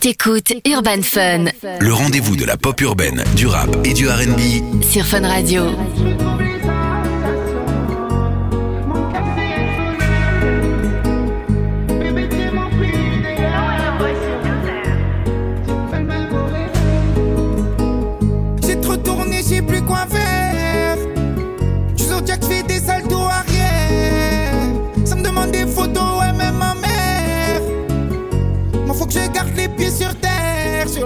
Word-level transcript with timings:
T'écoutes 0.00 0.52
Urban 0.66 1.02
Fun 1.02 1.46
Le 1.80 1.92
rendez-vous 1.92 2.36
de 2.36 2.44
la 2.44 2.56
pop 2.56 2.80
urbaine, 2.80 3.24
du 3.34 3.46
rap 3.46 3.68
et 3.84 3.92
du 3.92 4.08
RB. 4.08 4.82
sur 4.82 5.04
Fun 5.04 5.26
Radio. 5.26 5.64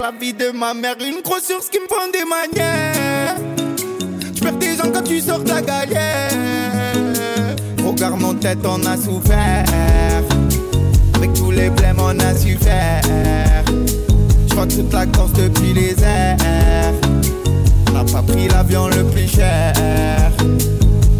La 0.03 0.11
vie 0.11 0.33
de 0.33 0.51
ma 0.51 0.73
mère, 0.73 0.95
une 0.99 1.21
grosse 1.21 1.43
source 1.43 1.69
qui 1.69 1.79
me 1.79 1.87
prend 1.87 2.09
des 2.11 2.25
manières. 2.25 3.35
Tu 4.35 4.41
perds 4.41 4.57
des 4.57 4.75
gens 4.75 4.91
quand 4.93 5.01
tu 5.01 5.21
sors 5.21 5.41
la 5.45 5.61
galère. 5.61 6.29
Regarde 7.85 8.19
mon 8.19 8.33
tête, 8.33 8.57
on 8.65 8.85
a 8.85 8.97
souffert. 8.97 9.63
Avec 11.15 11.31
tous 11.33 11.51
les 11.51 11.69
blèmes, 11.69 12.01
on 12.01 12.19
a 12.19 12.35
su 12.35 12.57
faire. 12.57 13.01
Je 14.49 14.53
vois 14.53 14.67
toute 14.67 14.91
la 14.91 15.05
Corse 15.05 15.31
depuis 15.33 15.73
les 15.73 15.95
airs. 16.03 16.95
On 17.87 17.91
n'a 17.93 18.03
pas 18.03 18.23
pris 18.23 18.49
l'avion 18.49 18.89
le 18.89 19.05
plus 19.05 19.29
cher. 19.29 19.73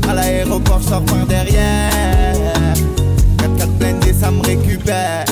À 0.10 0.14
l'aéroport, 0.14 0.82
sors 0.84 1.06
par 1.06 1.26
derrière. 1.26 1.94
4-4 3.38 3.68
blindés, 3.78 4.14
ça 4.14 4.30
me 4.30 4.42
récupère. 4.42 5.24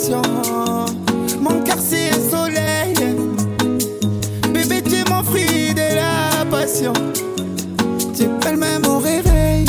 Sensations. 0.00 0.22
Mon 1.40 1.60
cœur, 1.62 1.76
c'est 1.78 2.10
un 2.10 2.30
soleil. 2.30 2.94
Bébé, 4.52 4.82
tu 4.82 4.94
es 4.96 5.04
mon 5.10 5.22
fruit 5.22 5.74
de 5.74 5.94
la 5.94 6.44
passion. 6.50 6.92
Tu 8.14 8.24
es 8.24 8.50
le 8.50 8.56
même 8.56 8.86
au 8.86 8.98
réveil. 8.98 9.66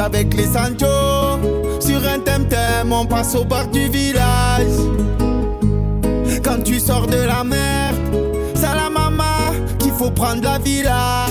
Avec 0.00 0.32
les 0.34 0.46
Sancho 0.46 0.97
On 2.90 3.06
passe 3.06 3.34
au 3.36 3.44
bord 3.44 3.68
du 3.68 3.88
village. 3.88 4.66
Quand 6.42 6.62
tu 6.64 6.80
sors 6.80 7.06
de 7.06 7.18
la 7.18 7.44
mer 7.44 7.92
C'est 8.54 8.74
la 8.74 8.90
maman 8.90 9.52
qu'il 9.78 9.92
faut 9.92 10.10
prendre 10.10 10.42
la 10.42 10.58
villa. 10.58 11.26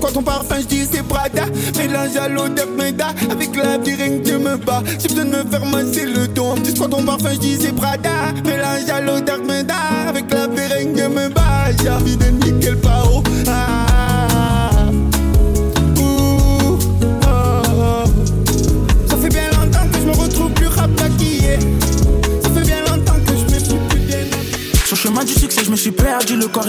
Quoi 0.00 0.10
ton 0.10 0.22
parfum, 0.22 0.56
je 0.60 0.66
dis 0.66 0.84
c'est 0.90 1.02
Prada. 1.04 1.44
Mélange 1.78 2.16
à 2.16 2.28
l'odeur 2.28 2.66
Meda 2.76 3.14
Avec 3.30 3.54
la 3.54 3.78
que 3.78 4.18
Dieu 4.18 4.38
me 4.38 4.56
bat. 4.56 4.82
J'ai 4.98 5.08
besoin 5.08 5.24
de 5.24 5.30
me 5.30 5.44
faire 5.48 5.64
masser 5.64 6.06
le 6.06 6.26
dos. 6.26 6.56
Dis 6.62 6.74
quoi 6.74 6.88
ton 6.88 7.04
parfum, 7.04 7.30
je 7.34 7.38
dis 7.38 7.56
c'est 7.60 7.72
Prada. 7.72 8.10
Mélange 8.44 8.90
à 8.92 9.00
l'odeur 9.00 9.38
Meda 9.44 9.76
Avec 10.08 10.28
la 10.32 10.48
que 10.48 10.92
Dieu 10.92 11.08
me 11.08 11.28
bat. 11.28 11.70
J'ai 11.80 11.90
envie 11.90 12.16
de 12.16 12.26
niquer 12.26 12.70
le 12.70 12.78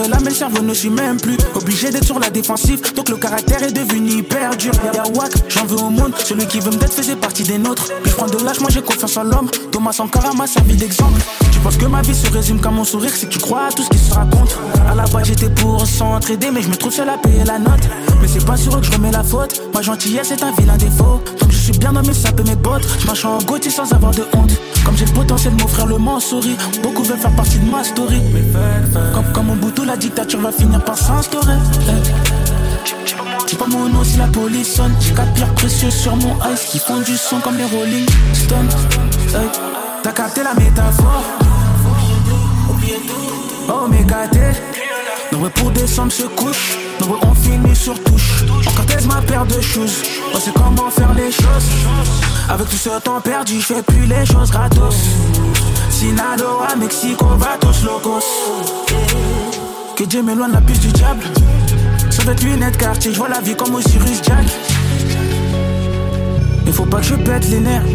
là, 0.01 0.17
mais 0.23 0.29
le 0.29 0.35
cerveau 0.35 0.61
ne 0.61 0.73
suit 0.73 0.89
même 0.89 1.17
plus. 1.19 1.37
Obligé 1.55 1.89
d'être 1.89 2.05
sur 2.05 2.19
la 2.19 2.29
défensive, 2.29 2.81
donc 2.93 3.09
le 3.09 3.17
caractère 3.17 3.61
est 3.63 3.71
devenu 3.71 4.19
hyper 4.19 4.55
dur. 4.57 4.71
Y'a 4.93 5.03
j'en 5.49 5.65
veux 5.65 5.77
au 5.77 5.89
monde. 5.89 6.13
Celui 6.23 6.47
qui 6.47 6.59
veut 6.59 6.71
me 6.71 6.77
d'être 6.77 6.93
faisait 6.93 7.15
partie 7.15 7.43
des 7.43 7.57
nôtres. 7.57 7.87
Je 8.05 8.11
prends 8.11 8.27
de 8.27 8.43
l'âge, 8.43 8.59
moi 8.59 8.69
j'ai 8.71 8.81
confiance 8.81 9.17
en 9.17 9.23
l'homme. 9.23 9.49
Thomas 9.71 9.93
Sankara 9.93 10.33
m'a 10.33 10.47
servi 10.47 10.75
d'exemple. 10.75 11.21
Tu 11.51 11.59
penses 11.59 11.77
que 11.77 11.85
ma 11.85 12.01
vie 12.01 12.15
se 12.15 12.29
résume 12.31 12.59
qu'à 12.59 12.71
mon 12.71 12.83
sourire, 12.83 13.11
que 13.11 13.25
tu 13.25 13.39
crois 13.39 13.67
à 13.67 13.71
tout 13.71 13.83
ce 13.83 13.89
qui 13.89 13.97
se 13.97 14.13
raconte. 14.13 14.57
À 14.89 14.95
la 14.95 15.03
base, 15.03 15.27
j'étais 15.27 15.49
pour 15.49 15.85
s'entraider, 15.85 16.49
mais 16.51 16.61
je 16.61 16.69
me 16.69 16.75
trouve 16.75 16.93
seul 16.93 17.09
à 17.09 17.17
payer 17.17 17.43
la 17.43 17.59
note. 17.59 17.87
Mais 18.21 18.27
c'est 18.27 18.45
pas 18.45 18.57
sur 18.57 18.75
eux 18.75 18.79
que 18.79 18.85
je 18.85 18.91
remets 18.91 19.11
la 19.11 19.23
faute. 19.23 19.61
Ma 19.73 19.81
gentillesse 19.81 20.31
est 20.31 20.43
un 20.43 20.51
vilain 20.51 20.77
défaut. 20.77 21.21
Je 21.65 21.71
suis 21.71 21.79
bien 21.79 21.93
mes 21.93 22.13
sapes 22.13 22.41
et 22.41 22.43
mes 22.43 22.57
bottes. 22.57 22.85
Je 22.99 23.25
en 23.25 23.37
Gauthier 23.37 23.71
sans 23.71 23.89
avoir 23.93 24.11
de 24.11 24.23
honte. 24.33 24.51
Comme 24.83 24.97
j'ai 24.97 25.05
le 25.05 25.13
potentiel 25.13 25.55
de 25.55 25.61
m'offrir 25.61 25.85
le 25.85 25.97
mot 25.97 26.19
souris. 26.19 26.57
Beaucoup 26.81 27.03
veulent 27.03 27.17
faire 27.17 27.33
partie 27.37 27.57
de 27.57 27.71
ma 27.71 27.85
story. 27.85 28.21
Comme, 29.13 29.31
comme 29.31 29.45
mon 29.45 29.55
bouton, 29.55 29.85
la 29.85 29.95
dictature 29.95 30.41
va 30.41 30.51
finir 30.51 30.83
par 30.83 30.97
s'instaurer. 30.97 31.53
Eh. 31.87 33.47
Dis 33.47 33.55
pas 33.55 33.67
mon 33.67 33.87
nom 33.87 34.03
si 34.03 34.17
la 34.17 34.27
police 34.27 34.75
sonne. 34.75 34.93
J'ai 34.99 35.13
quatre 35.13 35.31
pierres 35.35 35.53
précieuses 35.53 35.95
sur 35.95 36.17
mon 36.17 36.35
ice 36.53 36.65
qui 36.69 36.79
font 36.79 36.99
du 36.99 37.15
son 37.15 37.39
comme 37.39 37.55
les 37.55 37.63
Rolling 37.63 38.07
Stones. 38.33 38.69
T'as 40.03 40.11
capté 40.11 40.41
la 40.43 40.55
métaphore? 40.55 41.23
Oh, 43.69 43.87
mais 43.89 44.03
gâté. 44.03 44.41
Nombreux 45.31 45.49
pour 45.51 45.71
décembre 45.71 46.11
se 46.11 46.23
couche. 46.23 46.82
On 47.01 47.33
finit 47.33 47.75
sur 47.75 48.01
touche. 48.03 48.43
Encore 48.67 48.85
thèse 48.85 49.05
ma 49.07 49.21
paire 49.21 49.45
de 49.45 49.59
choses. 49.59 50.03
On 50.33 50.39
sait 50.39 50.51
comment 50.55 50.89
faire 50.89 51.13
les 51.13 51.31
choses. 51.31 51.69
Avec 52.49 52.69
tout 52.69 52.77
ce 52.77 52.99
temps 52.99 53.21
perdu, 53.21 53.59
je 53.59 53.65
fais 53.73 53.81
plus 53.81 54.05
les 54.05 54.25
choses 54.25 54.51
gratos. 54.51 54.95
Sinaloa, 55.89 56.75
Mexico, 56.79 57.25
va 57.37 57.57
tous 57.59 57.83
locos. 57.83 58.23
Que 59.95 60.03
Dieu 60.03 60.21
m'éloigne 60.23 60.51
la 60.51 60.61
piste 60.61 60.81
du 60.81 60.91
diable. 60.91 61.23
Sur 62.09 62.23
cette 62.23 62.43
lunette 62.43 62.77
quartier, 62.77 63.11
je 63.11 63.17
vois 63.17 63.29
la 63.29 63.41
vie 63.41 63.55
comme 63.55 63.75
Osiris 63.75 64.21
Jack. 64.23 64.45
Il 66.65 66.73
faut 66.73 66.85
pas 66.85 66.97
que 66.97 67.05
je 67.05 67.15
pète 67.15 67.49
les 67.49 67.59
nerfs. 67.59 67.85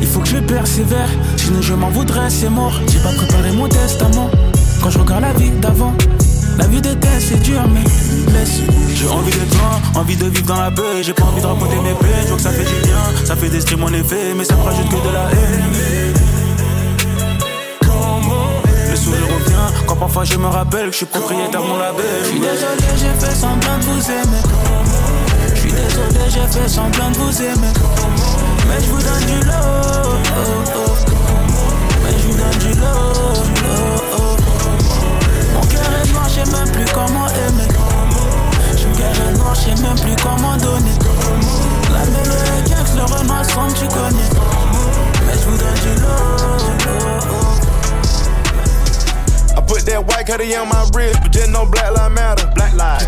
Il 0.00 0.06
faut 0.06 0.20
que 0.20 0.28
je 0.28 0.38
persévère. 0.38 1.08
Sinon 1.36 1.62
je 1.62 1.74
m'en 1.74 1.90
voudrais, 1.90 2.30
c'est 2.30 2.50
mort. 2.50 2.78
J'ai 2.88 2.98
pas 2.98 3.12
préparé 3.12 3.52
mon 3.52 3.68
testament. 3.68 4.30
Quand 4.82 4.90
je 4.90 4.98
regarde 4.98 5.22
la 5.22 5.32
vie 5.32 5.50
d'avant. 5.50 5.94
La 6.56 6.66
vie 6.66 6.80
d'été 6.80 7.08
c'est 7.20 7.40
dur 7.42 7.62
mais 7.68 7.82
blesse 8.30 8.60
J'ai 8.94 9.08
envie 9.08 9.30
d'être 9.30 9.54
loin, 9.58 9.80
envie 10.00 10.16
de 10.16 10.26
vivre 10.26 10.46
dans 10.46 10.60
la 10.60 10.70
paix. 10.70 11.02
J'ai 11.02 11.12
pas 11.12 11.24
envie 11.24 11.40
de 11.40 11.46
raconter 11.46 11.76
mes 11.76 11.94
peines, 11.94 12.22
je 12.22 12.28
vois 12.28 12.36
que 12.36 12.42
ça 12.42 12.50
fait 12.50 12.64
du 12.64 12.86
bien 12.86 12.96
Ça 13.24 13.36
fait 13.36 13.48
des 13.48 13.60
streams 13.60 13.82
en 13.82 13.92
effet, 13.92 14.34
mais 14.36 14.44
ça 14.44 14.56
me 14.56 14.62
rajoute 14.62 14.88
que 14.88 15.08
de 15.08 15.12
la 15.12 15.30
haine. 15.30 15.64
Le 18.90 18.96
sourire 18.96 19.26
revient, 19.34 19.84
quand 19.86 19.96
parfois 19.96 20.24
je 20.24 20.36
me 20.36 20.46
rappelle 20.46 20.86
Que 20.86 20.92
je 20.92 20.96
suis 20.96 21.06
propriétaire 21.06 21.62
de 21.62 21.66
mon 21.66 21.76
label. 21.76 22.04
Je 22.22 22.28
suis 22.28 22.40
désolé, 22.40 22.88
j'ai 22.96 23.26
fait 23.26 23.34
semblant 23.34 23.78
de 23.78 23.84
vous 23.84 24.10
aimer. 24.10 24.42
Je 25.54 25.60
suis 25.60 25.72
désolé, 25.72 26.24
j'ai 26.28 26.58
fait 26.58 26.68
semblant 26.68 27.10
de 27.10 27.16
vous 27.18 27.42
aimer. 27.42 27.72
Mais 28.68 28.84
je 28.84 28.90
vous 28.90 29.02
donne 29.02 29.26
du 29.26 29.46
lot 29.46 30.17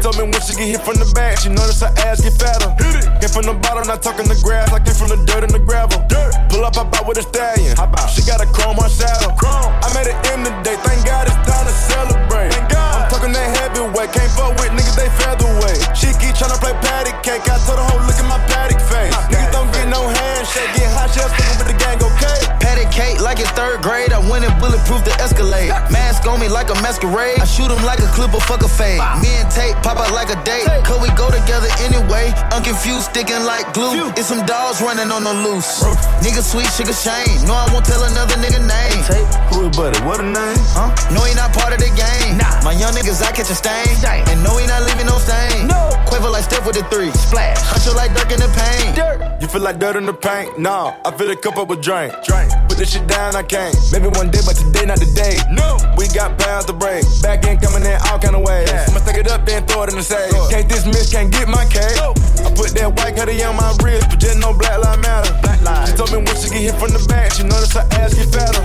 told 0.01 0.17
me 0.17 0.25
when 0.25 0.41
she 0.41 0.57
get 0.57 0.69
hit 0.73 0.81
from 0.81 0.97
the 0.97 1.09
back, 1.13 1.37
she 1.39 1.53
notice 1.53 1.85
her 1.85 1.93
ass 2.09 2.25
get 2.25 2.33
fatter. 2.41 2.73
Hit 2.81 3.05
it. 3.05 3.07
Came 3.21 3.31
from 3.31 3.45
the 3.45 3.55
bottom, 3.61 3.85
not 3.87 4.01
talking 4.01 4.25
the 4.25 4.37
grass. 4.41 4.73
I 4.73 4.81
came 4.81 4.97
from 4.97 5.13
the 5.13 5.21
dirt 5.29 5.45
and 5.45 5.53
the 5.53 5.61
gravel. 5.61 6.01
Dirt. 6.09 6.33
Pull 6.49 6.65
up, 6.65 6.75
hop 6.75 6.89
out 6.97 7.05
with 7.05 7.21
a 7.21 7.25
stallion. 7.25 7.77
Hop 7.77 7.93
out. 8.01 8.09
She 8.09 8.25
got 8.25 8.41
a 8.41 8.49
chrome 8.49 8.81
on 8.81 8.89
saddle. 8.89 9.37
Chrome. 9.37 9.71
I 9.85 9.89
made 9.93 10.09
it 10.09 10.17
in 10.33 10.41
the 10.43 10.53
day. 10.65 10.77
Thank 10.81 11.05
God 11.05 11.29
it's 11.29 11.37
time 11.45 11.69
to 11.69 11.75
celebrate. 11.75 12.51
Thank 12.57 12.73
God. 12.73 13.05
I'm 13.05 13.09
talking 13.13 13.33
that 13.37 13.49
heavyweight. 13.61 14.11
Can't 14.17 14.33
fuck 14.33 14.57
with 14.57 14.73
niggas, 14.73 14.97
they 14.97 15.11
featherweight. 15.21 15.81
She 15.93 16.09
keep 16.17 16.33
trying 16.33 16.57
to 16.57 16.61
play 16.61 16.73
patty 16.81 17.13
cake. 17.21 17.45
I 17.47 17.61
told 17.69 17.77
her, 17.77 17.87
hoe, 17.87 18.01
look 18.09 18.17
at 18.17 18.27
my 18.27 18.41
patty 18.49 18.81
face. 18.89 19.13
Niggas 19.29 19.53
don't 19.53 19.69
get 19.77 19.87
no 19.93 20.01
handshake. 20.09 20.73
Get 20.81 20.89
hot, 20.97 21.13
just 21.13 21.29
fucking 21.29 21.57
with 21.61 21.69
the 21.69 21.77
gang, 21.77 22.01
okay? 22.01 22.39
Patty 22.65 22.87
cake 22.89 23.21
like 23.21 23.39
it's 23.39 23.53
third 23.53 23.85
grade. 23.85 24.10
I 24.31 24.39
went 24.39 24.47
and 24.47 24.55
bulletproof 24.63 25.03
the 25.03 25.11
Escalade. 25.19 25.75
Mask 25.91 26.23
mask 26.23 26.31
on 26.31 26.39
me 26.39 26.47
like 26.47 26.71
a 26.71 26.79
masquerade. 26.87 27.41
I 27.41 27.45
shoot 27.45 27.67
him 27.67 27.83
like 27.83 27.99
a 27.99 28.07
clip 28.15 28.31
or 28.31 28.41
fuck 28.41 28.63
a 28.63 28.69
fade. 28.69 29.03
Me 29.19 29.27
and 29.43 29.51
Tate 29.51 29.75
pop 29.83 29.99
out 29.99 30.15
like 30.15 30.31
a 30.31 30.39
date. 30.45 30.71
Cause 30.85 31.03
we 31.03 31.11
go 31.19 31.27
together 31.35 31.67
anyway. 31.83 32.31
Unconfused, 32.55 33.11
sticking 33.11 33.43
like 33.43 33.67
glue. 33.75 34.13
It's 34.15 34.29
some 34.29 34.47
dogs 34.47 34.79
running 34.79 35.11
on 35.11 35.25
the 35.25 35.35
loose. 35.35 35.83
Nigga 36.23 36.47
sweet, 36.47 36.71
sugar 36.79 36.95
shame. 36.95 37.43
No, 37.43 37.59
I 37.59 37.67
won't 37.73 37.83
tell 37.83 38.03
another 38.07 38.39
nigga 38.39 38.63
name. 38.63 39.03
Who 39.51 39.67
is 39.67 39.77
buddy? 39.77 39.99
What 40.07 40.21
a 40.21 40.27
name? 40.31 40.63
Huh? 40.79 40.95
No, 41.11 41.27
he 41.27 41.35
not 41.35 41.51
part 41.51 41.75
of 41.75 41.81
the 41.83 41.91
game. 41.91 42.39
Nah. 42.39 42.63
My 42.63 42.71
young 42.71 42.95
niggas, 42.95 43.19
I 43.19 43.33
catch 43.33 43.51
a 43.51 43.57
stain. 43.59 43.91
And 44.31 44.39
no, 44.47 44.59
he 44.59 44.67
not 44.71 44.87
leaving 44.87 45.07
no 45.07 45.19
stain. 45.19 45.67
No. 45.67 45.91
Quiver 46.07 46.31
like 46.31 46.45
Steph 46.45 46.67
with 46.67 46.77
the 46.77 46.85
three. 46.87 47.11
Splash. 47.11 47.59
Huncho 47.67 47.97
like 47.97 48.15
Dirk 48.15 48.31
in 48.31 48.39
the 48.39 48.51
paint. 48.55 48.95
Dirt. 48.95 49.31
You 49.41 49.49
feel 49.49 49.63
like 49.63 49.79
dirt 49.79 49.97
in 49.97 50.05
the 50.05 50.13
paint? 50.13 50.59
Nah, 50.59 50.93
I 51.03 51.11
fill 51.17 51.31
a 51.31 51.37
cup 51.37 51.57
up 51.57 51.69
with 51.69 51.81
drink. 51.81 52.13
Drink. 52.25 52.53
Put 52.69 52.77
this 52.77 52.93
shit 52.93 53.07
down, 53.07 53.35
I 53.35 53.43
can't. 53.43 53.75
Maybe 53.91 54.09
one 54.21 54.29
day, 54.29 54.45
but 54.45 54.53
today 54.53 54.85
not 54.85 55.01
the 55.01 55.09
day. 55.17 55.41
No. 55.49 55.81
We 55.97 56.05
got 56.13 56.37
pounds 56.37 56.69
to 56.69 56.77
break. 56.77 57.09
Back 57.25 57.49
in 57.49 57.57
coming 57.57 57.89
in 57.89 57.97
all 58.13 58.21
kind 58.21 58.37
of 58.37 58.45
ways. 58.45 58.69
Yeah. 58.69 58.85
I'ma 58.93 59.01
stack 59.01 59.17
it 59.17 59.33
up, 59.33 59.49
then 59.49 59.65
throw 59.65 59.89
it 59.89 59.97
in 59.97 59.97
the 59.97 60.05
safe. 60.05 60.29
Can't 60.53 60.69
dismiss, 60.69 61.09
can't 61.09 61.33
get 61.33 61.49
my 61.49 61.65
cake. 61.65 61.97
No. 61.97 62.13
I 62.45 62.53
put 62.53 62.77
that 62.77 62.93
white 63.01 63.17
cutie 63.17 63.41
on 63.49 63.57
my 63.57 63.73
wrist, 63.81 64.13
but 64.13 64.21
just 64.21 64.37
no 64.37 64.53
black 64.53 64.77
lives 64.77 65.01
matter. 65.01 65.33
Black 65.41 65.61
lives. 65.65 65.89
She 65.89 65.97
told 65.97 66.13
me 66.13 66.19
when 66.21 66.37
she 66.37 66.53
get 66.53 66.61
hit 66.69 66.77
from 66.77 66.93
the 66.93 67.01
back, 67.09 67.33
she 67.33 67.49
notice 67.49 67.73
her 67.73 67.87
ass 67.97 68.13
get 68.13 68.29
fatter. 68.29 68.61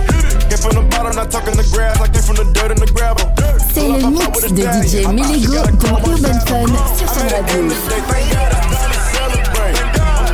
Came 0.52 0.60
from 0.60 0.76
the 0.76 0.84
bottom, 0.92 1.16
not 1.16 1.32
talking 1.32 1.56
the 1.56 1.64
grass. 1.72 1.96
I 2.04 2.12
came 2.12 2.20
from 2.20 2.36
the 2.36 2.44
dirt 2.52 2.76
and 2.76 2.80
the 2.84 2.92
gravel. 2.92 3.24
C'est 3.72 3.88
le 3.88 4.12
mix 4.12 4.44
de 4.44 4.60
DJ 4.60 5.08
Melego 5.08 5.64
dans 5.80 5.96
Urban 6.04 6.36
Fun 6.44 6.68
sur 7.00 7.08
Fun 7.16 7.32
Radio. 7.32 7.64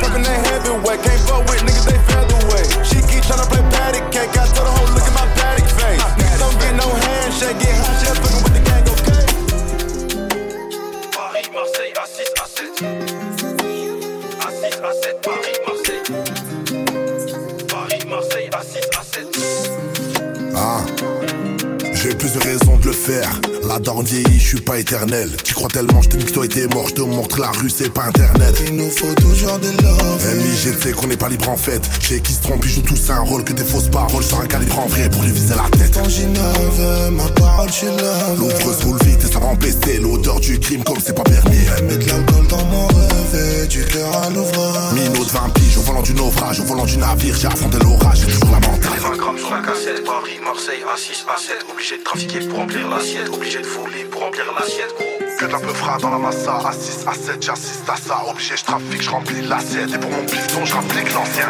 Fucking 0.03 0.23
that 0.27 0.39
heavyweight, 0.51 0.99
faire. 23.03 23.52
La 23.73 23.79
vieillit, 24.03 24.39
je 24.39 24.47
suis 24.49 24.61
pas 24.61 24.77
éternel. 24.77 25.31
Tu 25.43 25.55
crois 25.55 25.67
tellement, 25.67 25.99
je 26.03 26.09
te 26.09 26.17
dis 26.17 26.25
que 26.25 26.31
toi 26.31 26.47
t'es 26.47 26.67
mort, 26.67 26.89
je 26.89 26.93
te 26.93 27.01
montre 27.01 27.39
la 27.39 27.49
rue, 27.49 27.71
c'est 27.71 27.91
pas 27.91 28.03
internet. 28.03 28.55
Il 28.67 28.75
nous 28.75 28.91
faut 28.91 29.11
toujours 29.15 29.57
des 29.57 29.71
love. 29.81 30.35
MIG, 30.37 30.77
tu 30.77 30.81
sais 30.81 30.91
qu'on 30.91 31.07
n'est 31.07 31.17
pas 31.17 31.27
libre 31.27 31.49
en 31.49 31.57
fait. 31.57 31.81
Chez 31.99 32.19
qui 32.19 32.33
se 32.33 32.43
trompe, 32.43 32.63
ils 32.65 32.69
jouent 32.69 32.83
tous 32.83 33.09
un 33.09 33.21
rôle 33.21 33.43
que 33.43 33.51
des 33.51 33.63
fausses 33.63 33.89
paroles 33.89 34.23
sur 34.23 34.39
un 34.39 34.45
calibre 34.45 34.77
en 34.77 34.85
vrai 34.85 35.09
pour 35.09 35.23
lui 35.23 35.31
viser 35.31 35.55
la 35.55 35.67
tête. 35.75 35.91
Quand 35.91 36.07
j'innove, 36.07 37.11
ma 37.13 37.23
parole, 37.29 37.69
je 37.71 37.87
love. 37.87 38.37
L'ouvre 38.37 38.85
roule 38.85 38.99
vite 39.05 39.23
et 39.23 39.31
ça 39.33 39.39
va 39.39 39.47
empester 39.47 39.97
l'odeur 39.97 40.39
du 40.39 40.59
crime 40.59 40.83
comme 40.83 40.99
c'est 41.03 41.15
pas 41.15 41.23
permis. 41.23 41.57
Elle 41.75 41.85
met 41.85 41.97
de 41.97 42.07
l'alcool 42.07 42.45
dans 42.47 42.65
mon 42.65 42.87
rêve, 42.87 43.67
du 43.69 43.83
cœur 43.85 44.15
à 44.15 44.29
l'ouvrage. 44.29 44.93
Minot 44.93 45.25
de 45.25 45.31
20 45.31 45.49
piges 45.49 45.77
au 45.79 45.81
volant 45.81 46.03
du 46.03 46.13
naufrage, 46.13 46.59
au 46.59 46.63
volant 46.63 46.85
du 46.85 46.97
navire, 46.97 47.35
j'ai 47.35 47.47
affronté 47.47 47.79
l'orage, 47.79 48.19
j'ai 48.19 48.33
toujours 48.33 48.51
la 48.51 48.67
mentale. 48.67 48.99
20 49.01 49.17
grammes 49.17 49.37
sur 49.39 49.51
la 49.51 49.61
cassette, 49.61 50.03
Paris, 50.05 50.39
Marseille, 50.43 50.83
à 50.93 50.95
6 50.95 51.25
à 51.33 51.39
7. 51.39 51.65
Obligé 51.71 51.97
de 51.97 52.03
trafiquer 52.03 52.39
pour 52.41 52.59
remplir 52.59 52.87
l'assiette, 52.87 53.29
obligé 53.33 53.62
de 53.63 53.67
fouler 53.67 54.03
pour 54.05 54.21
remplir 54.21 54.45
l'assiette, 54.57 54.93
gros. 54.97 55.37
Que 55.39 55.45
de 55.45 55.51
la 55.51 55.59
peu 55.59 55.73
fera 55.73 55.97
dans 55.97 56.09
la 56.09 56.17
massa, 56.17 56.59
à 56.65 56.71
6 56.71 57.05
à 57.07 57.13
7, 57.13 57.41
j'assiste 57.41 57.89
à 57.89 57.95
ça. 57.95 58.21
Obligé, 58.29 58.55
je 58.55 58.63
trafique, 58.63 59.01
je 59.01 59.09
remplis 59.09 59.41
l'assiette. 59.41 59.93
Et 59.93 59.97
pour 59.97 60.11
mon 60.11 60.23
piston, 60.25 60.63
je 60.63 60.73
rapplique 60.73 61.13
l'ancien. 61.13 61.49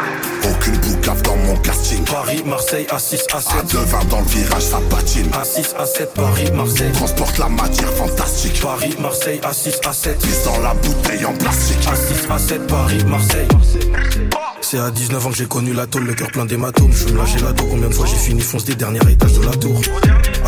Aucune 0.50 0.76
boucave 0.78 1.22
dans 1.22 1.36
mon 1.36 1.56
casting. 1.56 2.04
Paris, 2.04 2.42
Marseille, 2.46 2.86
à 2.90 2.98
6 2.98 3.26
à 3.32 3.40
7. 3.40 3.52
À 3.52 3.62
2,20 3.62 4.08
dans 4.08 4.20
le 4.20 4.26
virage, 4.26 4.62
ça 4.62 4.80
patine. 4.88 5.30
À 5.38 5.44
6 5.44 5.74
à 5.78 5.86
7, 5.86 6.14
Paris, 6.14 6.50
Marseille. 6.52 6.92
Transporte 6.92 7.38
la 7.38 7.48
matière 7.48 7.92
fantastique. 7.92 8.60
Paris, 8.60 8.94
Marseille, 9.00 9.40
à 9.42 9.52
6 9.52 9.80
à 9.84 9.92
7. 9.92 10.18
Pisse 10.18 10.44
dans 10.44 10.58
la 10.60 10.74
bouteille 10.74 11.24
en 11.24 11.34
plastique. 11.34 11.86
À 11.90 11.96
6 11.96 12.30
à 12.30 12.38
7, 12.38 12.66
Paris, 12.66 13.04
Marseille. 13.06 13.48
C'est 14.64 14.78
à 14.78 14.90
19 14.90 15.26
ans 15.26 15.30
que 15.30 15.36
j'ai 15.36 15.44
connu 15.44 15.74
la 15.74 15.86
tôle, 15.86 16.04
le 16.06 16.14
cœur 16.14 16.30
plein 16.30 16.46
d'hématomes. 16.46 16.90
Je 16.90 17.12
me 17.12 17.18
lâcher 17.18 17.38
la 17.40 17.52
dos, 17.52 17.66
combien 17.70 17.88
de 17.88 17.94
fois 17.94 18.06
j'ai 18.06 18.16
fini 18.16 18.40
fonce 18.40 18.64
des 18.64 18.74
derniers 18.74 18.98
étages 19.10 19.34
de 19.34 19.44
la 19.44 19.50
tour. 19.50 19.78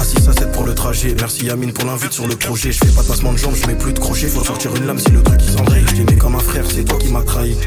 6 0.02 0.28
à 0.28 0.32
7 0.32 0.52
pour 0.52 0.64
le 0.64 0.74
trajet, 0.74 1.14
merci 1.20 1.44
Yamine 1.44 1.74
pour 1.74 1.84
l'invite 1.84 2.12
sur 2.12 2.26
le 2.26 2.34
projet. 2.34 2.72
Je 2.72 2.78
fais 2.78 2.92
pas 2.92 3.02
de 3.02 3.08
passement 3.08 3.34
de 3.34 3.36
jambes, 3.36 3.54
je 3.54 3.66
mets 3.66 3.74
plus 3.74 3.92
de 3.92 3.98
crochet. 3.98 4.26
Faut 4.28 4.42
sortir 4.42 4.74
une 4.74 4.86
lame 4.86 4.98
si 4.98 5.10
le 5.10 5.22
truc 5.22 5.38
il 5.46 5.50
s'enraye. 5.50 5.84
Je 5.86 5.96
t'aimais 5.96 6.16
comme 6.16 6.34
un 6.34 6.40
frère, 6.40 6.64
c'est 6.66 6.84
toi 6.84 6.98
qui 6.98 7.08
m'as 7.08 7.22
trahi. 7.22 7.58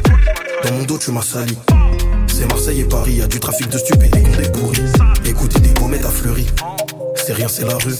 Dans 0.64 0.72
mon 0.72 0.82
dos, 0.82 0.98
tu 0.98 1.12
m'as 1.12 1.22
sali. 1.22 1.56
C'est 2.26 2.46
Marseille 2.46 2.80
et 2.80 2.84
Paris, 2.84 3.12
y 3.14 3.22
a 3.22 3.28
du 3.28 3.38
trafic 3.38 3.68
de 3.68 3.78
stupé, 3.78 4.08
des 4.08 4.20
condés 4.20 4.50
pourris. 4.50 4.82
Écoutez 5.24 5.60
des 5.60 5.70
pommettes 5.70 6.04
à 6.04 6.10
Fleury. 6.10 6.48
C'est 7.24 7.32
rien, 7.34 7.48
c'est 7.48 7.64
la 7.64 7.74
rue. 7.74 7.94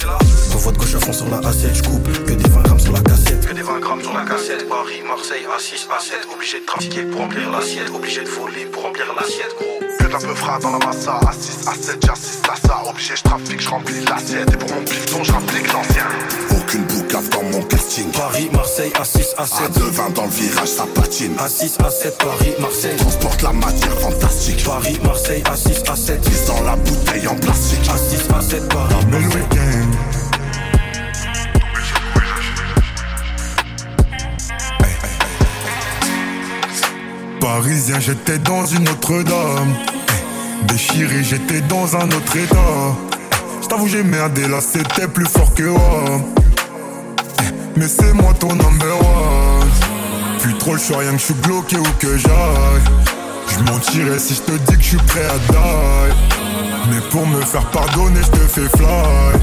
Envoie 0.54 0.72
de 0.72 0.78
gauche 0.78 0.94
à 0.94 1.00
fond 1.00 1.12
sur 1.12 1.28
la 1.28 1.38
A7, 1.38 1.74
je 1.74 1.82
coupe 1.82 2.24
que 2.24 2.32
des 2.32 2.48
20 2.48 2.62
grammes 2.62 2.80
sur 2.80 2.92
la 2.92 3.00
cassette. 3.00 3.46
Que 3.46 3.54
des 3.54 3.62
20 3.62 3.78
grammes 3.78 4.02
sur 4.02 4.14
la 4.14 4.24
cassette. 4.24 4.68
Paris, 4.68 5.02
Marseille, 5.06 5.46
à 5.54 5.58
6 5.58 5.88
à 5.94 6.00
7. 6.00 6.28
Obligé 6.34 6.60
de 6.60 6.66
trafiquer 6.66 7.02
pour 7.02 7.20
remplir 7.20 7.50
l'assiette. 7.50 7.90
Obligé 7.94 8.22
de 8.22 8.28
voler 8.28 8.64
pour 8.66 8.82
remplir 8.82 9.06
l'assiette, 9.14 9.54
gros. 9.58 9.89
Que 9.98 10.04
de 10.04 10.12
la 10.12 10.18
peu 10.18 10.34
fera 10.34 10.58
dans 10.58 10.72
la 10.72 10.86
massa, 10.86 11.20
à 11.26 11.32
6 11.32 11.68
à 11.68 11.74
7, 11.74 12.06
j'assiste 12.06 12.48
à 12.50 12.68
ça. 12.68 12.82
Obligé, 12.88 13.14
je 13.16 13.22
trafique, 13.22 13.60
je 13.60 13.68
remplis 13.68 14.04
l'assiette. 14.04 14.52
Et 14.52 14.56
pour 14.56 14.70
mon 14.74 14.82
piston, 14.82 15.22
je 15.22 15.32
rapplique 15.32 15.72
l'ancien. 15.72 16.06
Aucune 16.50 16.84
boucave 16.84 17.28
dans 17.30 17.42
mon 17.42 17.62
casting. 17.62 18.10
Paris, 18.10 18.48
Marseille, 18.52 18.92
à 18.98 19.04
6 19.04 19.34
à 19.38 19.46
7. 19.46 19.58
À 19.60 19.68
2,20 19.68 20.12
dans 20.14 20.24
le 20.24 20.30
virage, 20.30 20.68
ça 20.68 20.86
patine. 20.94 21.34
À 21.38 21.48
6 21.48 21.78
à 21.84 21.90
7, 21.90 22.18
Paris, 22.18 22.54
Marseille. 22.58 22.96
Transporte 22.96 23.42
la 23.42 23.52
matière 23.52 24.00
fantastique. 24.00 24.64
Paris, 24.64 24.98
Marseille, 25.04 25.42
à 25.50 25.56
6 25.56 25.82
à 25.90 25.96
7. 25.96 26.20
Pisse 26.22 26.46
dans 26.46 26.62
la 26.62 26.76
bouteille 26.76 27.26
en 27.26 27.36
plastique. 27.36 27.88
À 27.88 27.96
6 27.96 28.28
à 28.34 28.40
7, 28.40 28.68
Paris, 28.68 28.94
Mais 29.10 29.18
le 29.18 29.26
Marseille. 29.26 29.79
Parisien, 37.40 37.98
j'étais 38.00 38.38
dans 38.38 38.66
une 38.66 38.86
autre 38.88 39.22
dame. 39.22 39.74
Déchiré, 40.64 41.24
j'étais 41.24 41.62
dans 41.62 41.96
un 41.96 42.06
autre 42.08 42.36
état. 42.36 42.94
J't'avoue, 43.62 43.88
j'ai 43.88 44.02
merdé 44.02 44.46
là, 44.46 44.60
c'était 44.60 45.08
plus 45.08 45.26
fort 45.26 45.52
que 45.54 45.62
moi. 45.62 46.20
Mais 47.76 47.88
c'est 47.88 48.12
moi 48.12 48.34
ton 48.38 48.54
number 48.54 48.94
one. 48.98 49.68
Plus 50.40 50.54
trop 50.58 50.74
le 50.74 50.78
choix, 50.78 50.98
rien 50.98 51.12
que 51.12 51.18
je 51.18 51.24
suis 51.24 51.34
bloqué 51.34 51.78
où 51.78 51.86
que 51.98 52.18
j'aille. 52.18 52.82
Je 53.48 53.72
mentirais 53.72 54.18
si 54.18 54.34
je 54.34 54.42
te 54.42 54.52
dis 54.52 54.76
que 54.76 54.82
je 54.82 54.88
suis 54.88 54.96
prêt 54.98 55.24
à 55.24 55.38
die. 55.38 56.14
Mais 56.90 57.00
pour 57.10 57.26
me 57.26 57.40
faire 57.40 57.64
pardonner, 57.70 58.20
je 58.22 58.30
te 58.30 58.46
fais 58.48 58.68
fly. 58.76 59.40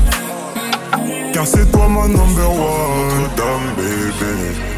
Car 1.33 1.47
c'est 1.47 1.71
toi 1.71 1.87
ma 1.89 2.07
number 2.07 2.51
one. 2.51 3.29
Dame. 3.35 4.76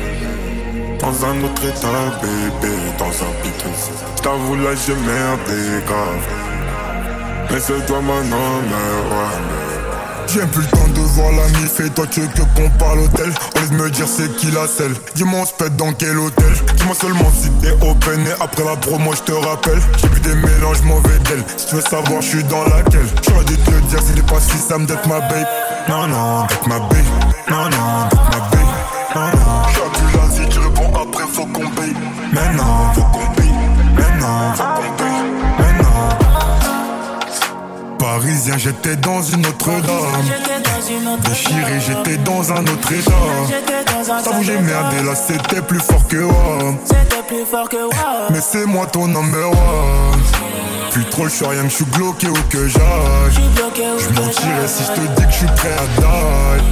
Dans 0.99 1.25
un 1.25 1.43
autre 1.43 1.63
état, 1.65 1.87
bébé, 2.21 2.75
dans 2.97 3.05
un 3.05 3.31
piton. 3.41 3.71
J't'avoue 4.17 4.55
là 4.55 4.71
j'ai 4.85 4.93
merdé 4.95 5.83
grave. 5.85 6.27
Mais 7.51 7.59
c'est 7.59 7.85
toi 7.85 8.01
ma 8.01 8.21
number 8.21 8.99
one. 9.11 9.69
J'ai 10.27 10.45
plus 10.47 10.61
le 10.61 10.67
temps 10.67 10.87
de 10.93 10.99
voir 10.99 11.31
la 11.31 11.47
mif 11.59 11.79
et 11.79 11.89
toi 11.89 12.05
tu 12.11 12.19
veux 12.19 12.27
que 12.27 12.41
qu'on 12.55 12.69
parle 12.77 12.99
hôtel 12.99 13.33
On 13.55 13.59
laisse 13.59 13.71
me 13.71 13.89
dire 13.89 14.05
c'est 14.07 14.31
qui 14.35 14.51
la 14.51 14.67
selle 14.67 14.93
Dis-moi 15.15 15.39
on 15.41 15.45
se 15.45 15.53
pète 15.53 15.75
dans 15.75 15.91
quel 15.93 16.19
hôtel. 16.19 16.53
Dis-moi 16.75 16.93
seulement 16.93 17.31
si 17.33 17.49
t'es 17.61 17.71
open 17.81 18.27
et 18.27 18.43
après 18.43 18.63
la 18.63 18.75
promo 18.75 19.15
je 19.15 19.21
te 19.23 19.31
rappelle. 19.31 19.79
J'ai 19.97 20.07
vu 20.09 20.19
des 20.19 20.35
mélanges 20.35 20.83
mauvais 20.83 21.17
d'elle. 21.27 21.43
Si 21.57 21.67
tu 21.67 21.75
veux 21.75 21.81
savoir 21.81 22.21
je 22.21 22.27
suis 22.27 22.43
dans 22.43 22.63
laquelle. 22.65 23.07
J'aurais 23.27 23.45
dû 23.45 23.57
te 23.57 23.71
le 23.71 23.81
dire 23.81 23.99
c'était 24.05 24.21
pas 24.21 24.39
si 24.39 24.57
me 24.73 24.85
d'être 24.85 25.07
ma 25.07 25.19
babe. 25.21 25.47
Non 25.87 26.07
non 26.07 26.45
d'être 26.45 26.67
ma 26.67 26.79
babe. 26.79 26.91
Non 27.49 27.63
non 27.63 28.07
d'être 28.11 28.29
ma 28.29 28.39
babe. 28.51 28.59
Non 29.15 29.48
faut 31.39 31.45
qu'on 31.45 31.69
paye 31.69 31.93
Mais 32.33 32.53
non 32.55 32.93
faut 32.93 33.01
qu'on 33.01 33.33
paye 33.33 33.53
Mais 33.95 34.19
non 34.19 34.53
faut 34.55 34.63
qu'on 34.63 34.91
paye 34.97 35.23
Mais 35.59 35.83
non 35.83 36.09
Parisien, 37.97 38.57
j'étais 38.57 38.95
dans 38.95 39.21
une 39.21 39.45
autre 39.45 39.69
dame. 39.69 41.19
Déchiré, 41.25 41.79
j'étais 41.85 42.17
dans 42.17 42.51
un 42.51 42.63
autre 42.63 42.91
état. 42.93 43.11
T'avoue, 44.23 44.43
j'ai 44.43 44.57
merdé 44.57 45.03
là, 45.03 45.13
c'était 45.15 45.61
plus 45.61 45.79
fort 45.79 46.07
que 46.07 46.17
moi. 46.17 46.75
C'était 46.85 47.23
plus 47.27 47.45
fort 47.45 47.67
que 47.69 47.75
moi. 47.75 48.27
Mais 48.31 48.39
c'est 48.41 48.65
moi 48.65 48.87
ton 48.87 49.07
number 49.07 49.49
one. 49.49 50.21
Plus 50.91 51.05
trop 51.05 51.25
le 51.25 51.29
choix, 51.29 51.49
rien 51.49 51.63
que 51.63 51.69
je 51.69 51.75
suis 51.75 51.85
bloqué 51.85 52.27
où 52.29 52.33
que 52.49 52.67
j'aille. 52.67 52.81
Je 53.35 54.09
mentirais 54.09 54.67
si 54.67 54.83
je 54.83 54.91
te 54.93 55.01
dis 55.19 55.25
que 55.25 55.31
je 55.31 55.37
suis 55.37 55.47
prêt 55.47 55.75
à 55.77 55.87
die. 55.99 56.63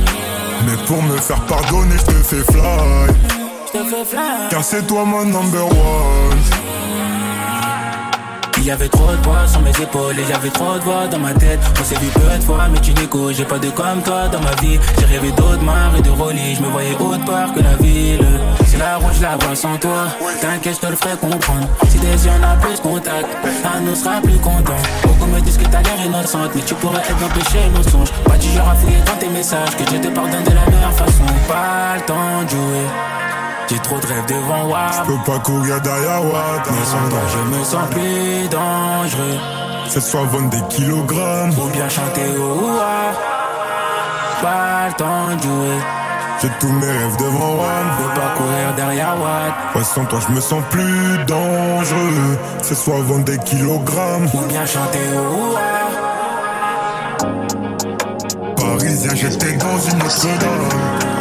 Mais 0.65 0.77
pour 0.88 1.03
me 1.03 1.17
faire 1.17 1.41
pardonner, 1.41 1.97
je 1.97 2.05
te 2.05 2.13
fais 2.24 2.51
fly. 2.51 3.37
Te. 3.84 4.50
Car 4.50 4.63
c'est 4.63 4.88
toi 4.88 5.05
mon 5.05 5.24
number 5.24 5.65
one. 5.65 6.38
Il 8.57 8.63
y 8.63 8.72
avait 8.72 8.89
trop 8.89 9.12
de 9.12 9.17
poids 9.17 9.48
sur 9.48 9.62
mes 9.62 9.69
épaules 9.69 10.19
et 10.19 10.25
j'avais 10.27 10.50
trop 10.50 10.74
de 10.74 10.79
voix 10.79 11.07
dans 11.07 11.19
ma 11.19 11.34
tête. 11.34 11.60
On 11.79 11.84
s'est 11.84 11.96
vu 11.96 12.07
peu 12.07 12.38
de 12.38 12.43
fois, 12.43 12.67
mais 12.69 12.79
tu 12.79 12.91
n'écoutes. 12.93 13.36
J'ai 13.36 13.46
pas 13.46 13.60
de 13.60 13.69
comme 13.69 14.01
toi 14.01 14.27
dans 14.27 14.41
ma 14.41 14.53
vie. 14.55 14.79
J'ai 15.00 15.05
rêvé 15.05 15.31
d'autres 15.31 15.62
mares 15.62 15.96
et 15.98 16.01
de 16.01 16.10
rollis. 16.10 16.55
Je 16.55 16.62
me 16.63 16.67
voyais 16.67 16.96
autre 16.96 17.24
part 17.24 17.53
que 17.53 17.62
la 17.62 17.75
ville. 17.75 18.25
C'est 18.65 18.77
la 18.77 18.98
route, 18.98 19.13
je 19.15 19.22
la 19.22 19.38
vois 19.38 19.55
sans 19.55 19.77
toi. 19.77 20.07
T'inquiète, 20.41 20.75
je 20.75 20.79
te 20.86 20.91
le 20.91 20.98
ferai 20.98 21.15
comprendre. 21.15 21.67
Si 21.88 21.98
des 22.00 22.25
yeux 22.25 22.31
on 22.38 22.43
a 22.43 22.55
plus 22.57 22.79
contact, 22.81 23.27
ça 23.63 23.79
nous 23.79 23.96
sera 23.96 24.19
plus 24.22 24.39
content. 24.39 24.81
Beaucoup 25.03 25.27
me 25.27 25.39
disent 25.39 25.57
que 25.57 25.65
t'as 25.65 25.81
l'air 25.84 26.05
innocente, 26.05 26.51
mais 26.53 26.62
tu 26.62 26.74
pourrais 26.75 27.00
être 27.00 27.17
d'empêcher 27.19 27.69
nos 27.74 27.84
songes. 27.84 28.12
Pas 28.25 28.38
du 28.38 28.50
genre 28.50 28.67
à 28.67 28.75
fouiller 28.75 29.00
dans 29.05 29.15
tes 29.15 29.29
messages, 29.29 29.77
que 29.77 29.84
Dieu 29.84 30.01
te 30.01 30.07
pardonne 30.10 30.43
de 30.43 30.51
la 30.51 30.65
meilleure 30.65 30.93
façon. 30.93 31.24
Pas 31.48 31.96
le 31.96 32.01
temps 32.01 32.43
de 32.43 32.50
jouer. 32.50 33.26
J'ai 33.69 33.79
trop 33.79 34.00
de 34.00 34.07
rêves 34.07 34.25
devant 34.27 34.65
moi. 34.65 34.79
Je 34.93 35.12
peux 35.12 35.31
pas 35.31 35.39
courir 35.39 35.81
derrière 35.81 36.24
Watt. 36.24 36.69
Mais 36.71 36.86
sans 36.86 37.09
toi, 37.09 37.19
je 37.33 37.57
me 37.57 37.63
sens 37.65 37.89
plus 37.91 38.47
dangereux. 38.47 39.38
C'est 39.89 40.00
soit 40.01 40.24
vendre 40.24 40.50
des 40.50 40.62
kilogrammes. 40.69 41.51
Ou 41.51 41.69
bien 41.71 41.89
chanter 41.89 42.38
au 42.38 42.63
ouah. 42.63 43.12
Pas 44.41 44.88
le 44.88 44.93
temps 44.93 45.36
de 45.36 45.41
jouer. 45.41 45.79
J'ai 46.41 46.50
tous 46.62 46.71
mes 46.71 46.86
rêves 46.86 47.17
devant 47.17 47.55
moi. 47.55 47.65
Je 47.97 48.03
peux 48.03 48.13
pas 48.21 48.29
courir 48.38 48.74
derrière 48.77 49.15
Watt. 49.19 49.75
Ouais, 49.75 49.83
sans 49.83 50.05
toi, 50.05 50.19
je 50.25 50.33
me 50.33 50.39
sens 50.39 50.63
plus 50.69 51.17
dangereux. 51.25 52.38
C'est 52.62 52.75
soit 52.75 53.01
vendre 53.01 53.25
des 53.25 53.38
kilogrammes. 53.39 54.29
Ou 54.33 54.45
bien 54.47 54.65
chanter 54.65 55.00
au 55.13 55.36
ouah. 55.36 55.57
Parisien, 58.55 59.12
j'étais 59.13 59.53
dans 59.57 59.77
une 59.77 60.01
autre. 60.03 61.16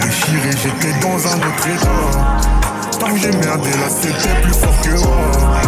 Déchiré, 0.00 0.50
j'étais 0.62 0.92
dans 1.00 1.26
un 1.26 1.36
autre 1.38 1.66
état. 1.68 2.98
Tant 2.98 3.12
que 3.14 3.18
j'ai 3.20 3.30
merdé, 3.32 3.70
là, 3.70 3.88
c'était 3.88 4.40
plus 4.42 4.52
fort 4.54 4.74
que 4.82 4.90
moi. 4.90 5.62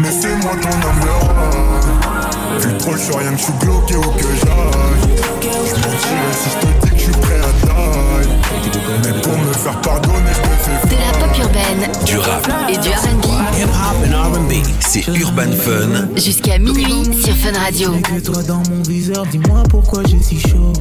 Mais 0.00 0.10
c'est 0.10 0.34
moi 0.36 0.52
ton 0.60 0.68
homme 0.68 2.60
Vu 2.60 2.76
trop, 2.78 2.92
je 2.92 2.98
suis 2.98 3.14
rien 3.16 3.32
que 3.32 3.38
je 3.38 3.42
suis 3.44 3.52
bloqué 3.54 3.96
où 3.96 4.00
que 4.02 4.22
j'aille. 4.22 5.16
Je 5.42 5.74
mentirais 5.74 6.32
si 6.32 6.50
je 6.50 6.56
te 6.58 6.66
dis 6.86 6.90
que 6.90 6.96
je 6.96 7.02
suis 7.02 7.12
prêt 7.12 7.38
à 7.40 7.66
taille. 7.66 8.28
Mais 9.04 9.20
pour 9.22 9.38
me 9.38 9.52
faire 9.52 9.80
pardonner, 9.80 10.32
je 10.34 10.40
me 10.40 10.56
fais 10.78 10.86
De 10.86 10.96
la 11.00 11.18
pop 11.26 11.38
urbaine, 11.38 11.90
Du 12.04 12.18
rap, 12.18 12.48
et 12.68 12.76
du 12.76 12.88
R&B. 12.88 13.26
c'est 14.80 15.06
Urban 15.08 15.52
Fun 15.58 16.08
Jusqu'à 16.16 16.58
minuit 16.58 17.04
sur 17.22 17.34
Fun 17.36 17.58
Radio. 17.58 17.92
que 18.02 18.20
toi 18.20 18.42
dans 18.42 18.62
mon 18.70 18.82
viseur, 18.86 19.24
dis-moi 19.26 19.62
pourquoi 19.70 20.02
j'ai 20.06 20.20
si 20.22 20.40
chaud. 20.40 20.72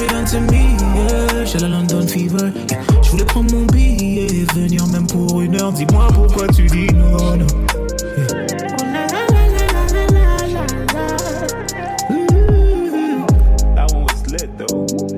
You 0.00 0.08
done 0.08 0.24
to 0.24 0.40
me? 0.52 0.76
Yeah, 0.94 1.44
j'ai 1.44 1.58
la 1.58 1.68
London 1.68 2.06
fever. 2.06 2.52
Yeah. 2.70 2.82
Je 3.02 3.10
voulais 3.10 3.24
prendre 3.24 3.54
mon 3.54 3.66
billet 3.66 4.26
et 4.26 4.44
venir 4.54 4.86
même 4.88 5.06
pour 5.06 5.40
une 5.40 5.60
heure. 5.60 5.72
Dis-moi 5.72 6.08
pourquoi 6.14 6.48
tu 6.48 6.66
dis 6.66 6.86
non, 6.94 7.36
non. 7.36 7.46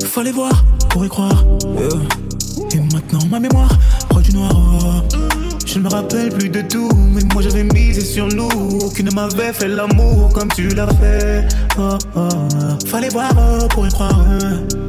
Fallait 0.07 0.33
voir 0.33 0.65
pour 0.91 1.05
y 1.05 1.09
croire. 1.09 1.45
Yeah. 1.63 1.89
Et 2.73 2.81
maintenant 2.81 3.27
ma 3.31 3.41
mémoire 3.41 3.71
proche 4.09 4.25
du 4.25 4.35
noir. 4.35 4.72
Je 5.73 5.79
ne 5.79 5.85
me 5.85 5.89
rappelle 5.89 6.29
plus 6.29 6.51
de 6.51 6.61
tout, 6.61 6.91
mais 7.15 7.23
moi 7.33 7.41
j'avais 7.41 7.65
misé 7.65 8.03
sur 8.03 8.29
nous. 8.29 8.51
Aucune 8.85 9.07
ne 9.07 9.15
m'avait 9.15 9.55
fait 9.55 9.69
l'amour 9.69 10.31
comme 10.35 10.49
tu 10.49 10.69
l'as 10.69 10.87
fait. 10.89 11.49
Oh, 11.79 11.97
oh, 12.15 12.29
oh. 12.29 12.87
Fallait 12.87 13.09
voir 13.09 13.33
oh, 13.39 13.67
pour 13.69 13.87
y 13.87 13.91
croire. 13.91 14.23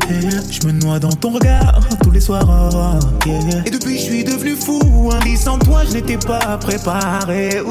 Je 0.09 0.67
me 0.67 0.73
noie 0.73 0.99
dans 0.99 1.07
ton 1.07 1.29
regard 1.29 1.79
tous 2.03 2.11
les 2.11 2.19
soirs. 2.19 2.45
oh, 2.49 2.99
yeah. 3.25 3.63
Et 3.65 3.69
depuis 3.69 3.97
je 3.97 4.01
suis 4.01 4.23
devenu 4.25 4.57
fou. 4.57 5.09
Un 5.13 5.23
lit 5.23 5.37
sans 5.37 5.57
toi, 5.57 5.83
je 5.87 5.93
n'étais 5.93 6.17
pas 6.17 6.57
préparé. 6.57 7.61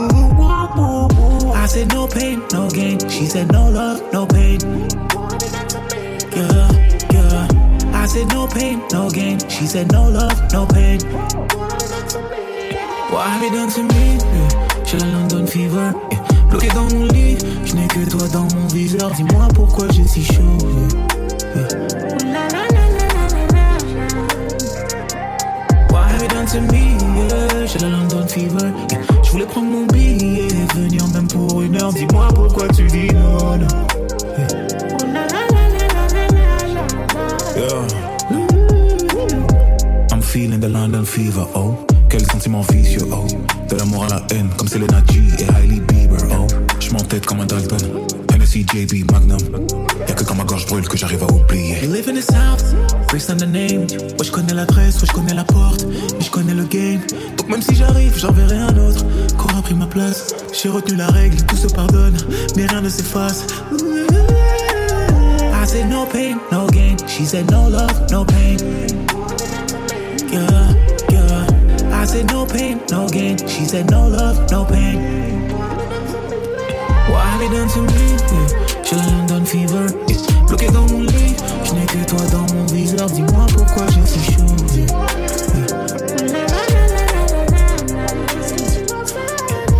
I 1.54 1.66
said 1.68 1.92
no 1.92 2.06
pain, 2.06 2.40
no 2.54 2.66
gain. 2.68 2.96
She 3.10 3.26
said 3.26 3.52
no 3.52 3.68
love, 3.68 4.00
no 4.14 4.24
pain. 4.24 4.56
Yeah, 6.34 6.70
yeah. 7.12 7.48
I 7.92 8.06
said 8.06 8.32
no 8.32 8.46
pain, 8.46 8.80
no 8.90 9.10
gain. 9.10 9.36
She 9.50 9.66
said 9.66 9.92
no 9.92 10.08
love, 10.08 10.40
no 10.54 10.64
pain. 10.64 10.98
What 13.12 13.26
have 13.26 13.42
you 13.42 13.50
done 13.50 13.68
to 13.68 13.82
me? 13.82 14.16
Yeah. 14.16 14.84
J'ai 14.86 14.96
la 14.96 15.04
London 15.04 15.46
fever. 15.46 15.92
Yeah. 16.10 16.22
Bloqué 16.48 16.68
dans 16.68 16.88
mon 16.94 17.04
lit, 17.04 17.36
je 17.62 17.74
n'ai 17.74 17.86
que 17.86 18.08
toi 18.08 18.26
dans 18.28 18.48
mon 18.56 18.66
viseur. 18.68 19.10
Dis-moi 19.10 19.48
pourquoi 19.54 19.86
j'ai 19.90 20.06
si 20.06 20.24
chaud. 20.24 20.56
What 25.90 26.04
have 26.08 26.22
you 26.22 26.28
done 26.28 26.46
to 26.46 26.60
me? 26.72 26.96
Yeah. 27.18 27.66
J'ai 27.66 27.80
la 27.80 27.90
London 27.90 28.26
fever. 28.26 28.72
Je 29.22 29.30
voulais 29.30 29.44
prendre 29.44 29.68
mon 29.68 29.86
billet 29.86 30.48
et 30.48 30.74
venir 30.74 31.06
même 31.08 31.28
pour 31.28 31.60
une 31.60 31.76
heure. 31.76 31.92
Dis-moi 31.92 32.28
pourquoi 32.34 32.68
tu 32.68 32.86
dis 32.86 33.08
non, 33.12 33.58
non. 33.58 33.68
I'm 40.10 40.22
feeling 40.22 40.60
the 40.60 40.68
London 40.70 41.04
fever, 41.04 41.46
oh. 41.54 41.76
Quel 42.12 42.30
sentiment 42.30 42.60
vicieux, 42.70 43.06
oh. 43.10 43.26
De 43.70 43.74
l'amour 43.74 44.04
à 44.04 44.08
la 44.08 44.22
haine, 44.32 44.50
comme 44.58 44.68
Selena 44.68 45.02
G 45.10 45.22
et 45.38 45.44
Hailey 45.44 45.80
Bieber, 45.80 46.18
oh. 46.30 46.46
J'm'entête 46.78 47.24
comme 47.24 47.40
un 47.40 47.46
Dalton. 47.46 47.78
Hennessy, 48.30 48.66
JB, 48.70 49.10
Magnum. 49.10 49.38
Y'a 50.06 50.14
que 50.14 50.22
quand 50.22 50.34
ma 50.34 50.44
gorge 50.44 50.66
brûle 50.66 50.86
que 50.86 50.98
j'arrive 50.98 51.22
à 51.22 51.32
oublier. 51.32 51.82
You 51.82 51.90
live 51.90 52.10
in 52.10 52.12
the 52.12 52.20
south, 52.20 52.74
based 53.10 53.30
on 53.30 53.36
the 53.38 53.48
name. 53.48 53.86
Ouais, 54.18 54.24
j'connais 54.24 54.52
l'adresse, 54.52 55.00
ouais, 55.00 55.06
j'connais 55.06 55.32
la 55.32 55.44
porte. 55.44 55.86
Mais 55.86 56.22
j'connais 56.22 56.52
le 56.52 56.64
game. 56.64 57.00
Donc 57.38 57.48
même 57.48 57.62
si 57.62 57.74
j'arrive, 57.74 58.12
j'enverrai 58.18 58.58
un 58.58 58.76
autre. 58.76 59.06
Qu'aura 59.38 59.62
pris 59.62 59.74
ma 59.74 59.86
place. 59.86 60.34
J'ai 60.52 60.68
retenu 60.68 60.96
la 60.96 61.06
règle, 61.06 61.38
tout 61.46 61.56
se 61.56 61.68
pardonne. 61.68 62.18
Mais 62.56 62.66
rien 62.66 62.82
ne 62.82 62.90
s'efface. 62.90 63.46
I 65.50 65.66
said 65.66 65.88
no 65.88 66.04
pain, 66.04 66.36
no 66.50 66.66
gain. 66.66 66.96
She 67.06 67.24
said 67.24 67.50
no 67.50 67.70
love, 67.70 68.10
no 68.10 68.26
pain. 68.26 68.58
Yeah. 70.30 70.81
I 72.02 72.04
said 72.04 72.26
no 72.32 72.44
pain, 72.44 72.80
no 72.90 73.08
gain. 73.08 73.38
She 73.46 73.64
said 73.64 73.88
no 73.88 74.08
love, 74.08 74.50
no 74.50 74.64
pain. 74.64 75.48
What 77.08 77.24
have 77.24 77.40
you 77.40 77.48
done 77.48 77.68
to 77.68 77.82
me? 77.94 78.18
Yeah. 78.18 78.82
J'ai 78.82 78.96
la 78.96 79.06
London 79.06 79.44
fever. 79.44 79.86
Yeah. 80.08 80.46
Bloqué 80.48 80.66
dans 80.72 80.88
mon 80.88 81.02
lit, 81.02 81.36
je 81.64 81.72
n'ai 81.74 81.86
que 81.86 82.04
toi 82.04 82.18
dans 82.32 82.52
mon 82.52 82.66
viseur. 82.66 83.06
Dis-moi 83.06 83.46
pourquoi 83.54 83.86
j'ai 83.94 84.04
si 84.04 84.18
chaud. 84.32 84.42
Yeah. 84.74 84.86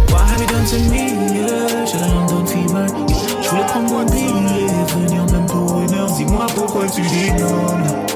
What 0.06 0.22
have 0.22 0.40
you 0.40 0.46
done 0.46 0.66
to 0.70 0.78
me? 0.92 1.10
Yeah. 1.34 1.84
J'ai 1.86 1.98
la 1.98 2.06
London 2.06 2.46
fever. 2.46 2.86
Je 3.42 3.48
voulais 3.48 3.66
prendre 3.66 3.90
mon 3.90 4.04
billet 4.04 4.62
et 4.62 4.92
venir 4.92 5.24
même 5.32 5.46
pour 5.46 5.80
une 5.80 5.92
heure. 5.92 6.12
Dis-moi 6.12 6.46
pourquoi 6.54 6.86
tu 6.86 7.00
dis 7.00 7.32
non. 7.32 8.11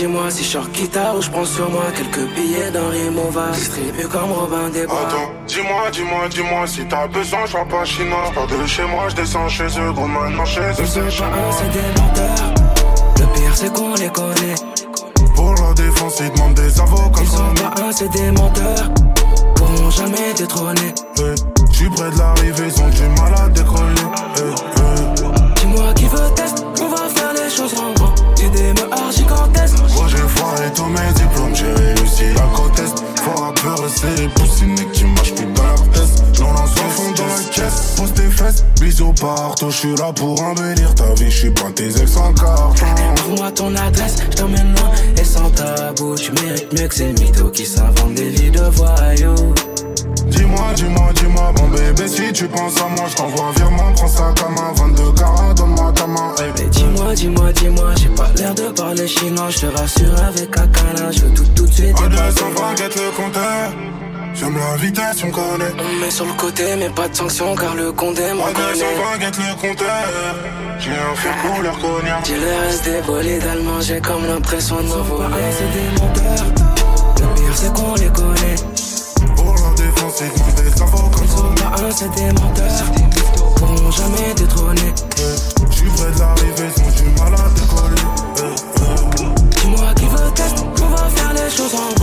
Dis-moi, 0.00 0.30
si 0.30 0.44
je 0.44 0.48
sors 0.48 0.66
guitare 0.68 1.14
ou 1.14 1.20
je 1.20 1.28
prends 1.28 1.44
sur 1.44 1.68
moi 1.68 1.84
quelques 1.94 2.26
billets 2.34 2.70
d'un 2.70 2.88
removal. 2.88 3.52
Distribue 3.52 4.08
comme 4.08 4.32
Robin 4.32 4.70
des 4.70 4.86
Bois. 4.86 4.96
Attends, 5.06 5.30
dis-moi, 5.46 5.90
dis-moi, 5.92 6.26
dis-moi 6.30 6.66
si 6.66 6.86
t'as 6.88 7.06
besoin, 7.06 7.40
je 7.44 7.52
pas 7.70 7.84
chinois. 7.84 8.32
Je 8.34 8.56
de 8.56 8.66
chez 8.66 8.84
moi, 8.84 9.10
je 9.10 9.16
descends 9.16 9.46
chez 9.50 9.64
eux, 9.64 9.92
gros 9.92 10.06
maintenant 10.06 10.46
chez 10.46 10.60
eux, 10.60 10.72
c'est 10.86 11.10
chez 11.10 11.20
pas 11.20 11.26
un, 11.26 11.30
moi. 11.42 11.54
c'est 11.58 11.70
des 11.70 12.00
menteurs. 12.00 12.54
Le 13.18 13.26
pire, 13.34 13.52
c'est 13.54 13.72
qu'on 13.74 13.94
les 13.96 14.08
connaît. 14.08 14.54
Pour 15.34 15.54
la 15.54 15.74
défense, 15.74 16.14
ils 16.20 16.32
demandent 16.32 16.54
des 16.54 16.80
avocats 16.80 17.20
Ils 17.20 17.28
sont 17.28 17.54
pas 17.62 17.82
un, 17.82 17.92
c'est 17.92 18.08
des 18.08 18.30
menteurs. 18.30 18.90
Pourront 19.56 19.90
jamais 19.90 20.32
détrôner? 20.34 20.94
Eh, 21.18 21.22
Je 21.72 21.76
suis 21.76 21.90
près 21.90 22.10
de 22.10 22.18
l'arrivée, 22.18 22.68
ils 22.74 22.82
ont 22.82 22.88
du 22.88 23.20
mal 23.20 23.34
à 23.36 23.48
décoller. 23.50 24.08
Dis-moi 25.56 25.92
qui 25.94 26.06
veut 26.06 26.34
test, 26.36 26.64
on 26.80 26.88
va 26.88 27.06
faire 27.14 27.34
les 27.34 27.50
choses 27.54 27.74
en 27.74 27.99
j'ai 30.70 30.82
tous 30.82 30.88
mes 30.88 31.12
diplômes, 31.14 31.54
j'ai 31.54 31.72
réussi 31.72 32.24
la 32.34 32.42
côte 32.56 32.78
est. 32.78 33.22
Faut 33.22 33.40
rapper, 33.40 33.82
c'est 33.94 34.20
les 34.20 34.28
poussines 34.28 34.74
qui 34.92 35.04
marchent 35.04 35.34
plus 35.34 35.46
dans 35.46 35.62
leur 35.62 35.90
test. 35.90 36.22
J'en 36.32 36.52
lance 36.52 36.70
au 36.72 36.90
fond 36.90 37.10
dans 37.16 37.26
la 37.26 37.50
caisse, 37.52 37.94
pose 37.96 38.12
tes 38.12 38.30
fesses, 38.30 38.64
bisous 38.80 39.12
partout. 39.20 39.70
J'suis 39.70 39.96
là 39.96 40.12
pour 40.12 40.40
embellir 40.42 40.94
ta 40.94 41.12
vie, 41.14 41.30
j'suis 41.30 41.50
pas 41.50 41.70
tes 41.74 41.88
ex 41.88 42.16
en 42.16 42.32
carton. 42.32 42.86
Trouve-moi 43.16 43.50
ton 43.52 43.74
adresse, 43.76 44.16
je 44.30 44.36
t'emmène 44.36 44.74
loin 44.74 44.90
et 45.18 45.24
sans 45.24 45.50
tabou. 45.50 46.14
Tu 46.14 46.32
mérites 46.32 46.72
mieux 46.72 46.88
que 46.88 46.94
ces 46.94 47.12
mythos 47.12 47.50
qui 47.50 47.66
s'inventent 47.66 48.14
des 48.14 48.28
vies 48.30 48.50
de 48.50 48.62
voyous. 48.62 49.54
Dis-moi, 50.40 50.72
dis-moi, 50.74 51.10
dis-moi, 51.16 51.52
bon 51.54 51.68
bébé, 51.68 52.08
si 52.08 52.32
tu 52.32 52.48
penses 52.48 52.80
à 52.80 52.88
moi, 52.96 53.04
je 53.10 53.14
t'envoie 53.14 53.52
virement, 53.56 53.92
prends 53.94 54.08
ça 54.08 54.32
comme 54.40 54.56
un 54.56 54.72
22 54.72 55.12
carats, 55.12 55.52
donne-moi 55.54 55.92
ta 55.92 56.06
main, 56.06 56.34
hey. 56.38 56.50
Mais 56.56 56.64
dis-moi, 56.70 57.14
dis-moi, 57.14 57.52
dis-moi, 57.52 57.90
j'ai 58.00 58.08
pas 58.08 58.30
l'air 58.36 58.54
de 58.54 58.68
parler 58.68 59.06
chinois, 59.06 59.50
je 59.50 59.58
te 59.58 59.66
rassure 59.66 60.18
avec 60.24 60.56
un 60.56 61.10
je 61.12 61.20
veux 61.20 61.34
tout, 61.34 61.44
tout 61.54 61.66
de 61.66 61.72
suite. 61.72 61.94
À 62.02 62.08
220, 62.08 62.74
guette 62.74 62.96
le 62.96 63.22
compteur. 63.22 63.72
J'aime 64.32 64.56
la 64.56 64.76
vitesse, 64.76 65.22
on 65.24 65.30
connaît. 65.30 65.72
On 65.78 66.00
met 66.00 66.10
sur 66.10 66.24
le 66.24 66.32
côté, 66.32 66.64
mais 66.78 66.88
pas 66.88 67.08
de 67.08 67.14
sanction, 67.14 67.54
car 67.54 67.74
le 67.74 67.92
con 67.92 68.06
condé 68.06 68.32
m'en 68.32 68.44
connaît. 68.44 69.18
guette 69.20 69.36
le 69.36 69.60
compteur. 69.60 70.04
J'ai 70.78 70.90
un 70.90 71.14
feu 71.16 71.28
couleur 71.42 71.78
cognac. 71.78 72.24
J'ai 72.24 72.36
le 72.36 72.66
reste 72.66 72.84
des 72.84 73.02
bolides 73.02 73.46
allemands, 73.46 73.80
j'ai 73.82 74.00
comme 74.00 74.24
l'impression 74.26 74.76
de 74.78 74.84
me 74.84 75.02
voir. 75.02 75.30
C'est 75.50 75.78
des 75.78 76.00
menteurs. 76.00 76.46
Le 77.16 77.34
pire, 77.34 77.56
c'est 77.56 77.72
qu'on 77.74 77.94
les 77.96 78.08
connaît. 78.08 78.89
J'ai 80.20 80.26
vu 80.26 80.70
des 80.70 80.82
enfants 80.82 81.10
comme 81.16 81.26
ça. 81.26 81.42
Ma 81.64 81.86
un, 81.86 81.90
c'est 81.90 82.10
des 82.14 82.30
menteurs. 82.32 82.68
Pourront 83.56 83.90
jamais 83.90 84.34
détrôner. 84.36 84.92
J'suis 85.70 85.88
près 85.96 86.10
d'arriver, 86.12 86.68
ils 86.76 86.82
ont 86.82 86.90
du 86.90 87.04
mal 87.18 87.32
à 87.32 87.48
décoller. 87.58 88.02
Dis-moi 89.62 89.94
qui 89.96 90.04
veut 90.04 90.30
test, 90.34 90.56
on 90.82 90.88
va 90.88 91.08
faire 91.08 91.32
les 91.32 91.50
choses 91.50 91.74
en 91.74 91.99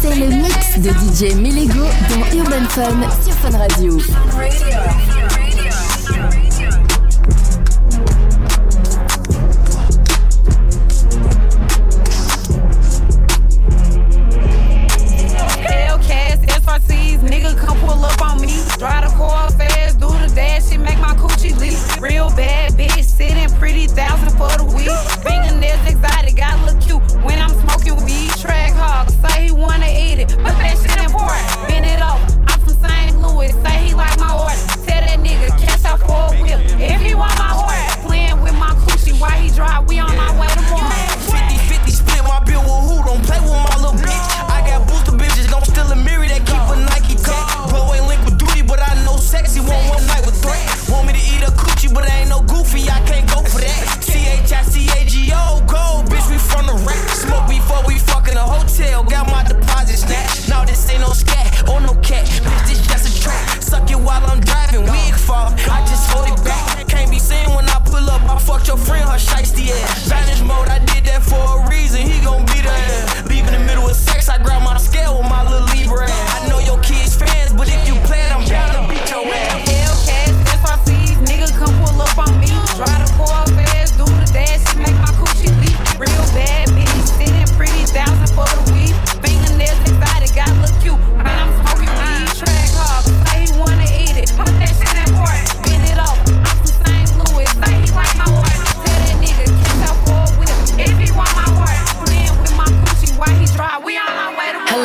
C'est 0.00 0.16
le 0.16 0.28
mix 0.28 0.78
de 0.78 0.90
DJ 0.90 1.34
Melego 1.36 1.84
dans 2.08 2.36
Urban 2.36 2.68
Fun 2.70 2.82
sur 3.22 3.34
Fun 3.34 3.58
Radio. 3.58 3.98
but 30.36 30.52
fashion 30.56 31.01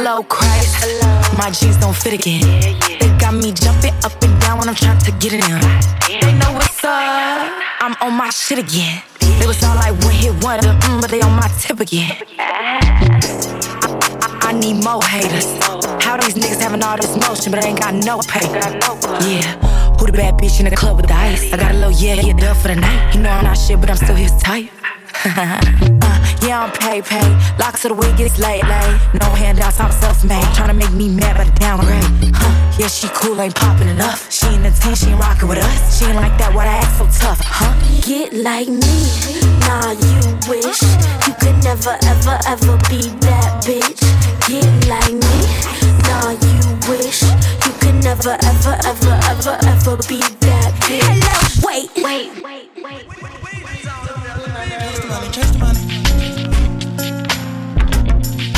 hello 0.07 0.23
Christ. 0.23 0.71
Hello. 0.79 1.11
My 1.37 1.51
jeans 1.51 1.75
don't 1.77 1.95
fit 1.95 2.13
again. 2.13 2.39
Yeah, 2.39 2.79
yeah. 2.87 2.97
They 2.99 3.09
got 3.19 3.33
me 3.33 3.51
jumping 3.51 3.93
up 4.05 4.15
and 4.23 4.39
down 4.39 4.57
when 4.59 4.69
I'm 4.69 4.75
trying 4.75 4.99
to 4.99 5.11
get 5.19 5.33
in. 5.33 5.39
Yeah. 5.43 6.21
They 6.23 6.31
know 6.39 6.53
what's 6.53 6.83
up. 6.83 7.51
I'm 7.83 7.93
on 7.99 8.13
my 8.15 8.29
shit 8.29 8.57
again. 8.57 9.03
They 9.19 9.45
was 9.45 9.61
all 9.63 9.75
like 9.75 9.91
one 9.99 10.15
hit 10.15 10.31
wonder, 10.41 10.71
mm, 10.71 11.01
but 11.01 11.09
they 11.11 11.19
on 11.19 11.35
my 11.35 11.49
tip 11.59 11.81
again. 11.81 12.15
I, 12.39 12.79
I, 14.23 14.49
I 14.49 14.51
need 14.53 14.81
more 14.81 15.03
haters. 15.03 15.47
How 16.01 16.15
these 16.15 16.35
niggas 16.35 16.61
having 16.61 16.83
all 16.83 16.95
this 16.95 17.13
motion, 17.27 17.51
but 17.51 17.61
I 17.63 17.67
ain't 17.67 17.79
got 17.79 17.93
no 17.93 18.21
pay. 18.31 18.47
Yeah. 19.27 19.43
Who 19.99 20.05
the 20.05 20.13
bad 20.13 20.35
bitch 20.35 20.59
in 20.59 20.65
the 20.69 20.75
club 20.75 20.95
with 20.95 21.07
the 21.07 21.15
ice? 21.15 21.51
I 21.51 21.57
got 21.57 21.71
a 21.71 21.77
little 21.77 21.91
yeah, 21.91 22.15
yeah, 22.15 22.33
dub 22.33 22.55
for 22.55 22.69
the 22.69 22.75
night. 22.75 23.13
You 23.13 23.21
know 23.21 23.29
I'm 23.29 23.43
not 23.43 23.57
shit, 23.57 23.79
but 23.81 23.89
I'm 23.89 23.97
still 23.97 24.15
his 24.15 24.31
type. 24.41 24.69
yeah, 26.47 26.63
I'm 26.63 26.71
pay 26.71 27.01
pay. 27.01 27.27
Locks 27.59 27.83
of 27.83 27.91
the 27.91 27.95
wig 27.95 28.17
is 28.21 28.39
late 28.39 28.63
late. 28.63 28.99
No 29.19 29.27
handouts, 29.35 29.77
I'm 29.77 29.91
self 29.91 30.23
made. 30.23 30.47
Trying 30.55 30.69
to 30.69 30.73
make 30.73 30.93
me 30.93 31.09
mad 31.09 31.35
by 31.35 31.43
the 31.43 31.51
downgrade. 31.59 32.31
Huh. 32.31 32.79
Yeah, 32.79 32.87
she 32.87 33.09
cool, 33.09 33.41
ain't 33.41 33.53
popping 33.53 33.89
enough. 33.89 34.31
She 34.31 34.47
in 34.55 34.63
the 34.63 34.71
team, 34.71 34.95
she 34.95 35.07
ain't 35.07 35.19
rocking 35.19 35.49
with 35.49 35.57
us. 35.57 35.99
She 35.99 36.05
ain't 36.05 36.15
like 36.15 36.37
that, 36.37 36.55
why 36.55 36.63
the 36.63 36.79
act 36.79 36.95
so 36.95 37.05
tough, 37.19 37.41
huh? 37.43 37.75
Get 38.07 38.31
like 38.39 38.69
me, 38.71 38.95
nah, 39.67 39.91
you 39.99 40.15
wish. 40.47 40.79
You 41.27 41.33
could 41.43 41.59
never, 41.59 41.99
ever, 42.07 42.39
ever 42.47 42.79
be 42.87 43.11
that 43.27 43.67
bitch. 43.67 43.99
Get 44.47 44.71
like 44.87 45.11
me, 45.11 45.39
nah, 46.07 46.39
you 46.39 46.55
wish. 46.87 47.19
You 47.67 47.71
could 47.83 47.99
never, 47.99 48.39
ever, 48.47 48.75
ever, 48.87 49.15
ever, 49.27 49.55
ever 49.75 49.95
be 50.07 50.23
that 50.47 50.71
bitch. 50.87 51.03
Hello, 51.03 51.67
wait, 51.67 51.91
wait, 51.99 52.31
wait, 52.39 52.71
wait. 52.79 53.23
wait. 53.23 53.36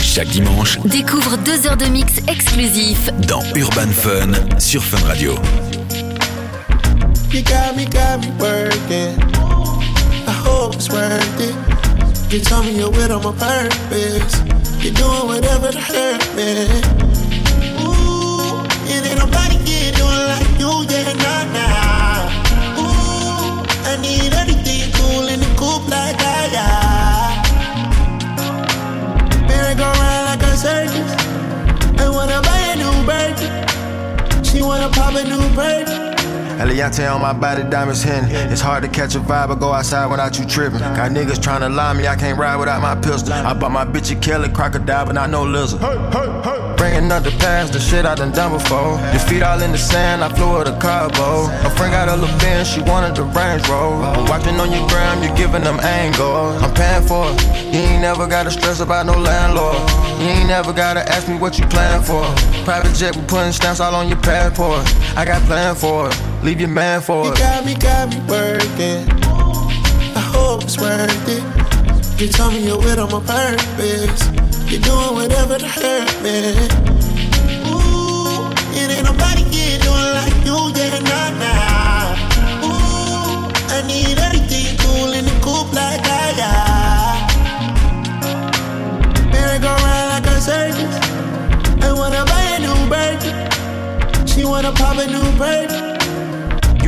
Chaque 0.01 0.27
dimanche, 0.29 0.79
Découvre 0.85 1.38
deux 1.38 1.67
heures 1.67 1.77
de 1.77 1.85
mix 1.85 2.17
exclusif 2.27 3.09
dans 3.27 3.41
Urban 3.55 3.91
Fun 3.91 4.59
sur 4.59 4.83
Fun 4.83 5.05
Radio. 5.05 5.35
You 7.31 7.41
got 7.43 7.75
me, 7.77 7.85
got 7.85 8.19
me 8.21 8.31
working. 8.39 9.17
I 10.27 10.31
hope 10.31 10.73
it's 10.75 10.89
worth 10.89 11.39
it. 11.39 11.55
You 12.33 12.39
told 12.41 12.65
me 12.65 12.71
you're 12.71 12.89
with 12.89 13.12
on 13.12 13.21
my 13.21 13.31
purpose. 13.38 14.41
You're 14.81 14.93
doing 14.93 15.27
whatever 15.27 15.71
to 15.71 15.79
hurt 15.79 16.35
me. 16.35 16.65
Ooh, 17.83 18.59
and 18.91 19.05
ain't 19.05 19.19
nobody 19.19 19.57
get 19.65 19.95
doing 19.95 20.25
like 20.27 20.59
you, 20.59 20.85
yeah, 20.89 21.13
nah, 21.13 21.43
nah. 21.53 21.68
Round 30.63 30.89
like 30.89 30.95
a 30.95 30.99
circus. 30.99 32.01
I 32.01 32.09
wanna 32.09 32.41
buy 32.41 32.59
a 32.59 32.75
new 32.75 33.05
bird. 33.05 34.45
She 34.45 34.61
wanna 34.61 34.89
pop 34.89 35.15
a 35.15 35.23
new 35.23 35.55
bird. 35.55 35.87
Eliante 36.59 37.09
on 37.09 37.21
my 37.21 37.31
body, 37.31 37.63
diamonds 37.63 38.03
hidden. 38.03 38.29
It's 38.51 38.59
hard 38.59 38.83
to 38.83 38.89
catch 38.89 39.15
a 39.15 39.19
vibe 39.19 39.49
or 39.49 39.55
go 39.55 39.71
outside 39.71 40.07
without 40.07 40.37
you 40.37 40.45
tripping. 40.45 40.79
Got 40.79 41.11
niggas 41.11 41.41
trying 41.41 41.61
to 41.61 41.69
lie 41.69 41.93
me, 41.93 42.05
I 42.05 42.17
can't 42.17 42.37
ride 42.37 42.57
without 42.57 42.81
my 42.81 42.95
pistol. 42.95 43.33
I 43.33 43.53
bought 43.53 43.71
my 43.71 43.85
bitch 43.85 44.11
a 44.11 44.19
Kelly 44.19 44.49
crocodile, 44.49 45.05
but 45.05 45.13
not 45.13 45.29
no 45.29 45.43
lizard. 45.43 45.79
Bringing 46.75 47.11
up 47.11 47.23
the 47.23 47.31
past, 47.39 47.71
the 47.71 47.79
shit 47.79 48.05
I 48.05 48.15
done 48.15 48.33
done 48.33 48.51
before. 48.51 48.99
Your 49.11 49.19
feet 49.19 49.41
all 49.41 49.61
in 49.61 49.71
the 49.71 49.77
sand, 49.77 50.21
I 50.21 50.29
flew 50.35 50.57
her 50.57 50.65
to 50.65 50.77
Cabo. 50.79 51.48
Her 52.09 52.17
friend 52.17 52.21
got 52.21 52.31
a 52.31 52.33
little 52.33 52.39
bin, 52.39 52.65
she 52.65 52.81
wanted 52.89 53.15
the 53.15 53.23
Range 53.23 53.67
Rover. 53.69 54.03
I'm 54.03 54.25
watching 54.25 54.59
on 54.59 54.71
your 54.71 54.87
gram, 54.89 55.21
you're 55.21 55.35
giving 55.35 55.63
them 55.63 55.79
angles. 55.79 56.59
I'm 56.63 56.73
paying 56.73 57.05
for 57.05 57.29
it. 57.29 57.43
You 57.71 57.81
ain't 57.81 58.01
never 58.01 58.25
gotta 58.25 58.49
stress 58.49 58.79
about 58.79 59.05
no 59.05 59.13
landlord. 59.13 59.77
You 60.19 60.25
ain't 60.27 60.47
never 60.47 60.73
gotta 60.73 61.01
ask 61.07 61.27
me 61.27 61.37
what 61.37 61.59
you 61.59 61.67
plan 61.67 62.01
for. 62.01 62.23
Private 62.65 62.95
jet, 62.95 63.15
we 63.15 63.21
putting 63.27 63.51
stamps 63.51 63.79
all 63.79 63.93
on 63.93 64.07
your 64.07 64.17
passport. 64.21 64.81
I 65.15 65.23
got 65.23 65.43
plan 65.43 65.75
for 65.75 66.09
it. 66.09 66.17
Leave 66.43 66.59
your 66.59 66.69
man 66.69 67.01
for 67.01 67.25
You 67.25 67.31
it. 67.31 67.37
got 67.37 67.63
me, 67.65 67.75
got 67.75 68.09
me 68.09 68.17
working. 68.27 69.05
I 70.17 70.23
hope 70.33 70.63
it's 70.63 70.79
worth 70.79 71.29
it. 71.29 71.43
You 72.19 72.27
told 72.27 72.53
me 72.53 72.65
you're 72.65 72.79
with 72.79 72.97
on 72.97 73.11
my 73.11 73.21
purpose. 73.21 74.21
You're 74.65 74.81
doing 74.81 75.13
whatever 75.13 75.59
to 75.59 75.67
hurt 75.67 76.09
me. 76.23 76.57
Ooh, 77.69 78.49
and 78.73 78.91
ain't 78.91 79.05
nobody 79.05 79.43
get 79.51 79.83
doing 79.83 80.11
like 80.17 80.33
you, 80.45 80.57
yeah, 80.73 80.99
nah, 81.05 81.29
nah. 81.37 81.98
I 83.89 83.91
need 83.91 84.19
everything 84.19 84.78
cool 84.78 85.13
in 85.13 85.25
the 85.25 85.32
coupe 85.41 85.73
like 85.73 86.04
that, 86.04 86.38
yeah. 86.38 87.25
Merry 89.32 89.58
go 89.58 89.69
round 89.69 90.10
like 90.13 90.28
a 90.28 90.39
circus. 90.39 90.95
I 91.84 91.91
wanna 91.91 92.23
buy 92.23 92.43
a 92.54 92.60
new 92.60 92.88
bird. 92.88 94.30
She 94.30 94.45
wanna 94.45 94.71
pop 94.73 94.97
a 94.99 95.08
new 95.08 95.38
bird. 95.39 95.88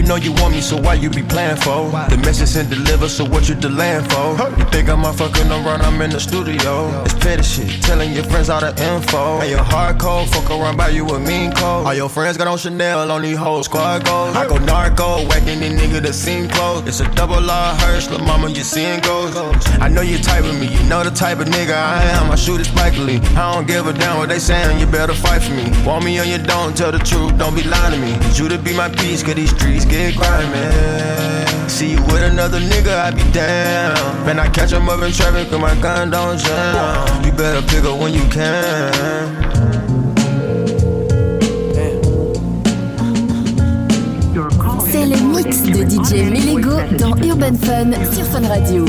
You 0.01 0.07
know 0.07 0.15
you 0.15 0.31
want 0.33 0.55
me, 0.55 0.61
so 0.61 0.77
why 0.81 0.95
you 0.95 1.11
be 1.11 1.21
playing 1.21 1.57
for? 1.57 1.91
The 2.09 2.19
message 2.25 2.59
and 2.59 2.67
deliver, 2.67 3.07
so 3.07 3.23
what 3.23 3.47
you 3.47 3.53
delaying 3.53 4.03
for? 4.09 4.31
You 4.57 4.65
think 4.71 4.89
I'm 4.89 5.03
fucking 5.13 5.51
around, 5.51 5.83
I'm 5.83 6.01
in 6.01 6.09
the 6.09 6.19
studio. 6.19 6.89
It's 7.03 7.13
petty 7.13 7.43
shit, 7.43 7.83
telling 7.83 8.11
your 8.11 8.23
friends 8.23 8.49
all 8.49 8.61
the 8.61 8.73
info. 8.81 9.39
And 9.41 9.51
your 9.51 9.59
hardcore, 9.59 10.27
fuck 10.29 10.49
around 10.49 10.77
by 10.77 10.89
you 10.89 11.05
a 11.05 11.19
mean 11.19 11.51
code. 11.51 11.85
All 11.85 11.93
your 11.93 12.09
friends 12.09 12.35
got 12.35 12.47
on 12.47 12.57
Chanel, 12.57 13.11
on 13.11 13.21
these 13.21 13.37
whole 13.37 13.61
squad 13.61 14.03
goals. 14.03 14.35
I 14.35 14.47
go 14.47 14.57
narco, 14.57 15.23
whacking 15.27 15.59
these 15.59 15.79
nigga 15.79 16.01
that 16.01 16.13
seem 16.13 16.49
close. 16.49 16.81
It's 16.87 16.99
a 16.99 17.07
double 17.13 17.47
R 17.47 17.75
hearse, 17.75 18.09
lil' 18.09 18.25
mama, 18.25 18.49
you 18.49 18.63
seeing 18.63 19.01
ghosts. 19.01 19.69
I 19.79 19.87
know 19.87 20.01
you 20.01 20.17
type 20.17 20.41
with 20.41 20.59
me, 20.59 20.65
you 20.65 20.81
know 20.89 21.03
the 21.03 21.11
type 21.11 21.37
of 21.37 21.47
nigga 21.47 21.75
I 21.75 22.01
am. 22.17 22.31
I 22.31 22.35
shoot 22.35 22.59
it 22.59 22.65
Spike 22.65 22.97
Lee. 22.97 23.17
I 23.37 23.53
don't 23.53 23.67
give 23.67 23.85
a 23.85 23.93
damn 23.93 24.17
what 24.17 24.29
they 24.29 24.39
saying, 24.39 24.79
you 24.79 24.87
better 24.87 25.13
fight 25.13 25.43
for 25.43 25.53
me. 25.53 25.69
Want 25.85 26.03
me 26.03 26.19
or 26.19 26.23
you 26.23 26.39
don't, 26.39 26.75
tell 26.75 26.91
the 26.91 26.97
truth, 26.97 27.37
don't 27.37 27.53
be 27.53 27.61
lying 27.61 27.93
to 27.93 27.99
me. 27.99 28.17
You 28.33 28.49
to 28.49 28.57
be 28.57 28.75
my 28.75 28.89
peace, 28.89 29.21
cause 29.21 29.35
these 29.35 29.51
streets 29.51 29.85
get 29.91 30.15
grimy. 30.15 31.69
See 31.69 31.91
you 31.91 32.01
with 32.03 32.23
another 32.23 32.59
nigga, 32.59 32.95
I 32.97 33.11
be 33.11 33.23
down. 33.31 34.25
Man, 34.25 34.39
I 34.39 34.47
catch 34.49 34.71
him 34.71 34.89
up 34.89 35.01
in 35.01 35.11
traffic, 35.11 35.49
cause 35.49 35.59
my 35.59 35.75
gun 35.81 36.09
don't 36.09 36.39
jam. 36.39 37.25
You 37.25 37.31
better 37.33 37.61
pick 37.67 37.83
up 37.83 37.99
when 37.99 38.13
you 38.13 38.25
can. 38.29 39.51
C'est 44.91 45.05
le 45.05 45.17
mix 45.33 45.61
de 45.63 45.83
DJ 45.89 46.29
Melego 46.29 46.77
dans 46.97 47.15
Urban 47.25 47.55
Fun 47.63 47.91
sur 48.11 48.25
Fun 48.25 48.47
Radio. 48.47 48.85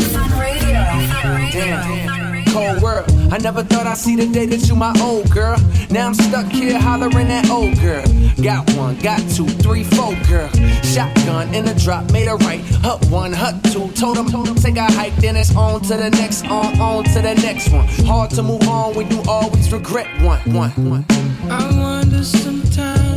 Cold 2.53 2.83
world. 2.83 3.22
I 3.33 3.39
never 3.39 3.63
thought 3.63 3.87
I'd 3.87 3.97
see 3.97 4.15
the 4.15 4.27
day 4.27 4.45
that 4.45 4.69
you 4.69 4.77
my 4.77 4.93
old 5.01 5.31
girl. 5.31 5.57
Now 5.89 6.07
I'm 6.07 6.13
stuck 6.13 6.53
here 6.53 6.79
hollering 6.79 7.29
at 7.29 7.49
old 7.49 7.81
girl. 7.81 8.05
Got 8.43 8.71
one, 8.77 8.99
got 8.99 9.21
two, 9.31 9.47
three, 9.65 9.85
four, 9.85 10.15
girl. 10.29 10.51
Shotgun 10.83 11.55
in 11.55 11.65
the 11.65 11.75
drop, 11.83 12.13
made 12.13 12.29
a 12.29 12.35
right. 12.35 12.61
Hut 12.85 13.03
one, 13.07 13.33
hut 13.33 13.55
two. 13.73 13.91
Told 13.93 14.19
him, 14.19 14.29
told 14.29 14.49
him, 14.49 14.57
take 14.57 14.77
a 14.77 14.85
hike, 14.85 15.17
then 15.17 15.37
it's 15.37 15.57
on 15.57 15.81
to 15.81 15.97
the 15.97 16.11
next, 16.11 16.45
on, 16.45 16.79
on 16.79 17.05
to 17.05 17.23
the 17.23 17.35
next 17.37 17.73
one. 17.73 17.89
Hard 18.05 18.33
to 18.33 18.43
move 18.43 18.69
on 18.69 18.93
when 18.95 19.11
you 19.11 19.23
always 19.27 19.73
regret 19.73 20.09
one, 20.21 20.41
one, 20.53 20.71
one. 20.91 21.07
I 21.51 21.75
wonder 21.81 22.23
sometimes. 22.23 23.12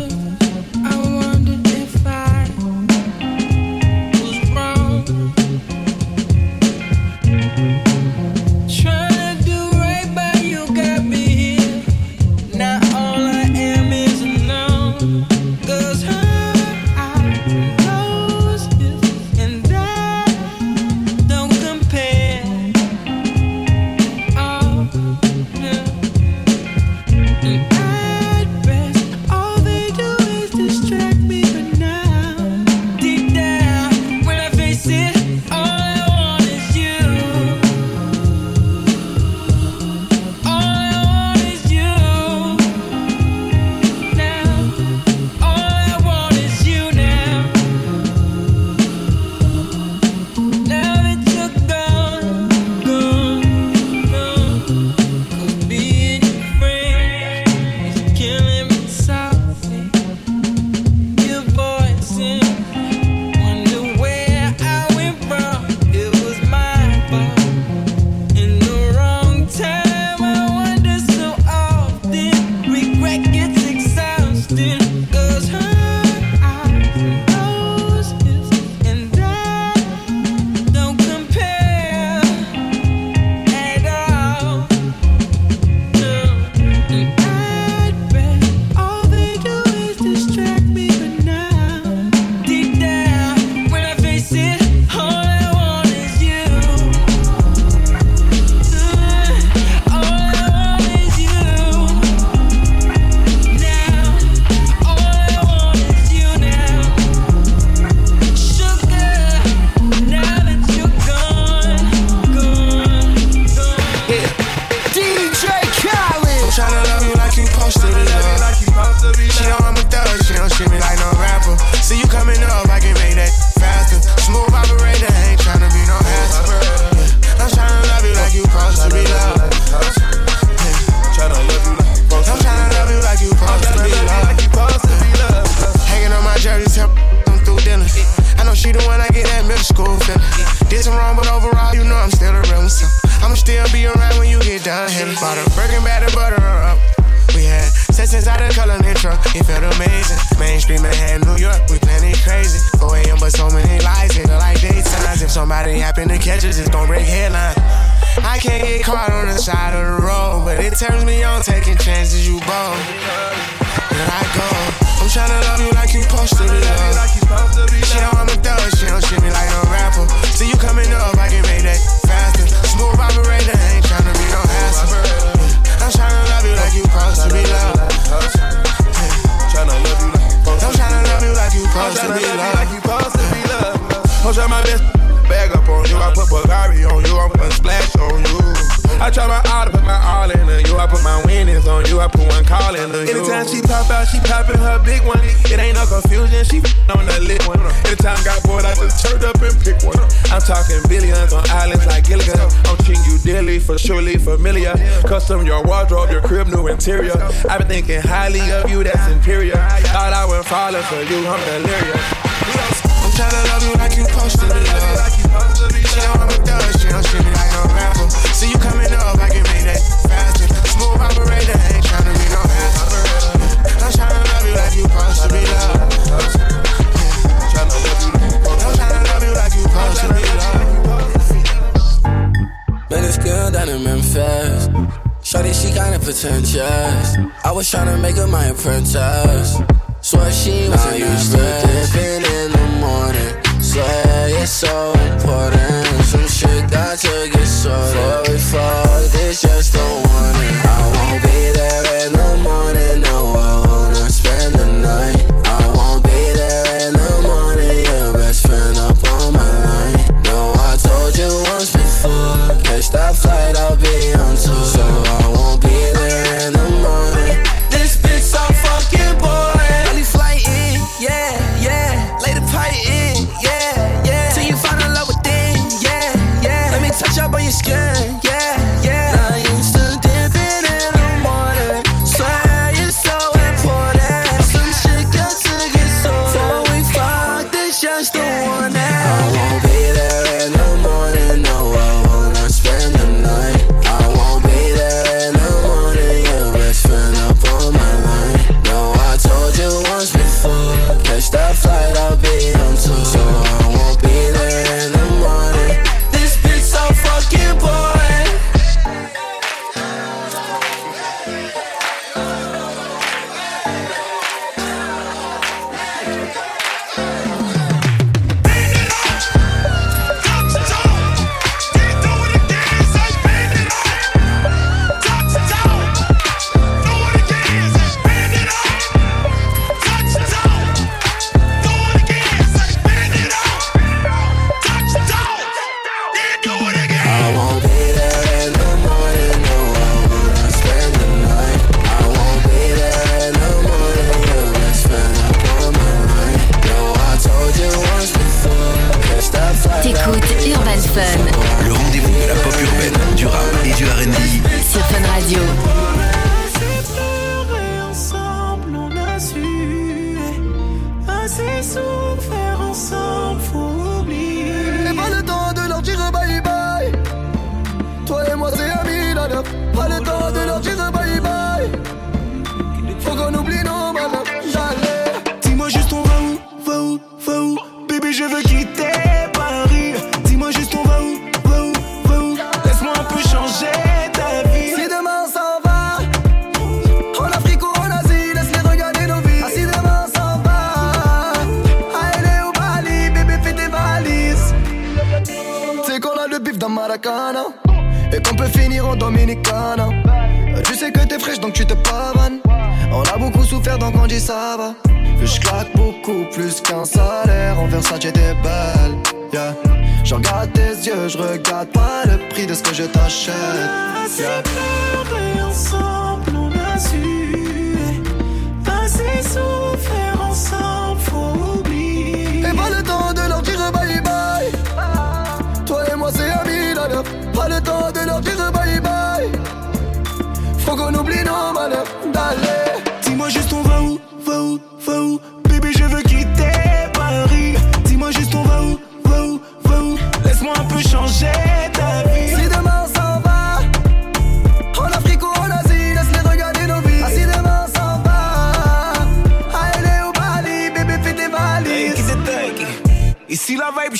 was 237.56 237.72
tryna 237.72 237.98
make 238.02 238.18
her 238.18 238.28
my 238.28 238.48
apprentice. 238.48 239.56
Swear 240.02 240.30
she 240.30 240.68
was 240.68 240.86
in 240.92 242.52
the 242.52 242.68
morning. 242.84 243.62
Swear 243.62 244.42
it's 244.42 244.52
so 244.52 244.92
important. 244.92 245.88
Some 246.04 246.28
shit 246.28 246.70
got 246.70 246.98
to 247.00 247.30
get 247.32 247.46
sorted. 247.48 247.94
Before 247.94 248.24
we 248.28 248.38
fall, 248.40 249.00
this 249.16 249.42
just 249.42 249.75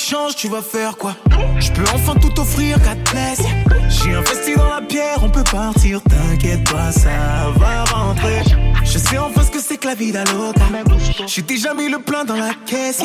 Si 0.06 0.12
la 0.12 0.18
vibe 0.18 0.24
change, 0.24 0.36
tu 0.36 0.48
vas 0.48 0.62
faire 0.62 0.96
quoi? 0.96 1.16
Je 1.58 1.70
peux 1.72 1.84
enfin 1.94 2.14
tout 2.14 2.40
offrir, 2.40 2.78
plaise. 3.04 3.42
J'ai 3.88 4.14
investi 4.14 4.54
dans 4.54 4.68
la 4.68 4.80
pierre, 4.80 5.18
on 5.22 5.30
peut 5.30 5.44
partir, 5.44 6.00
t'inquiète 6.02 6.70
pas, 6.70 6.92
ça 6.92 7.10
va 7.56 7.84
rentrer. 7.84 8.42
Je 8.84 8.98
sais 8.98 9.18
enfin 9.18 9.42
ce 9.42 9.50
que 9.50 9.60
c'est 9.60 9.76
que 9.78 9.86
la 9.86 9.94
vie 9.94 10.12
d'Aloca. 10.12 10.60
J'ai 11.26 11.42
déjà 11.42 11.74
mis 11.74 11.88
le 11.88 11.98
plein 11.98 12.24
dans 12.24 12.36
la 12.36 12.50
caisse. 12.66 13.02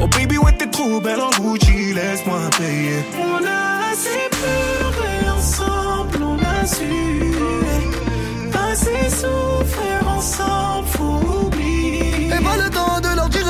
Oh 0.00 0.06
baby, 0.08 0.38
ouais, 0.38 0.52
t'es 0.52 0.66
trop 0.66 1.00
belle 1.00 1.20
en 1.20 1.30
Gucci, 1.30 1.92
laisse-moi 1.94 2.38
payer. 2.58 3.04
On 3.18 3.44
a 3.44 3.92
assez 3.92 4.28
pleuré 4.30 5.30
ensemble, 5.36 6.22
on 6.22 6.38
a 6.38 6.66
su 6.66 7.34
assez 8.70 9.10
souffrir 9.10 10.08
ensemble, 10.08 10.88
faut 10.88 11.46
oublier. 11.46 12.28
Et 12.28 12.42
pas 12.42 12.56
le 12.56 12.70
temps 12.70 13.00
de 13.00 13.16
leur 13.16 13.28
dire. 13.28 13.42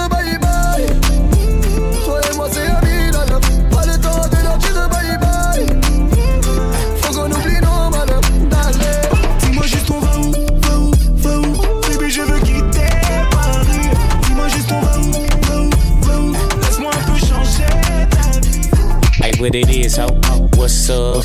What 19.42 19.56
it 19.56 19.68
is, 19.70 19.96
ho. 19.96 20.31
What's 20.62 20.88
up? 20.90 21.24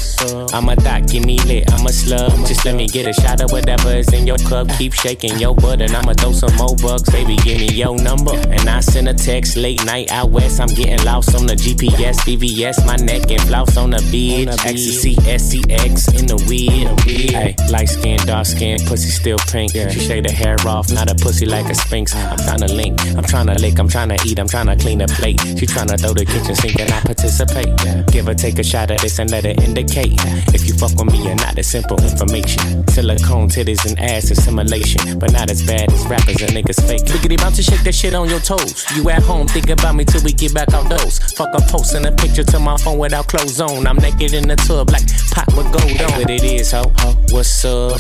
I'm 0.52 0.68
a 0.68 0.76
doc, 0.76 1.06
give 1.06 1.24
me 1.24 1.38
lit, 1.44 1.72
I'm 1.72 1.86
a 1.86 1.94
slug. 1.94 2.32
Just 2.48 2.66
let 2.66 2.74
me 2.74 2.88
get 2.88 3.06
a 3.06 3.14
shot 3.14 3.40
of 3.40 3.52
whatever 3.52 3.92
is 3.92 4.12
in 4.12 4.26
your 4.26 4.38
cup. 4.38 4.68
Keep 4.80 4.94
shaking 4.94 5.38
your 5.38 5.54
butt, 5.54 5.80
and 5.80 5.96
I'ma 5.96 6.14
throw 6.14 6.32
some 6.32 6.56
more 6.56 6.76
bucks. 6.78 7.12
Baby, 7.12 7.36
give 7.36 7.60
me 7.60 7.68
your 7.72 7.96
number. 8.02 8.34
And 8.34 8.68
I 8.68 8.80
send 8.80 9.08
a 9.08 9.14
text 9.14 9.56
late 9.56 9.86
night 9.86 10.12
out 10.12 10.32
west. 10.32 10.60
I'm 10.60 10.70
getting 10.70 11.06
lost 11.06 11.36
on 11.36 11.46
the 11.46 11.54
GPS, 11.54 12.18
VVS, 12.26 12.84
my 12.88 12.96
neck 12.96 13.30
and 13.30 13.40
flouse 13.42 13.78
on 13.78 13.92
the 13.92 14.02
beach. 14.12 14.50
Ecstasy, 14.50 15.14
SCX 15.18 16.18
in 16.18 16.26
the 16.26 16.44
weed. 16.50 16.88
Hey, 17.30 17.54
light 17.70 17.90
skin, 17.90 18.18
dark 18.26 18.48
skin, 18.48 18.80
pussy 18.88 19.12
still 19.12 19.38
pink. 19.52 19.72
She 19.74 20.00
shade 20.00 20.28
her 20.28 20.36
hair 20.36 20.56
off, 20.66 20.92
not 20.92 21.12
a 21.12 21.16
pussy 21.16 21.46
like 21.46 21.70
a 21.70 21.76
sphinx. 21.76 22.16
I'm 22.16 22.38
tryna 22.38 22.76
link, 22.76 23.00
I'm 23.16 23.24
tryna 23.24 23.60
lick, 23.62 23.78
I'm 23.78 23.88
tryna 23.88 24.18
eat, 24.26 24.40
I'm 24.40 24.48
tryna 24.48 24.82
clean 24.82 24.98
the 24.98 25.08
plate. 25.08 25.40
She 25.42 25.68
tryna 25.68 26.02
throw 26.02 26.14
the 26.14 26.26
kitchen 26.26 26.56
sink 26.56 26.80
and 26.80 26.92
I 26.92 27.02
participate. 27.02 27.70
Give 28.12 28.26
her, 28.26 28.34
take 28.34 28.58
a 28.58 28.64
shot 28.64 28.90
of 28.90 28.98
this 28.98 29.20
and 29.20 29.27
let 29.30 29.46
it 29.46 29.62
indicate 29.64 30.16
if 30.54 30.68
you 30.68 30.74
fuck 30.74 30.96
with 30.98 31.12
me 31.12 31.30
or 31.30 31.36
not. 31.36 31.58
It's 31.58 31.68
simple 31.68 32.02
information. 32.02 32.88
Silicone 32.90 33.50
titties 33.50 33.86
and 33.86 34.00
ass 34.00 34.32
assimilation, 34.32 35.20
but 35.20 35.32
not 35.32 35.50
as 35.50 35.64
bad 35.64 35.92
as 35.92 36.06
rappers 36.08 36.42
and 36.42 36.52
niggas 36.52 36.86
fake. 36.88 37.04
Biggity 37.06 37.38
bounce 37.38 37.58
to 37.58 37.64
shake 37.64 37.84
that 37.84 37.96
shit 37.96 38.14
on 38.14 38.30
your 38.30 38.40
toes. 38.40 38.86
You 38.96 39.10
at 39.10 39.24
home, 39.24 39.48
think 39.48 39.70
about 39.70 39.96
me 39.96 40.06
till 40.06 40.24
we 40.24 40.34
get 40.34 40.54
back 40.54 40.74
outdoors. 40.74 41.20
Fuck 41.34 41.54
up 41.54 41.68
posting 41.68 42.06
a 42.06 42.12
picture 42.12 42.44
to 42.44 42.60
my 42.60 42.78
phone 42.78 42.98
without 42.98 43.28
clothes 43.28 43.60
on. 43.60 43.86
I'm 43.88 43.98
naked 43.98 44.34
in 44.34 44.48
the 44.48 44.56
tub 44.56 44.90
like 44.90 45.08
pot 45.32 45.48
with 45.56 45.72
gold 45.72 46.02
on. 46.02 46.20
What 46.20 46.30
it 46.30 46.44
is, 46.44 46.72
ho? 46.72 46.92
What's 47.32 47.66
up? 47.66 48.00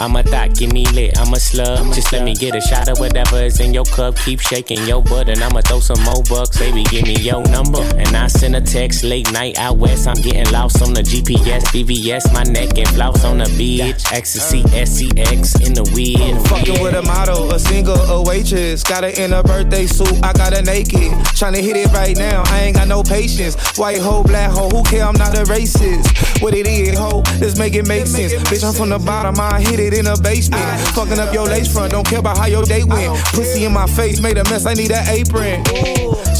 I'm 0.00 0.16
a 0.16 0.22
thought, 0.22 0.54
give 0.54 0.72
me 0.72 0.84
lit. 0.86 1.18
I'm 1.18 1.32
a 1.32 1.40
slug. 1.40 1.94
Just 1.94 2.12
let 2.12 2.24
me 2.24 2.34
get 2.34 2.54
a 2.54 2.60
shot 2.60 2.88
of 2.88 2.98
whatever 2.98 3.42
is 3.42 3.60
in 3.60 3.72
your 3.72 3.84
cup. 3.84 4.16
Keep 4.16 4.40
shaking 4.40 4.84
your 4.86 5.02
butt, 5.02 5.28
and 5.28 5.42
I'ma 5.42 5.60
throw 5.60 5.80
some 5.80 6.02
more 6.04 6.22
bucks. 6.28 6.58
Baby, 6.58 6.84
give 6.84 7.04
me 7.04 7.16
your 7.16 7.42
number. 7.48 7.82
And 7.96 8.16
I 8.16 8.26
send 8.26 8.56
a 8.56 8.60
text 8.60 9.04
late 9.04 9.32
night 9.32 9.58
out 9.58 9.78
west. 9.78 10.06
I'm 10.06 10.20
getting 10.20 10.50
lost 10.64 10.80
on 10.80 10.94
the 10.94 11.02
GPS, 11.02 11.62
VVS, 11.76 12.32
my 12.32 12.42
neck 12.44 12.78
and 12.78 12.88
flouse 12.88 13.22
on 13.22 13.36
the 13.36 13.54
beach. 13.58 14.02
Ecstasy, 14.10 14.62
SCX 14.62 15.60
in 15.60 15.74
the 15.74 15.84
weed. 15.94 16.32
Fucking 16.48 16.80
with 16.82 16.94
a 16.94 17.02
model, 17.02 17.52
a 17.52 17.58
single, 17.58 18.00
a 18.08 18.22
waitress. 18.22 18.82
Got 18.82 19.04
her 19.04 19.10
in 19.10 19.34
a 19.34 19.42
birthday 19.42 19.84
suit, 19.84 20.16
I 20.24 20.32
got 20.32 20.54
her 20.54 20.62
naked. 20.62 21.12
Tryna 21.36 21.60
hit 21.60 21.76
it 21.76 21.92
right 21.92 22.16
now, 22.16 22.42
I 22.46 22.62
ain't 22.64 22.76
got 22.76 22.88
no 22.88 23.02
patience. 23.02 23.56
White 23.76 23.98
hoe, 23.98 24.22
black 24.22 24.50
hoe, 24.50 24.70
who 24.70 24.82
care? 24.84 25.04
I'm 25.04 25.18
not 25.18 25.36
a 25.36 25.44
racist. 25.44 26.40
What 26.40 26.54
it 26.54 26.66
is, 26.66 26.96
hoe, 26.96 27.22
let's 27.40 27.58
make 27.58 27.74
it 27.74 27.86
make 27.86 28.06
sense. 28.06 28.32
Bitch, 28.48 28.64
I'm 28.64 28.72
from 28.72 28.88
the 28.88 28.98
bottom, 28.98 29.38
I 29.38 29.60
hit 29.60 29.78
it 29.78 29.92
in 29.92 30.06
the 30.06 30.16
basement. 30.16 30.64
Fucking 30.96 31.18
up 31.18 31.34
your 31.34 31.44
lace 31.44 31.70
front, 31.70 31.92
don't 31.92 32.06
care 32.06 32.20
about 32.20 32.38
how 32.38 32.46
your 32.46 32.64
day 32.64 32.84
went. 32.84 33.12
Pussy 33.36 33.66
in 33.66 33.72
my 33.74 33.86
face, 33.86 34.18
made 34.18 34.38
a 34.38 34.44
mess, 34.44 34.64
I 34.64 34.72
need 34.72 34.92
an 34.92 35.04
apron. 35.08 35.60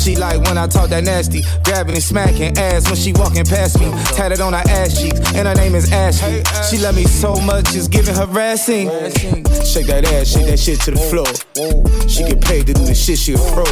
She 0.04 0.16
like 0.16 0.42
when 0.42 0.58
I 0.58 0.66
talk 0.66 0.90
that 0.90 1.04
nasty, 1.04 1.44
grabbing 1.64 1.94
and 1.94 2.02
smacking 2.04 2.58
ass 2.58 2.84
when 2.84 2.96
she 2.96 3.14
walking 3.14 3.46
past 3.46 3.80
me. 3.80 3.90
Tatted 4.12 4.38
on 4.42 4.52
her 4.52 4.62
ass 4.68 5.00
cheeks, 5.00 5.18
and 5.32 5.48
her 5.48 5.54
name 5.54 5.74
is 5.74 5.90
Ashley. 5.90 6.42
She 6.68 6.76
love 6.76 6.94
me 6.94 7.04
so 7.04 7.34
much, 7.40 7.74
it's 7.74 7.88
giving 7.88 8.14
her 8.14 8.26
harassing. 8.26 8.90
Shake 9.64 9.86
that 9.86 10.04
ass, 10.12 10.28
shake 10.28 10.44
that 10.44 10.58
shit 10.60 10.80
to 10.82 10.90
the 10.90 11.00
floor. 11.08 11.24
She 12.06 12.22
get 12.22 12.44
paid 12.44 12.66
to 12.66 12.74
do 12.74 12.84
the 12.84 12.94
shit, 12.94 13.16
she 13.18 13.32
a 13.32 13.38
pro. 13.56 13.64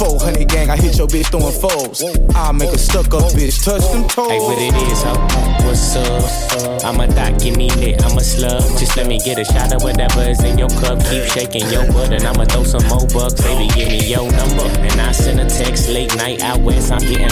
400 0.00 0.48
gang, 0.48 0.70
I 0.70 0.76
hit 0.78 0.96
your 0.96 1.06
bitch 1.06 1.28
throwing 1.28 1.52
foes. 1.52 2.00
I 2.34 2.50
make 2.52 2.72
a 2.72 2.78
stuck 2.78 3.12
up 3.12 3.28
bitch, 3.36 3.62
touch 3.62 3.84
them 3.92 4.08
toes. 4.08 4.30
Hey, 4.32 4.40
what 4.40 4.56
it 4.56 4.72
is, 4.88 5.02
ho? 5.04 5.20
What's 5.68 5.96
up? 6.00 6.80
I'm 6.82 6.98
a 6.98 7.12
thought, 7.12 7.38
give 7.42 7.58
me 7.58 7.68
lit, 7.76 8.02
I'm 8.02 8.16
a 8.16 8.24
slug. 8.24 8.62
Just 8.80 8.96
let 8.96 9.06
me 9.06 9.18
get 9.20 9.38
a 9.38 9.44
shot 9.44 9.74
of 9.74 9.82
whatever 9.82 10.22
is 10.22 10.42
in 10.44 10.56
your 10.56 10.72
cup. 10.80 10.98
Keep 11.04 11.28
shaking 11.28 11.68
your 11.68 11.84
butt, 11.92 12.12
and 12.16 12.24
I'ma 12.24 12.46
throw 12.46 12.64
some 12.64 12.88
more 12.88 13.06
bucks. 13.12 13.42
Baby, 13.42 13.68
give 13.76 13.88
me 13.92 14.00
your 14.08 14.24
number. 14.32 14.64
And 14.80 14.98
I 14.98 15.12
send 15.12 15.40
a 15.40 15.57
text 15.58 15.88
late 15.88 16.14
night. 16.16 16.42
I'm 16.42 16.62
getting 16.62 17.26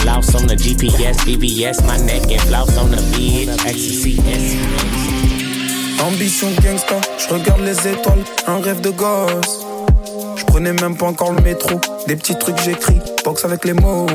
the 0.47 0.55
GPS, 0.55 1.17
VVS, 1.25 1.85
my 1.87 1.97
neck 2.05 2.23
on 2.77 2.91
the 2.91 3.01
Ambition 6.03 6.51
gangsta, 6.61 7.01
je 7.17 7.33
regarde 7.33 7.61
les 7.61 7.87
étoiles, 7.87 8.23
un 8.47 8.59
rêve 8.61 8.81
de 8.81 8.89
gosse. 8.89 9.65
Je 10.35 10.45
prenais 10.45 10.73
même 10.73 10.95
pas 10.95 11.07
encore 11.07 11.31
le 11.31 11.41
métro, 11.41 11.79
des 12.07 12.15
petits 12.15 12.37
trucs 12.37 12.57
j'écris, 12.59 12.99
boxe 13.23 13.45
avec 13.45 13.65
les 13.65 13.73
mots. 13.73 14.07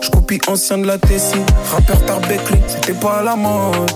Je 0.00 0.10
copie 0.10 0.40
ancien 0.48 0.78
de 0.78 0.86
la 0.86 0.98
Tessie, 0.98 1.44
rappeur 1.70 2.04
Tarbeckley, 2.06 2.60
c'était 2.66 2.98
pas 2.98 3.18
à 3.18 3.22
la 3.22 3.36
mode. 3.36 3.90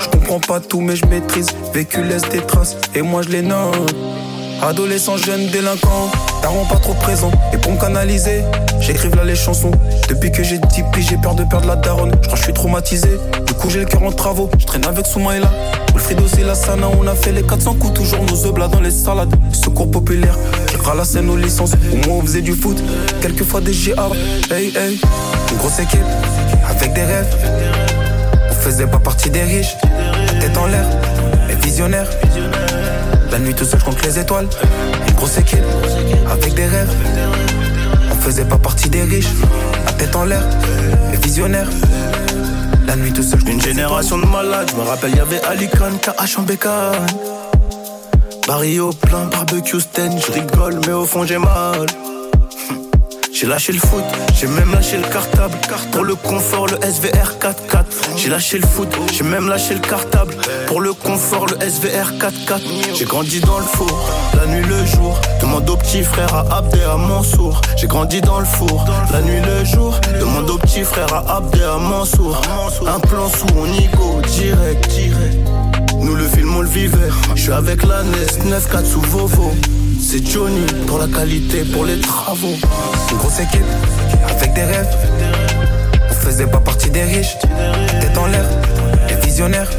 Je 0.00 0.08
comprends 0.08 0.40
pas 0.40 0.60
tout 0.60 0.80
mais 0.80 0.96
je 0.96 1.06
maîtrise, 1.06 1.48
vécu 1.72 2.02
laisse 2.02 2.28
des 2.30 2.40
traces 2.40 2.76
et 2.94 3.02
moi 3.02 3.22
je 3.22 3.28
les 3.28 3.42
note. 3.42 3.94
Adolescent, 4.62 5.16
jeune, 5.16 5.48
délinquant, 5.48 6.10
daron 6.42 6.64
pas 6.66 6.76
trop 6.76 6.94
présent. 6.94 7.30
Et 7.52 7.56
pour 7.56 7.72
me 7.72 7.78
canaliser, 7.78 8.42
j'écrive 8.80 9.14
là 9.14 9.24
les 9.24 9.36
chansons. 9.36 9.70
Depuis 10.08 10.30
que 10.30 10.42
j'ai 10.42 10.58
10 10.58 10.82
piges, 10.92 11.08
j'ai 11.08 11.16
peur 11.16 11.34
de 11.34 11.44
perdre 11.44 11.68
la 11.68 11.76
daronne. 11.76 12.10
Je 12.10 12.26
crois 12.26 12.32
que 12.32 12.38
je 12.38 12.42
suis 12.42 12.52
traumatisé. 12.52 13.08
Du 13.46 13.54
coup, 13.54 13.70
j'ai 13.70 13.80
le 13.80 13.86
cœur 13.86 14.02
en 14.02 14.12
travaux. 14.12 14.50
Je 14.58 14.66
traîne 14.66 14.84
avec 14.84 15.06
Soumaïla. 15.06 15.50
Wilfrido, 15.94 16.24
c'est 16.26 16.44
la 16.44 16.54
sana. 16.54 16.88
On 17.00 17.06
a 17.06 17.14
fait 17.14 17.32
les 17.32 17.42
400 17.42 17.74
coups, 17.74 17.94
toujours 17.94 18.24
nos 18.24 18.46
œufs 18.46 18.70
dans 18.70 18.80
les 18.80 18.90
salades. 18.90 19.34
Secours 19.52 19.90
populaire, 19.90 20.36
qui 20.66 20.76
ralassait 20.76 21.22
nos 21.22 21.36
licences. 21.36 21.72
Au 21.92 22.08
moins, 22.08 22.18
on 22.18 22.22
faisait 22.22 22.42
du 22.42 22.52
foot. 22.52 22.82
Quelquefois 23.20 23.60
des 23.60 23.72
GA. 23.72 24.08
Hey, 24.50 24.72
hey. 24.76 25.00
Une 25.50 25.58
grosse 25.58 25.78
équipe, 25.78 26.00
avec 26.68 26.92
des 26.92 27.04
rêves. 27.04 27.36
On 28.50 28.54
faisait 28.54 28.86
pas 28.86 28.98
partie 28.98 29.30
des 29.30 29.42
riches. 29.42 29.76
La 30.26 30.40
tête 30.40 30.56
en 30.56 30.66
l'air, 30.66 30.86
mais 31.48 31.54
visionnaire. 31.56 32.08
La 33.32 33.38
nuit 33.38 33.54
tout 33.54 33.64
seul, 33.64 33.80
je 33.80 33.84
compte 33.86 34.04
les 34.04 34.18
étoiles. 34.18 34.46
Une 35.08 35.14
grosse 35.14 35.38
équipe, 35.38 35.64
avec 36.30 36.52
des 36.54 36.66
rêves. 36.66 36.94
On 38.10 38.14
faisait 38.16 38.44
pas 38.44 38.58
partie 38.58 38.90
des 38.90 39.02
riches. 39.02 39.32
La 39.86 39.92
tête 39.92 40.14
en 40.14 40.24
l'air, 40.24 40.42
les 41.10 41.16
visionnaires. 41.16 41.68
La 42.86 42.94
nuit 42.96 43.12
tout 43.12 43.22
seul, 43.22 43.40
Une 43.48 43.60
génération 43.60 44.18
de 44.18 44.26
malades, 44.26 44.70
je 44.70 44.76
me 44.76 44.86
rappelle, 44.86 45.16
y'avait 45.16 45.42
Ali 45.44 45.68
Khan, 45.68 45.96
KH 46.00 46.38
en 46.38 46.42
bécane. 46.42 47.06
Barry 48.46 48.80
au 48.80 48.90
plein, 48.90 49.24
barbecue 49.26 49.80
stand, 49.80 50.20
je 50.26 50.32
rigole, 50.32 50.80
mais 50.86 50.92
au 50.92 51.06
fond 51.06 51.24
j'ai 51.24 51.38
mal. 51.38 51.86
J'ai 53.42 53.48
lâché 53.48 53.72
le 53.72 53.80
foot, 53.80 54.04
j'ai 54.38 54.46
même 54.46 54.70
lâché 54.70 54.96
le 54.98 55.02
cartable. 55.02 55.58
Pour 55.90 56.04
le 56.04 56.14
confort, 56.14 56.68
le 56.68 56.76
SVR 56.76 57.38
4x4. 57.40 58.16
J'ai 58.16 58.28
lâché 58.28 58.56
le 58.56 58.66
foot, 58.68 58.88
j'ai 59.12 59.24
même 59.24 59.48
lâché 59.48 59.74
le 59.74 59.80
cartable. 59.80 60.36
Pour 60.68 60.80
le 60.80 60.92
confort, 60.92 61.46
le 61.46 61.56
SVR 61.68 62.12
4x4. 62.20 62.60
J'ai 62.94 63.04
grandi 63.04 63.40
dans 63.40 63.58
le 63.58 63.64
four, 63.64 64.08
la 64.36 64.46
nuit, 64.46 64.64
le 64.64 64.86
jour. 64.86 65.20
Demande 65.40 65.68
au 65.68 65.76
petit 65.76 66.04
frère, 66.04 66.32
à 66.32 66.58
Abdé, 66.58 66.82
à 66.82 66.96
Mansour. 66.96 67.60
J'ai 67.76 67.88
grandi 67.88 68.20
dans 68.20 68.38
le 68.38 68.46
four, 68.46 68.84
la 69.12 69.20
nuit, 69.22 69.40
le 69.44 69.64
jour. 69.64 69.98
Demande 70.20 70.48
au 70.48 70.58
petit 70.58 70.84
frère, 70.84 71.12
à 71.12 71.38
Abdé, 71.38 71.64
à 71.64 71.78
Mansour. 71.78 72.40
Un 72.86 73.00
plan 73.00 73.28
sous, 73.28 73.46
on 73.58 73.66
y 73.66 73.88
go, 73.88 74.20
direct, 74.36 74.88
direct. 74.88 75.48
Nous 75.98 76.14
le 76.14 76.28
film, 76.28 76.54
on 76.54 76.60
le 76.60 76.68
vivait. 76.68 77.10
Je 77.34 77.42
suis 77.42 77.52
avec 77.52 77.82
la 77.82 78.04
NES, 78.04 78.52
9-4 78.52 78.84
sous 78.84 79.00
Vovo. 79.00 79.52
C'est 80.12 80.26
Johnny 80.26 80.66
pour 80.86 80.98
la 80.98 81.06
qualité, 81.06 81.64
pour 81.72 81.86
les 81.86 81.98
travaux. 81.98 82.54
Une 83.10 83.16
grosse 83.16 83.40
équipe, 83.40 83.64
avec 84.28 84.52
des 84.52 84.62
rêves. 84.62 84.94
On 86.10 86.12
faisait 86.12 86.46
pas 86.46 86.60
partie 86.60 86.90
des 86.90 87.02
riches. 87.04 87.38
Tête 87.98 88.18
en 88.18 88.26
l'air, 88.26 88.44
les 89.08 89.14
visionnaires. 89.26 89.70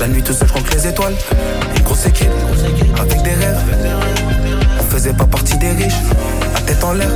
La 0.00 0.08
nuit 0.08 0.22
tout 0.22 0.32
seul, 0.32 0.48
je 0.48 0.52
compte 0.54 0.72
les 0.72 0.86
étoiles. 0.86 1.12
Une 1.76 1.82
grosse 1.82 2.06
équipe, 2.06 2.30
avec 2.98 3.22
des 3.22 3.34
rêves. 3.34 3.60
On 4.80 4.84
faisait 4.84 5.12
pas 5.12 5.26
partie 5.26 5.58
des 5.58 5.72
riches. 5.72 6.00
La 6.54 6.60
tête 6.62 6.82
en 6.82 6.94
l'air, 6.94 7.10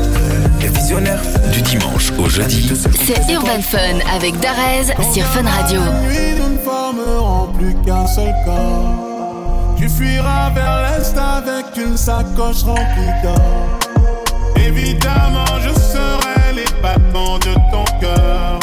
les 0.60 0.68
visionnaires. 0.68 1.22
Du 1.54 1.62
dimanche 1.62 2.12
au 2.18 2.28
jeudi. 2.28 2.70
C'est 3.06 3.32
Urban 3.32 3.62
Fun 3.62 3.98
avec 4.14 4.38
Darez 4.40 4.92
sur 5.14 5.24
Fun 5.28 5.48
Radio. 5.48 5.80
nuit, 5.80 6.38
nous 6.38 6.52
ne 6.52 6.58
formerons 6.58 7.50
plus 7.54 7.74
qu'un 7.86 8.06
seul 8.06 8.34
corps. 8.44 9.13
Tu 9.76 9.88
fuiras 9.88 10.50
vers 10.50 10.82
l'est 10.82 11.16
avec 11.18 11.76
une 11.76 11.96
sacoche 11.96 12.62
remplie 12.62 13.22
d'or. 13.22 13.78
Évidemment, 14.56 15.60
je 15.60 15.70
serai 15.80 16.52
les 16.54 16.82
battements 16.82 17.38
de 17.38 17.54
ton 17.70 17.84
cœur. 18.00 18.58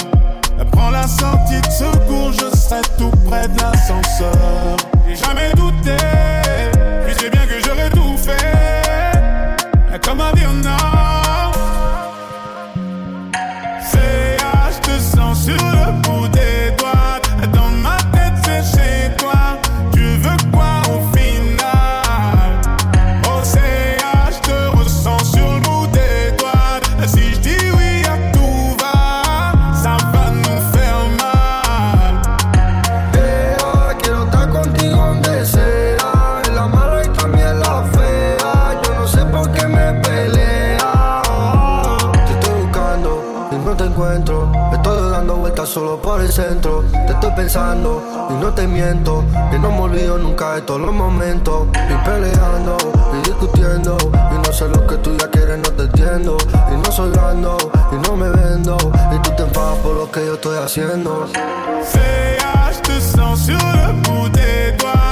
Prends 0.72 0.89
la 0.89 1.07
sortie 1.07 1.62
de 1.62 1.72
secours, 1.72 2.32
je 2.32 2.55
serai 2.57 2.82
tout 2.97 3.12
près 3.28 3.47
de 3.47 3.59
l'ascenseur. 3.59 4.78
J'ai 5.07 5.16
jamais 5.16 5.51
douté, 5.55 5.97
tu 7.07 7.14
sais 7.20 7.30
bien 7.30 7.45
que 7.45 7.59
j'aurais 7.66 7.89
tout 7.89 8.18
fait. 8.18 8.80
Comme 10.03 10.22
un 10.22 10.32
ah, 14.43 14.70
je 14.72 14.80
te 14.80 14.99
sens 14.99 15.43
sur 15.43 15.53
le 15.53 15.91
bout 16.01 16.28
des 16.30 16.40
por 46.12 46.22
el 46.22 46.32
centro. 46.32 46.84
Te 47.07 47.14
estoy 47.14 47.32
pensando 47.38 48.03
y 48.30 48.34
no 48.34 48.53
te 48.53 48.68
miento. 48.68 49.24
Que 49.49 49.57
no 49.57 49.72
me 49.72 49.80
olvido 49.80 50.18
nunca 50.18 50.55
de 50.55 50.62
todos 50.62 50.82
los 50.82 50.93
momentos. 50.93 51.68
Y 51.74 52.05
peleando 52.05 52.76
y 53.14 53.30
discutiendo. 53.30 53.97
Y 54.34 54.45
no 54.45 54.51
sé 54.51 54.68
lo 54.68 54.86
que 54.86 54.97
tú 54.97 55.16
ya 55.18 55.30
quieres, 55.30 55.59
no 55.59 55.70
te 55.72 55.84
entiendo. 55.84 56.38
Y 56.74 56.76
no 56.76 56.91
soy 56.91 57.12
blando 57.12 57.57
y 57.93 58.07
no 58.07 58.18
me 58.18 58.30
vendo. 58.30 58.78
Y 59.16 59.20
tú 59.20 59.32
te 59.38 59.43
enfadas 59.43 59.78
por 59.80 59.95
lo 59.95 60.12
que 60.12 60.26
yo 60.26 60.34
estoy 60.34 60.57
haciendo. 60.57 61.28
Ah, 62.43 62.72
je 62.84 62.99
sens 62.99 63.45
sur 63.45 63.53
le 63.53 63.93
bout 64.03 64.30
des 64.34 64.76
doigts. 64.78 65.12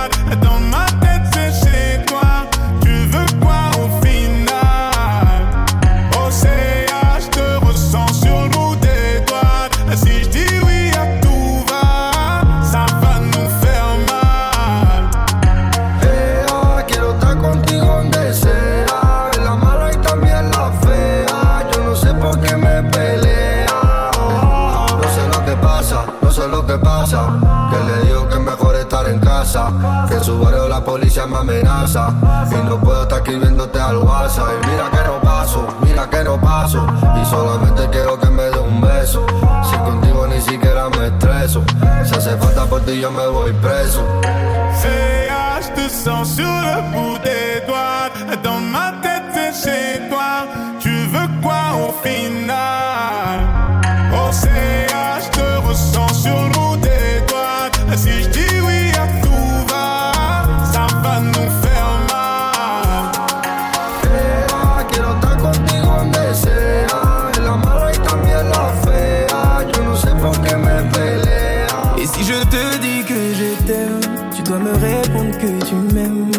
Que 29.49 30.13
en 30.13 30.23
su 30.23 30.37
barrio 30.39 30.67
la 30.67 30.83
policía 30.83 31.25
me 31.25 31.37
amenaza. 31.37 32.13
Y 32.51 32.67
no 32.67 32.79
puedo 32.79 33.01
estar 33.01 33.17
escribiéndote 33.17 33.79
al 33.79 33.97
WhatsApp. 33.97 34.47
Y 34.63 34.67
mira 34.67 34.91
que 34.91 35.07
no 35.07 35.19
paso, 35.21 35.67
mira 35.81 36.07
que 36.07 36.23
no 36.23 36.39
paso. 36.39 36.85
Y 37.19 37.25
solamente 37.25 37.89
quiero 37.89 38.19
que 38.19 38.29
me 38.29 38.43
dé 38.43 38.59
un 38.59 38.79
beso. 38.79 39.25
Si 39.67 39.75
contigo 39.77 40.27
ni 40.27 40.39
siquiera 40.39 40.89
me 40.89 41.07
estreso. 41.07 41.63
Si 42.05 42.13
hace 42.13 42.37
falta 42.37 42.65
por 42.65 42.81
ti, 42.81 43.01
yo 43.01 43.09
me 43.11 43.25
voy 43.25 43.51
preso. 43.53 44.05
Je 45.61 45.69
te 45.73 45.89
sens 45.89 46.35
sur 46.35 46.45
le 46.45 46.81
bout 46.91 47.17
des 47.23 47.65
doigts. 47.67 48.09
Dans 48.43 48.59
ma 48.59 48.93
tête, 49.01 49.23
c'est 49.33 49.53
chez 49.63 50.09
toi. 50.09 50.45
Tu 50.79 50.89
veux 51.07 51.27
quoi 51.41 51.73
au 51.87 51.91
final? 52.03 52.78
Tu 74.35 74.41
dois 74.43 74.59
me 74.59 74.71
répondre 74.71 75.37
que 75.37 75.65
tu 75.65 75.75
m'aimes. 75.93 76.31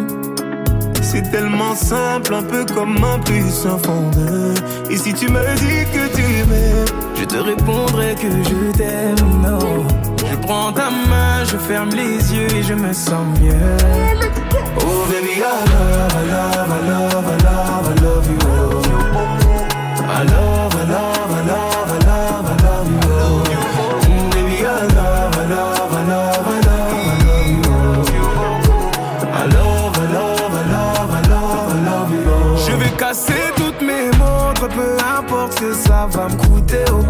C'est 1.03 1.31
tellement 1.31 1.75
simple, 1.75 2.35
un 2.35 2.43
peu 2.43 2.65
comme 2.65 3.03
un 3.03 3.19
puissant 3.21 3.79
fondeur. 3.79 4.55
Et 4.91 4.97
si 4.97 5.13
tu 5.15 5.29
me 5.29 5.43
dis 5.57 5.85
que 5.93 6.15
tu 6.15 6.23
m'aimes, 6.49 6.87
je 7.15 7.25
te 7.25 7.37
répondrai 7.37 8.15
que 8.15 8.31
je 8.31 8.73
t'aime. 8.77 9.17
Je 10.31 10.37
prends 10.47 10.73
ta 10.73 10.91
main, 10.91 11.45
je 11.45 11.57
ferme 11.57 11.91
les 11.91 12.35
yeux 12.35 12.53
et 12.55 12.63
je 12.63 12.75
me 12.75 12.93
sens 12.93 13.27
mieux. 13.41 13.77
Oh 14.79 15.05
baby, 15.11 15.35
I 15.37 15.55
love, 15.73 16.15
I 16.15 16.25
love, 16.31 16.71
I 16.71 16.81
love, 16.89 17.27
I 17.27 17.37
love, 17.45 17.87
I 17.89 17.95
love 18.03 18.27
you. 18.31 18.39
I 20.03 20.25
love, 20.25 20.75
I 20.75 20.85
love, 20.91 21.31
I 21.33 21.43
love, 21.49 21.70
casser 33.01 33.33
toutes 33.57 33.81
mes 33.81 34.11
montres, 34.19 34.69
peu 34.69 34.97
importe 35.19 35.59
que 35.59 35.73
ça 35.73 36.07
va 36.11 36.29
me 36.29 36.37
coûter. 36.37 36.85
oh. 36.93 37.03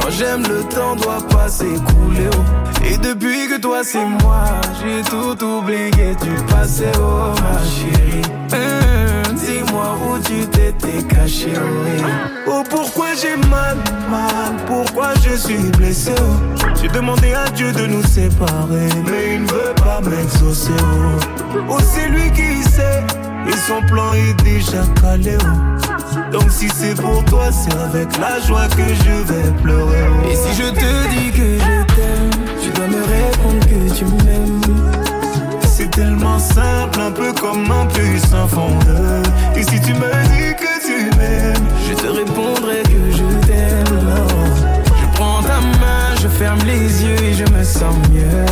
Quand 0.00 0.10
j'aime, 0.10 0.42
le 0.42 0.62
temps 0.74 0.96
doit 0.96 1.22
pas 1.28 1.48
s'écouler. 1.48 2.30
oh. 2.32 2.84
Et 2.86 2.96
depuis 2.96 3.46
que 3.46 3.60
toi 3.60 3.80
c'est 3.84 4.06
moi, 4.22 4.44
j'ai 4.80 5.02
tout 5.02 5.44
oublié 5.44 6.14
du 6.22 6.34
passé, 6.50 6.86
oh 6.98 7.34
ma 7.42 7.58
chérie. 7.74 8.22
Hum, 8.54 9.34
Dis-moi 9.34 9.98
où 10.08 10.18
tu 10.20 10.46
t'étais 10.48 11.02
caché, 11.02 11.52
oh. 11.54 12.04
Oh 12.46 12.62
pourquoi 12.70 13.08
j'ai 13.20 13.36
mal, 13.48 13.76
mal, 14.10 14.54
pourquoi 14.66 15.08
je 15.22 15.36
suis 15.36 15.70
blessé 15.76 16.14
oh. 16.18 16.70
J'ai 16.80 16.88
demandé 16.88 17.34
à 17.34 17.50
Dieu 17.50 17.70
de 17.72 17.84
nous 17.86 18.02
séparer 18.02 18.88
Mais 19.04 19.34
il 19.34 19.42
ne 19.42 19.48
veut 19.48 19.74
pas 19.76 20.00
m'exaucer 20.00 20.72
oh. 20.80 21.60
Oh 21.68 21.78
c'est 21.80 22.08
lui 22.08 22.30
qui 22.32 22.62
sait 22.62 23.02
Et 23.46 23.56
son 23.66 23.82
plan 23.86 24.12
est 24.14 24.42
déjà 24.42 24.82
calé 25.00 25.36
oh. 25.40 26.32
Donc 26.32 26.50
si 26.50 26.68
c'est 26.68 26.94
pour 26.94 27.24
toi 27.24 27.50
c'est 27.52 27.76
avec 27.76 28.16
la 28.18 28.40
joie 28.40 28.66
que 28.68 28.82
je 28.82 29.32
vais 29.32 29.50
pleurer 29.62 30.04
oh. 30.10 30.28
Et 30.28 30.36
si 30.36 30.62
je 30.62 30.68
te 30.68 31.08
dis 31.14 31.30
que 31.30 31.58
je 31.58 31.94
t'aime, 31.94 32.30
tu 32.62 32.70
dois 32.70 32.88
me 32.88 33.02
répondre 33.02 33.66
que 33.66 33.94
tu 33.94 34.04
m'aimes. 34.04 34.60
C'est 35.76 35.90
tellement 35.90 36.38
simple, 36.38 37.00
un 37.00 37.10
peu 37.10 37.32
comme 37.32 37.68
un 37.68 37.86
puissant 37.86 38.46
fondeur 38.46 39.22
Et 39.56 39.62
si 39.64 39.80
tu 39.80 39.92
me 39.94 40.08
dis 40.30 40.54
que 40.54 40.86
tu 40.86 41.18
m'aimes 41.18 41.66
Je 41.88 41.94
te 41.94 42.06
répondrai 42.06 42.82
que 42.84 43.10
je 43.10 43.46
t'aime. 43.46 44.00
Je 45.00 45.16
prends 45.16 45.42
ta 45.42 45.60
main, 45.60 46.14
je 46.22 46.28
ferme 46.28 46.60
les 46.64 47.04
yeux 47.04 47.22
et 47.24 47.34
je 47.34 47.44
me 47.52 47.64
sens 47.64 47.96
mieux. 48.12 48.46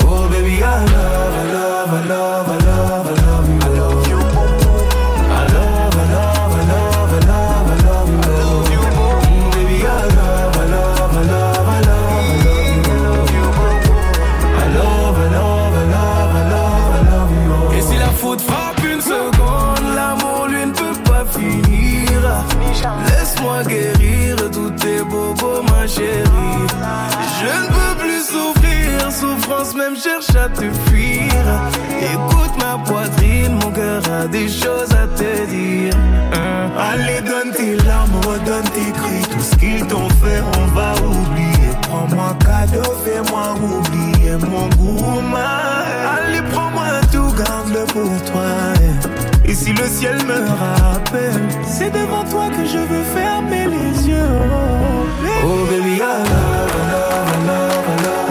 Oh 0.00 0.28
baby, 0.28 0.56
I 0.56 0.60
love, 0.60 1.34
I 1.38 1.52
love, 1.52 1.92
I 1.94 2.08
love, 2.08 2.48
I 2.48 2.64
love, 2.64 3.06
I 3.06 3.20
love 3.20 3.25
Laisse-moi 22.84 23.62
guérir 23.64 24.36
tous 24.52 24.70
tes 24.70 25.02
bobos, 25.02 25.62
ma 25.70 25.86
chérie. 25.86 26.66
Je 27.40 27.46
ne 27.46 27.66
peux 27.68 27.94
plus 28.02 28.22
souffrir, 28.24 29.10
souffrance 29.12 29.74
même 29.74 29.96
cherche 29.96 30.34
à 30.36 30.48
te 30.48 30.64
fuir. 30.88 31.32
Écoute 32.00 32.52
ma 32.60 32.78
poitrine, 32.84 33.54
mon 33.62 33.70
cœur 33.70 34.02
a 34.22 34.26
des 34.26 34.48
choses 34.48 34.90
à 34.92 35.06
te 35.18 35.46
dire. 35.46 35.94
Hein. 36.32 36.70
Allez, 36.78 37.20
donne 37.22 37.52
tes 37.52 37.76
larmes, 37.84 38.16
redonne 38.26 38.64
tes 38.74 38.92
cris. 38.92 39.22
Tout 39.30 39.40
ce 39.40 39.56
qu'ils 39.56 39.86
t'ont 39.86 40.08
fait, 40.22 40.42
on 40.58 40.66
va 40.74 40.92
oublier. 41.04 41.70
Prends-moi 41.82 42.36
cadeau, 42.40 42.92
fais-moi 43.04 43.54
oublier 43.62 44.32
mon 44.50 44.68
goût. 44.76 45.20
ma- 45.32 46.18
Allez, 46.18 46.42
prends-moi 46.52 47.00
tout, 47.12 47.32
garde-le 47.36 47.84
pour 47.86 48.22
toi. 48.30 48.44
Et 49.48 49.54
si 49.54 49.72
le 49.72 49.86
ciel 49.86 50.16
me 50.26 50.48
rappelle, 50.48 51.40
c'est 51.64 51.90
devant 51.90 52.24
toi 52.24 52.48
que 52.48 52.64
je 52.66 52.78
veux 52.78 53.04
fermer 53.14 53.66
les 53.68 54.08
yeux. 54.08 54.16
Oh 55.44 55.64
baby, 55.70 55.94
I 55.94 55.98
love, 55.98 56.72
I 56.74 56.90
love, 57.46 57.86
I 57.88 58.06
love, 58.06 58.26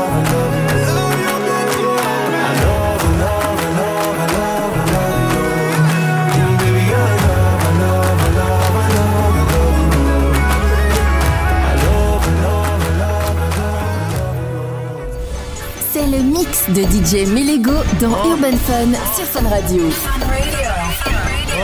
C'est 15.94 16.08
le 16.08 16.22
mix 16.24 16.70
de 16.70 16.82
DJ 16.82 17.26
Melego 17.30 17.72
dans 18.02 18.10
Urban 18.30 18.58
Fun 18.58 18.92
sur 19.16 19.26
Fun 19.26 19.48
Radio. 19.48 19.84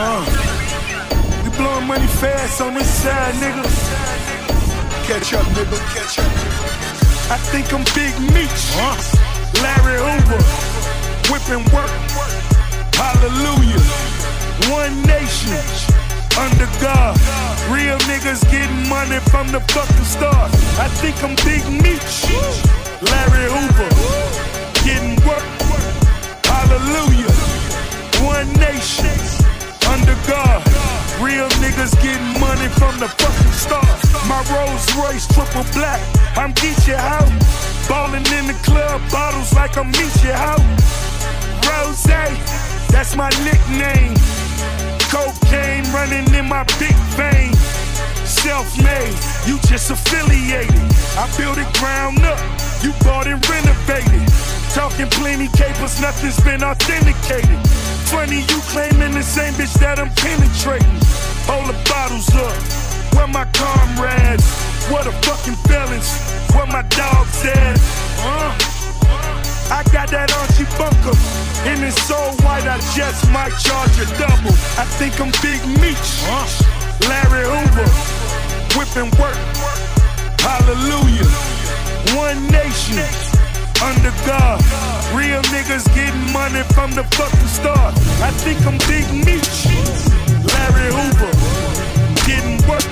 Uh, 0.03 0.25
we 1.43 1.49
blowing 1.57 1.85
money 1.85 2.07
fast 2.07 2.59
on 2.59 2.73
this 2.73 2.89
side, 2.89 3.35
nigga. 3.35 3.61
Catch 5.05 5.31
up, 5.35 5.45
nigga. 5.53 5.77
Catch 5.93 6.17
up. 6.17 6.25
I 7.29 7.37
think 7.53 7.71
I'm 7.71 7.85
Big 7.93 8.17
Meech. 8.33 8.63
Larry 9.61 10.01
Hoover. 10.01 10.41
Whipping 11.29 11.61
work. 11.69 11.93
Hallelujah. 12.97 13.77
One 14.73 15.05
nation. 15.05 15.61
Under 16.33 16.69
God. 16.81 17.13
Real 17.69 17.99
niggas 18.09 18.41
getting 18.49 18.89
money 18.89 19.19
from 19.29 19.51
the 19.51 19.59
fucking 19.69 20.05
start. 20.05 20.49
I 20.81 20.89
think 20.97 21.13
I'm 21.21 21.35
Big 21.45 21.61
Meech. 21.69 22.25
Larry 23.05 23.45
Hoover. 23.53 23.89
Getting 24.81 25.13
work. 25.29 25.45
Hallelujah. 26.49 27.29
One 28.25 28.51
nation 28.53 29.40
under 30.01 30.17
God. 30.27 30.61
Real 31.21 31.47
niggas 31.61 31.93
getting 32.01 32.33
money 32.41 32.67
from 32.79 32.97
the 32.97 33.07
fucking 33.07 33.53
start. 33.53 33.85
My 34.25 34.41
Rolls 34.49 34.85
Royce 34.97 35.27
triple 35.27 35.65
black, 35.73 36.01
I'm 36.35 36.53
Geechee 36.53 36.93
out. 36.93 37.29
Ballin' 37.87 38.25
in 38.37 38.47
the 38.47 38.57
club, 38.63 39.01
bottles 39.11 39.53
like 39.53 39.77
I'm 39.77 39.91
Meechee 39.93 40.31
out. 40.31 40.61
Rose, 41.67 42.03
that's 42.89 43.15
my 43.15 43.29
nickname. 43.45 44.15
Cocaine 45.13 45.85
running 45.93 46.27
in 46.33 46.47
my 46.47 46.63
big 46.79 46.95
vein. 47.17 47.53
Self-made, 48.25 49.15
you 49.45 49.59
just 49.67 49.91
affiliated. 49.91 50.81
I 51.17 51.29
built 51.37 51.57
it 51.57 51.71
ground 51.77 52.19
up, 52.23 52.39
you 52.81 52.93
bought 53.03 53.27
and 53.27 53.41
renovated. 53.47 54.25
Talking 54.73 55.09
plenty 55.09 55.47
capers, 55.49 55.99
nothing's 56.01 56.39
been 56.41 56.63
authenticated. 56.63 57.59
Funny 58.11 58.43
you 58.43 58.59
claiming 58.67 59.13
the 59.13 59.23
same 59.23 59.53
bitch 59.53 59.71
that 59.79 59.95
I'm 59.97 60.11
penetrating. 60.19 60.99
Hold 61.47 61.71
the 61.71 61.77
bottles 61.87 62.27
up, 62.35 62.51
where 63.15 63.27
my 63.31 63.47
comrades? 63.55 64.43
What 64.91 65.07
the 65.07 65.15
fucking 65.23 65.55
felons? 65.63 66.11
Where 66.51 66.67
my 66.67 66.83
dogs 66.91 67.39
at? 67.47 67.79
Uh, 68.19 68.51
I 69.71 69.79
got 69.95 70.11
that 70.11 70.27
Archie 70.27 70.67
Bunker, 70.75 71.15
and 71.71 71.79
it's 71.87 72.03
so 72.03 72.19
white 72.43 72.67
I 72.67 72.83
just 72.91 73.31
might 73.31 73.55
charge 73.63 73.95
a 74.03 74.07
double. 74.19 74.59
I 74.75 74.83
think 74.99 75.15
I'm 75.23 75.31
Big 75.39 75.63
Meech, 75.79 76.11
Larry 77.07 77.47
Hoover, 77.47 77.87
whipping 78.75 79.07
work. 79.15 79.39
Hallelujah, 80.43 81.31
one 82.19 82.43
nation 82.51 83.30
under 83.81 84.13
God. 84.25 84.59
Real 85.13 85.41
niggas 85.53 85.85
getting 85.93 86.31
money 86.31 86.63
from 86.73 86.91
the 86.91 87.03
fucking 87.15 87.47
start. 87.47 87.93
I 88.21 88.31
think 88.43 88.59
I'm 88.65 88.77
Big 88.87 89.05
Meech, 89.25 89.67
Larry 90.53 90.89
Hoover, 90.93 91.31
getting 92.25 92.57
work. 92.69 92.85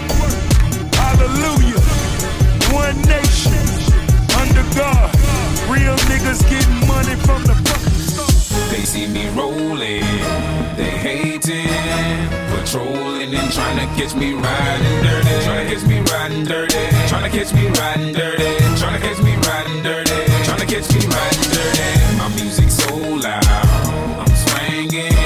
Hallelujah, 0.98 1.80
one 2.74 2.98
nation 3.08 3.54
under 4.42 4.66
God. 4.76 5.10
Real 5.70 5.96
niggas 6.10 6.42
getting 6.50 6.88
money 6.88 7.16
from 7.28 7.44
the 7.44 7.56
fucking 7.68 8.00
start. 8.12 8.72
They 8.72 8.84
see 8.84 9.08
me 9.08 9.30
rolling, 9.30 10.04
they 10.76 10.92
hating, 11.06 11.70
patrolling 12.52 13.34
and 13.34 13.52
trying 13.54 13.78
to 13.78 13.86
catch 13.96 14.16
me 14.16 14.34
riding 14.34 15.04
dirty, 15.04 15.46
trying 15.46 15.68
to 15.68 15.76
catch 15.76 15.86
me 15.88 16.00
riding 16.12 16.46
dirty, 16.46 17.08
trying 17.08 17.32
to 17.32 17.38
catch 17.38 17.54
me 17.54 17.68
riding 17.80 18.14
dirty, 18.14 18.58
trying 18.78 19.00
to 19.00 19.08
catch 19.08 19.22
me 19.24 19.36
riding 19.48 19.84
dirty, 19.84 20.09
catch 20.70 20.94
me 20.94 21.02
dirty. 21.02 22.18
My 22.22 22.30
music 22.38 22.70
so 22.70 22.94
loud, 22.94 23.42
I'm 24.22 24.30
swinging. 24.38 25.18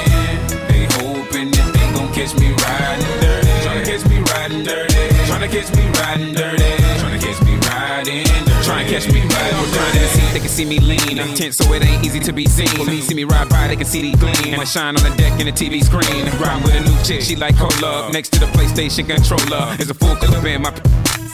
They 0.68 0.88
hoping 0.96 1.52
that 1.52 1.68
they 1.76 1.86
gon' 1.92 2.08
catch 2.16 2.32
me 2.40 2.56
riding 2.64 3.04
dirty, 3.20 3.52
trying 3.60 3.84
to 3.84 3.84
catch 3.84 4.08
me 4.08 4.18
riding 4.32 4.64
dirty, 4.64 5.04
trying 5.28 5.44
to 5.44 5.48
catch 5.52 5.70
me 5.76 5.84
riding 6.00 6.32
dirty, 6.32 6.70
trying 6.96 7.20
to 7.20 7.26
catch 7.26 7.40
me 7.44 7.54
riding 7.68 8.24
dirty. 8.24 8.64
Trying 8.64 8.86
to 8.86 8.92
catch 8.92 9.06
me 9.12 9.20
riding 9.20 9.70
dirty. 9.76 9.98
See, 10.16 10.32
they 10.32 10.40
can 10.40 10.48
see 10.48 10.64
me 10.64 10.78
lean. 10.80 11.20
I'm 11.20 11.34
tense, 11.34 11.56
so 11.58 11.70
it 11.74 11.84
ain't 11.84 12.06
easy 12.06 12.20
to 12.20 12.32
be 12.32 12.46
seen. 12.46 12.86
Me, 12.86 13.02
see 13.02 13.14
me 13.14 13.24
ride 13.24 13.50
by, 13.50 13.68
they 13.68 13.76
can 13.76 13.84
see 13.84 14.10
the 14.10 14.16
gleam. 14.16 14.54
And 14.54 14.62
I 14.62 14.64
shine 14.64 14.96
on 14.96 15.02
the 15.02 15.14
deck 15.16 15.38
in 15.38 15.46
the 15.46 15.52
TV 15.52 15.84
screen. 15.84 16.24
Ride 16.40 16.62
with 16.64 16.74
a 16.74 16.80
new 16.80 16.96
chick, 17.04 17.20
she 17.20 17.36
like 17.36 17.56
cola. 17.58 18.10
Next 18.10 18.30
to 18.32 18.40
the 18.40 18.46
PlayStation 18.46 19.06
controller 19.06 19.76
is 19.78 19.90
a 19.90 19.94
full 19.94 20.16
clip 20.16 20.42
in 20.44 20.62
my. 20.62 20.72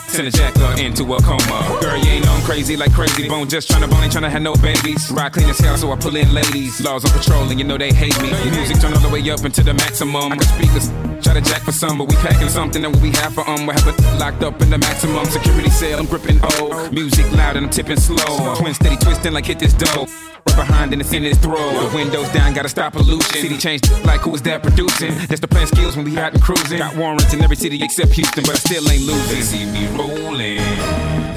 Send 0.08 0.28
a 0.28 0.30
jacker 0.30 0.80
into 0.80 1.04
a 1.14 1.22
coma. 1.22 1.78
Girl, 1.80 1.96
you 1.96 2.10
ain't 2.10 2.28
I'm 2.28 2.42
crazy 2.42 2.76
like 2.76 2.90
Krayzie 2.92 3.28
Bone. 3.28 3.48
Just 3.48 3.70
tryna 3.70 3.90
bone, 3.90 4.04
ain't 4.04 4.12
tryna 4.12 4.30
have 4.30 4.42
no 4.42 4.54
babies. 4.54 5.10
Ride 5.10 5.32
clean 5.32 5.48
as 5.48 5.58
hell, 5.58 5.76
so 5.76 5.92
I 5.92 5.96
pull 5.96 6.16
in 6.16 6.32
ladies. 6.32 6.80
Laws 6.80 7.04
on 7.04 7.10
patrol, 7.18 7.48
and 7.48 7.58
you 7.58 7.64
know 7.64 7.78
they 7.78 7.92
hate 7.92 8.20
me. 8.22 8.30
Music 8.50 8.80
turn 8.80 8.92
all 8.94 9.00
the 9.00 9.08
way 9.08 9.28
up 9.30 9.44
into 9.44 9.62
the 9.62 9.74
maximum. 9.74 10.32
I 10.32 10.38
speakers, 10.38 10.88
try 11.22 11.34
to 11.34 11.40
jack 11.40 11.62
for 11.62 11.72
some, 11.72 11.98
but 11.98 12.08
we 12.08 12.14
packing 12.16 12.48
something 12.48 12.82
that 12.82 12.96
we 12.96 13.10
have 13.12 13.34
for 13.34 13.48
um. 13.48 13.66
We 13.66 13.74
have 13.74 13.86
it 13.86 14.18
locked 14.18 14.42
up 14.42 14.60
in 14.62 14.70
the 14.70 14.78
maximum 14.78 15.24
security 15.26 15.70
cell. 15.70 15.98
I'm 15.98 16.06
gripping 16.06 16.38
O. 16.42 16.90
Music 16.90 17.30
loud 17.32 17.56
and 17.56 17.66
I'm 17.66 17.70
tipping 17.70 17.98
slow. 17.98 18.54
Twin 18.56 18.74
steady 18.74 18.96
twisting 18.96 19.32
like 19.32 19.46
hit 19.46 19.58
this 19.58 19.74
dough. 19.74 20.06
Right 20.46 20.56
behind 20.56 20.92
and 20.92 21.02
it's 21.02 21.12
in 21.12 21.22
his 21.22 21.38
throat. 21.38 21.58
The 21.58 21.90
windows 21.94 22.28
down, 22.30 22.54
gotta 22.54 22.68
stop 22.68 22.94
pollution. 22.94 23.42
City 23.42 23.58
changed 23.58 23.90
like 24.04 24.20
who 24.20 24.34
is 24.34 24.42
that 24.42 24.62
producing? 24.62 25.14
That's 25.28 25.40
the 25.40 25.48
plan 25.48 25.66
skills 25.66 25.96
when 25.96 26.04
we 26.04 26.18
out 26.18 26.32
and 26.32 26.42
cruising. 26.42 26.78
Got 26.78 26.96
warrants 26.96 27.32
in 27.34 27.42
every 27.42 27.56
city 27.56 27.82
except 27.82 28.12
Houston, 28.12 28.44
but 28.44 28.54
I 28.54 28.58
still 28.58 28.88
ain't 28.90 29.02
losing. 29.02 29.36
They 29.36 29.42
see 29.42 29.64
me 29.66 29.86
rolling, 29.96 30.56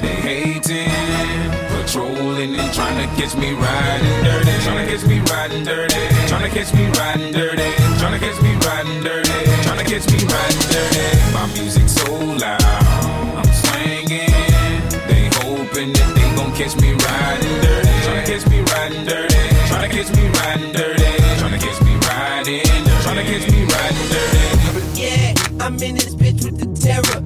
they 0.00 0.16
hating, 0.24 1.63
patrolling 1.94 2.54
and 2.56 2.74
trying 2.74 2.98
to 2.98 3.06
catch 3.14 3.36
me 3.36 3.52
riding 3.52 4.24
dirty. 4.24 4.50
Trying 4.64 4.86
to 4.86 4.92
catch 4.92 5.06
me 5.06 5.20
riding 5.30 5.64
dirty. 5.64 5.94
Trying 6.26 6.42
to 6.42 6.50
catch 6.50 6.74
me 6.74 6.86
riding 6.98 7.32
dirty. 7.32 7.70
Trying 7.98 8.18
to 8.18 8.26
catch 8.26 8.42
me 8.42 8.54
riding 8.66 9.02
dirty. 9.02 9.30
Trying 9.62 9.78
to 9.78 9.84
catch 9.84 10.06
me 10.10 10.18
riding 10.26 10.66
dirty. 10.74 11.06
My 11.32 11.46
music 11.54 11.88
so 11.88 12.10
loud, 12.42 12.62
I'm 13.38 13.50
swinging. 13.62 14.30
They 15.06 15.30
hoping 15.38 15.92
that 15.94 16.10
they 16.16 16.28
gon' 16.36 16.52
catch 16.58 16.74
me 16.82 16.92
riding 16.94 17.60
dirty. 17.62 17.94
Tryna 18.04 18.24
catch 18.26 18.46
me 18.50 18.58
riding 18.74 19.04
dirty. 19.06 19.42
Tryna 19.70 19.90
catch 19.94 20.10
me 20.16 20.24
riding 20.38 20.72
dirty. 20.72 21.10
Tryna 21.38 21.58
catch 21.62 21.80
me 21.86 21.94
riding 22.08 22.58
dirty. 22.58 22.90
Tryna 23.04 23.24
catch 23.30 23.46
me 23.52 23.60
riding 23.70 24.08
dirty. 24.10 25.00
Yeah, 25.00 25.64
I'm 25.64 25.74
in 25.82 25.94
this 25.94 26.14
bitch 26.14 26.44
with 26.44 26.58
the 26.58 26.66
terror. 26.74 27.23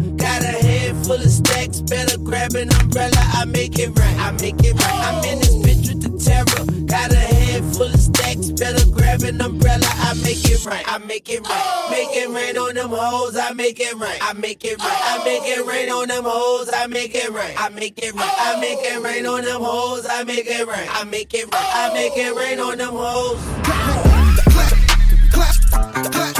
Full 1.09 1.17
of 1.17 1.31
stacks. 1.31 1.81
Better 1.81 2.19
grab 2.19 2.55
an 2.55 2.69
umbrella. 2.83 3.17
I 3.33 3.47
make 3.47 3.79
it 3.79 3.99
right. 3.99 4.19
I 4.19 4.31
make 4.33 4.63
it 4.63 4.75
right. 4.75 5.07
I'm 5.09 5.25
in 5.25 5.39
this 5.39 5.55
bitch 5.55 5.89
with 5.89 6.03
the 6.03 6.11
terror. 6.23 6.67
Got 6.85 7.13
a 7.13 7.17
head 7.17 7.65
full 7.75 7.87
of 7.87 7.99
stacks. 7.99 8.51
Better 8.51 8.87
grab 8.91 9.23
an 9.23 9.41
umbrella. 9.41 9.87
I 9.89 10.13
make 10.23 10.45
it 10.45 10.67
right. 10.67 10.85
I 10.87 10.99
make 10.99 11.31
it 11.31 11.49
right. 11.49 11.89
Make 11.91 12.11
it 12.13 12.29
rain 12.29 12.59
on 12.59 12.75
them 12.75 12.91
hoes. 12.91 13.39
I 13.39 13.55
make 13.55 13.81
it 13.81 13.95
right. 13.95 14.19
I 14.21 14.35
make 14.35 14.63
it 14.67 14.79
right. 14.79 15.01
I 15.03 15.25
make 15.25 15.45
it 15.45 15.65
rain 15.65 15.89
on 15.89 16.09
them 16.09 16.25
hoes. 16.25 16.69
I 16.75 16.87
make 16.89 17.15
it 17.15 17.31
right. 17.31 17.55
I 17.57 17.71
make 17.71 17.99
it 18.03 18.13
right. 18.13 18.35
I 18.39 18.61
make 18.61 18.81
it 18.83 19.03
rain 19.03 19.25
on 19.25 19.47
them 19.47 19.63
hoes. 19.63 20.07
I 20.11 20.25
make 20.25 20.47
it 20.47 20.67
right. 20.67 20.89
I 20.91 21.05
make 21.05 21.33
it 21.33 21.51
right. 21.51 21.71
I 21.73 21.91
make 21.95 22.19
it 22.19 22.35
rain 22.37 22.61
on 22.61 22.77
them 22.77 22.93
hoes. 22.93 23.43
Yeah, 23.67 24.05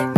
I'm 0.05 0.15
in 0.15 0.18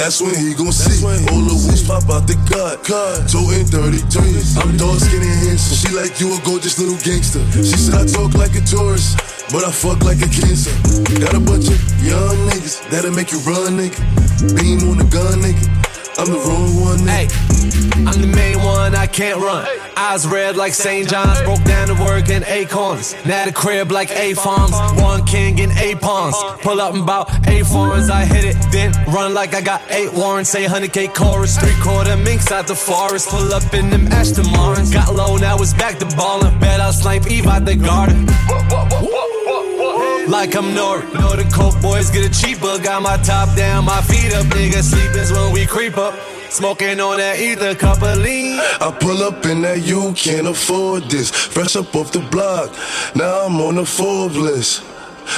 that's 0.00 0.22
when 0.22 0.32
he 0.32 0.54
gon' 0.54 0.72
see. 0.72 1.04
All 1.04 1.44
the 1.44 1.52
woods 1.52 1.84
pop 1.84 2.08
out 2.08 2.24
the 2.24 2.32
gut. 2.48 2.80
Toting 3.28 3.68
33. 3.68 4.40
I'm 4.56 4.72
dark 4.80 4.96
skin 4.96 5.20
and 5.20 5.38
handsome. 5.44 5.76
She 5.76 5.92
like 5.92 6.16
you 6.16 6.32
a 6.32 6.40
gorgeous 6.40 6.80
little 6.80 6.96
gangster. 7.04 7.44
She 7.52 7.76
said 7.76 8.00
I 8.00 8.04
talk 8.08 8.32
like 8.32 8.56
a 8.56 8.64
tourist. 8.64 9.20
But 9.52 9.68
I 9.68 9.70
fuck 9.70 10.00
like 10.00 10.24
a 10.24 10.30
cancer. 10.32 10.72
Got 11.20 11.36
a 11.36 11.42
bunch 11.44 11.68
of 11.68 11.76
young 12.00 12.32
niggas 12.48 12.80
that'll 12.88 13.12
make 13.12 13.30
you 13.30 13.44
run, 13.44 13.76
nigga. 13.76 14.00
Beam 14.56 14.88
on 14.88 14.96
the 14.96 15.04
gun, 15.04 15.44
nigga. 15.44 15.68
I'm 16.16 16.32
the 16.32 16.40
wrong 16.48 16.72
one, 16.80 17.00
nigga. 17.04 17.36
I'm 18.08 18.20
the 18.24 18.32
main 18.32 18.56
one, 18.64 18.94
I 18.94 19.06
can't 19.06 19.36
run. 19.38 19.68
Eyes 19.96 20.26
red 20.26 20.56
like 20.56 20.74
St. 20.74 21.08
John's, 21.08 21.40
broke 21.42 21.62
down 21.64 21.88
to 21.88 21.94
work 21.94 22.28
in 22.28 22.42
corners. 22.68 23.14
Now 23.24 23.44
the 23.44 23.52
crib 23.52 23.90
like 23.90 24.10
eight 24.10 24.36
farms, 24.36 24.72
one 25.00 25.24
king 25.26 25.58
in 25.58 25.70
eight 25.78 26.00
pawns. 26.00 26.36
Pull 26.62 26.80
up 26.80 26.94
in 26.94 27.02
about 27.02 27.28
eight 27.48 27.66
foreigns, 27.66 28.10
I 28.10 28.24
hit 28.24 28.44
it, 28.44 28.56
then 28.72 28.92
run 29.12 29.34
like 29.34 29.54
I 29.54 29.60
got 29.60 29.82
eight 29.90 30.12
warrants. 30.12 30.50
Say 30.50 30.64
100k 30.64 31.14
chorus, 31.14 31.58
three 31.58 31.74
quarter 31.82 32.16
minks 32.16 32.50
out 32.50 32.66
the 32.66 32.74
forest. 32.74 33.28
Pull 33.28 33.52
up 33.52 33.74
in 33.74 33.90
them 33.90 34.06
Ashton 34.08 34.50
Martins. 34.52 34.92
Got 34.92 35.14
low, 35.14 35.36
now 35.36 35.56
it's 35.58 35.74
back 35.74 35.98
to 35.98 36.06
ballin'. 36.16 36.58
Bet 36.58 36.80
I'll 36.80 36.92
snipe 36.92 37.30
Eve 37.30 37.46
out 37.46 37.64
the 37.64 37.76
garden. 37.76 38.26
Like 40.30 40.54
I'm 40.54 40.74
Nori. 40.76 41.02
Know 41.14 41.34
the 41.34 41.48
coke 41.52 41.80
boys 41.82 42.10
get 42.10 42.24
a 42.24 42.30
cheaper. 42.30 42.78
Got 42.78 43.02
my 43.02 43.16
top 43.18 43.56
down, 43.56 43.84
my 43.84 44.00
feet 44.02 44.32
up. 44.32 44.46
Nigga 44.46 44.82
sleepin's 44.82 45.32
when 45.32 45.52
we 45.52 45.66
creep 45.66 45.98
up. 45.98 46.14
Smoking 46.50 46.98
on 46.98 47.18
that 47.18 47.38
ether, 47.38 47.76
cup 47.76 48.02
of 48.02 48.18
lean. 48.18 48.58
I 48.58 48.90
pull 49.00 49.22
up 49.22 49.46
in 49.46 49.62
that 49.62 49.82
you 49.82 50.12
can't 50.14 50.48
afford 50.48 51.04
this. 51.04 51.30
Fresh 51.30 51.76
up 51.76 51.94
off 51.94 52.10
the 52.10 52.18
block, 52.18 52.70
now 53.14 53.46
I'm 53.46 53.60
on 53.60 53.76
the 53.76 53.86
Forbes 53.86 54.36
list. 54.36 54.82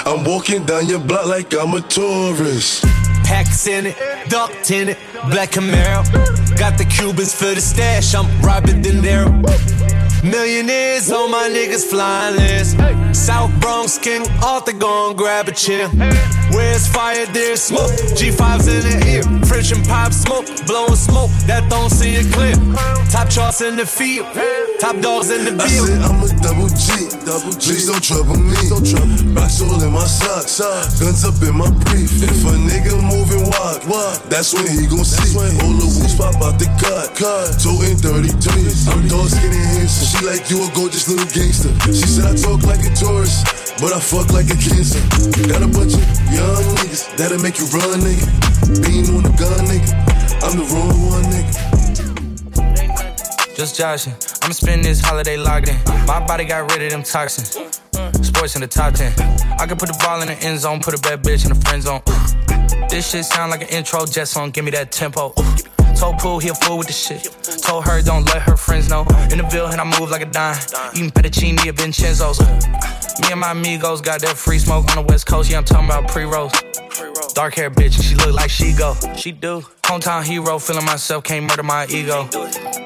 I'm 0.07 0.25
walking 0.25 0.65
down 0.65 0.87
your 0.87 1.01
block 1.01 1.27
like 1.27 1.55
I'm 1.55 1.75
a 1.75 1.83
tourist. 1.83 2.85
Packs 3.25 3.67
in 3.67 3.87
it, 3.87 3.97
ducked 4.31 4.71
in 4.71 4.89
it, 4.89 4.99
black 5.31 5.51
Camaro. 5.51 6.03
Got 6.59 6.79
the 6.79 6.87
Cubans 6.87 7.35
for 7.35 7.55
the 7.55 7.61
stash, 7.61 8.15
I'm 8.15 8.27
Robert 8.41 8.81
De 8.81 8.91
Niro. 8.93 9.31
Millionaires 10.25 11.13
on 11.13 11.31
my 11.31 11.49
niggas 11.51 11.85
flying 11.85 12.37
list. 12.37 12.77
South 13.23 13.55
Bronx 13.61 13.99
King 13.99 14.27
Arthur 14.43 14.73
gon' 14.73 15.15
grab 15.15 15.47
a 15.47 15.53
chair. 15.53 15.87
Where's 16.51 16.89
fire, 16.89 17.25
there's 17.27 17.63
smoke. 17.63 17.95
G5's 18.19 18.67
in 18.67 18.83
the 18.83 18.97
ear. 19.15 19.23
French 19.47 19.71
and 19.71 19.87
pop 19.87 20.13
smoke, 20.13 20.45
blowing 20.67 20.97
smoke 20.99 21.31
that 21.47 21.71
don't 21.71 21.89
see 21.89 22.19
it 22.19 22.27
clear. 22.35 22.59
Top 23.15 23.31
charts 23.31 23.61
in 23.61 23.77
the 23.77 23.87
field, 23.87 24.27
top 24.81 24.99
dogs 24.99 25.31
in 25.31 25.45
the 25.45 25.55
I 25.63 25.69
field. 25.69 25.87
said 25.87 26.03
I'm 26.03 26.19
a 26.19 26.29
double 26.43 26.67
G. 26.75 26.91
Double 27.23 27.55
G. 27.55 27.79
Please 27.79 27.87
don't 27.87 28.03
trouble 28.03 28.35
me. 28.35 28.59
Don't 28.67 28.83
trouble. 28.83 29.15
Rocks 29.39 29.63
all 29.63 29.79
in 29.79 29.93
my 29.95 30.03
socks. 30.03 30.59
Guns 30.99 31.23
up 31.23 31.39
in 31.47 31.55
my 31.55 31.71
brief. 31.87 32.11
If 32.27 32.43
a 32.43 32.59
nigga 32.59 32.99
moving 33.07 33.47
wild, 33.55 33.87
that's 34.27 34.51
when 34.51 34.67
he 34.67 34.91
gon' 34.91 35.07
see. 35.07 35.39
All 35.63 35.79
the 35.79 35.87
woods 35.87 36.19
pop 36.19 36.35
out 36.43 36.59
the 36.59 36.67
cut. 36.83 37.15
Toting 37.63 38.03
33. 38.03 38.67
I'm 38.91 39.07
dark 39.07 39.31
skin 39.31 39.55
and 39.55 39.79
handsome. 39.79 40.11
She 40.11 40.19
like 40.27 40.51
you 40.51 40.59
a 40.67 40.69
gorgeous 40.75 41.07
little 41.07 41.31
gangster. 41.31 41.71
She 41.87 42.09
said 42.11 42.27
I 42.27 42.35
talk 42.35 42.67
like 42.67 42.83
a 42.83 42.91
but 43.83 43.93
I 43.93 44.01
fuck 44.01 44.31
like 44.33 44.47
a 44.47 44.57
cancer. 44.57 45.01
Got 45.49 45.63
a 45.63 45.67
bunch 45.67 45.95
of 45.95 46.05
young 46.33 46.65
niggas 46.79 47.17
that'll 47.17 47.41
make 47.43 47.59
you 47.59 47.67
run, 47.67 48.01
nigga. 48.01 48.27
Beam 48.81 49.17
on 49.17 49.23
the 49.25 49.31
gun, 49.37 49.67
nigga. 49.67 49.93
I'm 50.43 50.57
the 50.57 50.65
wrong 50.73 50.97
one, 51.11 51.25
nigga. 51.35 51.53
Just 53.57 53.77
joshing. 53.77 54.15
I'ma 54.43 54.53
spend 54.53 54.85
this 54.85 55.01
holiday 55.01 55.37
locked 55.37 55.69
in. 55.69 55.77
My 56.07 56.25
body 56.25 56.45
got 56.45 56.71
rid 56.73 56.83
of 56.83 56.91
them 56.91 57.03
toxins. 57.03 57.59
Sports 58.27 58.55
in 58.55 58.61
the 58.63 58.69
top 58.69 58.95
10. 58.95 59.13
I 59.59 59.67
can 59.67 59.77
put 59.77 59.89
the 59.89 59.99
ball 60.03 60.21
in 60.23 60.29
the 60.29 60.39
end 60.43 60.61
zone, 60.61 60.81
put 60.81 60.95
a 60.95 61.01
bad 61.01 61.23
bitch 61.23 61.45
in 61.45 61.53
the 61.53 61.61
friend 61.61 61.83
zone. 61.83 62.03
This 62.89 63.11
shit 63.11 63.25
sound 63.25 63.51
like 63.51 63.63
an 63.63 63.69
intro 63.69 64.07
jet 64.07 64.29
song, 64.29 64.51
give 64.51 64.65
me 64.65 64.71
that 64.73 64.93
tempo. 64.93 65.35
Told 65.97 66.19
Pooh 66.19 66.39
he 66.39 66.49
a 66.49 66.55
fool 66.55 66.79
with 66.79 66.87
the 66.87 66.93
shit. 66.93 67.23
Told 67.63 67.85
her 67.85 68.03
don't 68.03 68.25
let 68.27 68.43
her 68.43 68.57
friends 68.57 68.89
know. 68.89 69.03
In 69.31 69.39
the 69.39 69.49
Ville 69.51 69.67
and 69.67 69.81
I 69.81 69.85
move 69.99 70.11
like 70.11 70.23
a 70.23 70.27
dime. 70.27 70.57
Eating 70.95 71.11
fettuccine 71.11 71.59
at 71.67 71.77
Vincenzo's. 71.77 72.41
Me 73.21 73.31
and 73.31 73.41
my 73.41 73.53
amigos 73.53 74.01
got 74.01 74.21
that 74.23 74.37
free 74.37 74.59
smoke 74.59 74.89
on 74.91 75.05
the 75.05 75.13
west 75.13 75.27
coast. 75.27 75.51
Yeah, 75.51 75.59
I'm 75.59 75.65
talking 75.65 75.87
about 75.87 76.09
pre-rolls. 76.09 76.53
Dark 77.35 77.55
hair 77.55 77.71
bitch, 77.71 77.97
and 77.97 78.05
she 78.05 78.15
look 78.17 78.35
like 78.35 78.51
she 78.51 78.73
go. 78.73 78.95
She 79.17 79.33
do. 79.33 79.63
Hometown 79.83 80.25
hero, 80.25 80.59
feeling 80.59 80.85
myself, 80.85 81.25
can't 81.25 81.47
murder 81.47 81.63
my 81.63 81.87
ego. 81.87 82.29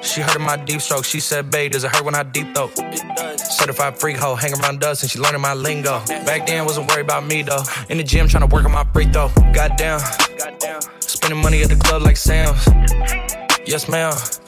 She 0.02 0.20
heard 0.20 0.36
of 0.36 0.42
my 0.42 0.56
deep 0.56 0.80
stroke. 0.80 1.04
She 1.04 1.20
said, 1.20 1.50
babe, 1.50 1.72
does 1.72 1.84
it 1.84 1.94
hurt 1.94 2.04
when 2.04 2.14
I 2.14 2.22
deep 2.22 2.54
throat? 2.54 2.72
Certified 3.38 3.98
freak 3.98 4.16
hoe, 4.16 4.34
hang 4.34 4.52
around 4.60 4.80
dust 4.80 5.02
and 5.02 5.10
she 5.10 5.18
learning 5.18 5.40
my 5.40 5.54
lingo. 5.54 6.00
Back 6.06 6.46
then, 6.46 6.64
wasn't 6.64 6.88
worried 6.90 7.04
about 7.04 7.26
me 7.26 7.42
though. 7.42 7.62
In 7.88 7.98
the 7.98 8.04
gym, 8.04 8.28
trying 8.28 8.48
to 8.48 8.54
work 8.54 8.64
on 8.64 8.72
my 8.72 8.84
free 8.92 9.06
throw. 9.06 9.30
Goddamn. 9.52 10.00
Spending 11.16 11.40
money 11.40 11.62
at 11.62 11.70
the 11.70 11.76
club 11.76 12.02
like 12.02 12.18
Sam's. 12.18 12.68
Yes, 13.66 13.88
ma'am. 13.88 14.12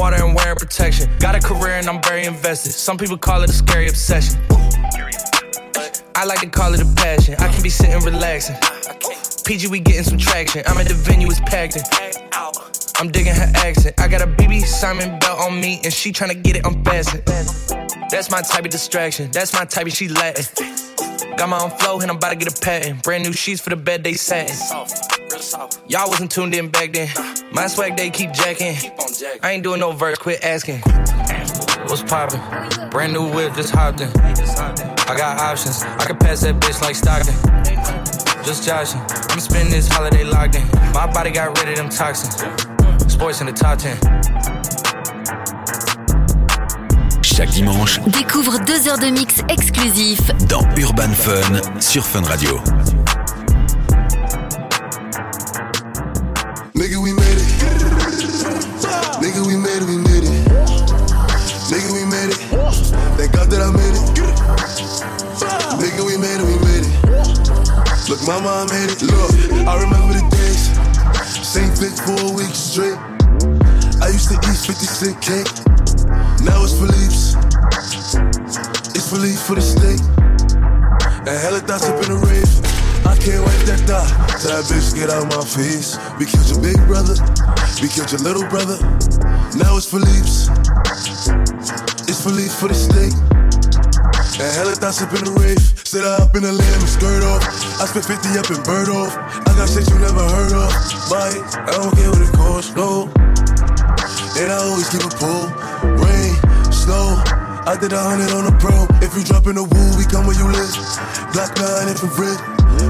water 0.00 0.24
and 0.24 0.34
wearing 0.34 0.56
protection. 0.56 1.10
Got 1.18 1.34
a 1.34 1.40
career 1.40 1.74
and 1.74 1.86
I'm 1.86 2.02
very 2.02 2.24
invested. 2.24 2.72
Some 2.72 2.96
people 2.96 3.18
call 3.18 3.42
it 3.42 3.50
a 3.50 3.52
scary 3.52 3.86
obsession. 3.86 4.40
I 6.14 6.24
like 6.24 6.40
to 6.40 6.48
call 6.48 6.72
it 6.72 6.80
a 6.80 6.86
passion. 6.96 7.34
I 7.38 7.48
can 7.52 7.62
be 7.62 7.68
sitting 7.68 8.00
relaxing. 8.00 8.56
PG, 9.44 9.68
we 9.68 9.78
getting 9.78 10.04
some 10.04 10.18
traction. 10.18 10.62
I'm 10.66 10.78
at 10.78 10.88
the 10.88 10.94
venue, 10.94 11.28
it's 11.28 11.40
packed 11.40 11.76
in. 11.76 11.82
I'm 12.98 13.10
digging 13.10 13.34
her 13.34 13.52
accent. 13.56 14.00
I 14.00 14.08
got 14.08 14.22
a 14.22 14.26
BB 14.26 14.62
Simon 14.64 15.18
belt 15.18 15.40
on 15.40 15.60
me, 15.60 15.80
and 15.84 15.92
she 15.92 16.12
tryna 16.12 16.42
get 16.42 16.56
it 16.56 16.66
unfastened. 16.66 17.24
That's 18.10 18.30
my 18.30 18.40
type 18.42 18.64
of 18.64 18.70
distraction. 18.70 19.30
That's 19.30 19.52
my 19.52 19.64
type 19.64 19.86
of 19.86 19.92
she 19.92 20.08
Latin. 20.08 20.79
Got 21.36 21.48
my 21.48 21.58
own 21.58 21.70
flow, 21.70 22.00
and 22.00 22.10
I'm 22.10 22.16
about 22.16 22.30
to 22.30 22.36
get 22.36 22.56
a 22.56 22.60
patent. 22.60 23.02
Brand 23.02 23.24
new 23.24 23.32
sheets 23.32 23.60
for 23.60 23.70
the 23.70 23.76
bed, 23.76 24.04
they 24.04 24.14
satin. 24.14 24.56
Y'all 25.88 26.08
wasn't 26.08 26.30
tuned 26.30 26.54
in 26.54 26.68
back 26.68 26.92
then. 26.92 27.08
My 27.52 27.66
swag, 27.66 27.96
they 27.96 28.10
keep 28.10 28.32
jacking. 28.32 28.76
I 29.42 29.52
ain't 29.52 29.62
doing 29.62 29.80
no 29.80 29.92
verse, 29.92 30.18
quit 30.18 30.42
asking. 30.44 30.80
What's 31.88 32.02
poppin'? 32.02 32.90
Brand 32.90 33.12
new 33.12 33.32
whip, 33.32 33.54
just 33.54 33.70
hopped 33.74 34.00
in. 34.00 34.08
I 34.08 35.14
got 35.16 35.38
options. 35.40 35.82
I 35.82 36.04
can 36.06 36.16
pass 36.16 36.40
that 36.42 36.56
bitch 36.56 36.80
like 36.80 36.94
Stockton. 36.94 37.34
Just 38.44 38.66
joshing. 38.66 39.00
I'm 39.30 39.40
spending 39.40 39.70
this 39.72 39.88
holiday 39.88 40.24
locked 40.24 40.54
in. 40.54 40.66
My 40.92 41.10
body 41.12 41.30
got 41.30 41.58
rid 41.58 41.68
of 41.68 41.76
them 41.76 41.88
toxins. 41.88 42.36
Sports 43.12 43.40
in 43.40 43.46
the 43.46 43.52
top 43.52 43.78
10. 43.78 44.59
Chaque 47.40 47.52
dimanche, 47.52 47.98
Découvre 48.08 48.58
deux 48.66 48.86
heures 48.86 48.98
de 48.98 49.06
mix 49.06 49.36
exclusif 49.48 50.20
dans 50.46 50.60
Urban 50.76 51.08
Fun 51.14 51.80
sur 51.80 52.04
Fun 52.04 52.20
Radio. 52.20 52.60
Nigga, 56.74 56.98
we 56.98 57.14
made 57.14 57.38
it. 57.38 57.48
Nigga, 59.22 59.40
we 59.46 59.56
made 59.56 59.80
it, 59.80 59.88
we 59.88 59.96
made 59.96 60.24
it. 60.24 60.30
Nigga, 61.70 61.90
we 61.94 62.04
made 62.04 62.28
it. 62.28 62.36
Thank 63.16 63.32
God 63.32 63.48
that 63.48 63.62
I 63.62 63.70
made 63.72 63.96
it. 63.96 64.04
Nigga, 65.80 66.04
we 66.04 66.18
made 66.18 66.40
it, 66.40 66.44
we 66.44 66.58
made 66.68 66.84
it. 66.84 66.92
Look, 68.10 68.20
mama, 68.26 68.50
I 68.50 68.66
made 68.70 68.90
it. 68.92 69.00
Look, 69.00 69.66
I 69.66 69.80
remember 69.80 70.12
the 70.12 70.28
days. 70.36 70.68
Same 71.42 71.70
bitch 71.70 72.04
for 72.04 72.20
a 72.20 72.36
week 72.36 72.54
straight. 72.54 72.98
I 74.02 74.08
used 74.08 74.28
to 74.28 74.34
eat 74.34 74.58
50 74.58 74.84
cent 74.84 75.22
cake. 75.22 75.70
Now 76.44 76.64
it's 76.64 76.72
Philippe's. 76.72 77.29
It's 77.29 77.29
Philippe 79.10 79.42
for 79.42 79.58
the 79.58 79.66
state. 79.66 79.98
And 81.26 81.34
hella 81.34 81.58
thoughts 81.58 81.82
up 81.90 81.98
in 81.98 82.14
the 82.14 82.20
rave. 82.30 82.46
I 83.02 83.18
can't 83.18 83.42
wipe 83.42 83.58
that 83.66 83.82
thought. 83.82 84.06
That 84.46 84.62
bitch 84.70 84.94
get 84.94 85.10
out 85.10 85.26
my 85.26 85.42
face. 85.42 85.98
We 86.14 86.30
killed 86.30 86.46
your 86.46 86.62
big 86.62 86.78
brother. 86.86 87.18
We 87.82 87.90
killed 87.90 88.06
your 88.14 88.22
little 88.22 88.46
brother. 88.46 88.78
Now 89.58 89.74
it's 89.74 89.90
for 89.90 89.98
Philippe's. 89.98 90.46
It's 92.06 92.22
for 92.22 92.30
Philippe's 92.30 92.54
for 92.54 92.70
the 92.70 92.78
state. 92.78 93.10
And 94.38 94.46
hella 94.54 94.78
thoughts 94.78 95.02
up 95.02 95.10
in 95.10 95.26
the 95.26 95.34
rave. 95.42 95.58
Sit 95.82 96.06
up 96.06 96.30
in 96.38 96.46
the 96.46 96.54
lamb 96.54 96.78
and 96.78 96.86
skirt 96.86 97.26
off. 97.26 97.42
I 97.82 97.90
spent 97.90 98.06
50 98.06 98.38
up 98.38 98.46
in 98.46 98.62
Bergdorf. 98.62 99.10
I 99.10 99.50
got 99.58 99.66
shit 99.66 99.90
you 99.90 99.98
never 99.98 100.22
heard 100.22 100.54
of. 100.54 100.70
Buy 101.10 101.34
it, 101.34 101.42
I 101.66 101.74
don't 101.82 101.90
care 101.98 102.14
what 102.14 102.22
it 102.22 102.30
costs, 102.38 102.78
no. 102.78 103.10
And 104.38 104.54
I 104.54 104.58
always 104.70 104.86
keep 104.86 105.02
a 105.02 105.10
pull. 105.18 105.50
Rain. 105.98 106.49
I 107.68 107.76
did 107.76 107.92
a 107.92 108.00
hundred 108.00 108.32
on 108.32 108.48
the 108.48 108.56
pro. 108.56 108.72
If 109.04 109.12
you 109.12 109.20
drop 109.20 109.44
in 109.44 109.60
the 109.60 109.64
woo, 109.64 109.88
we 110.00 110.08
come 110.08 110.24
where 110.24 110.36
you 110.36 110.48
live. 110.48 110.72
Black 111.36 111.52
9 111.60 111.92
infrared. 111.92 112.40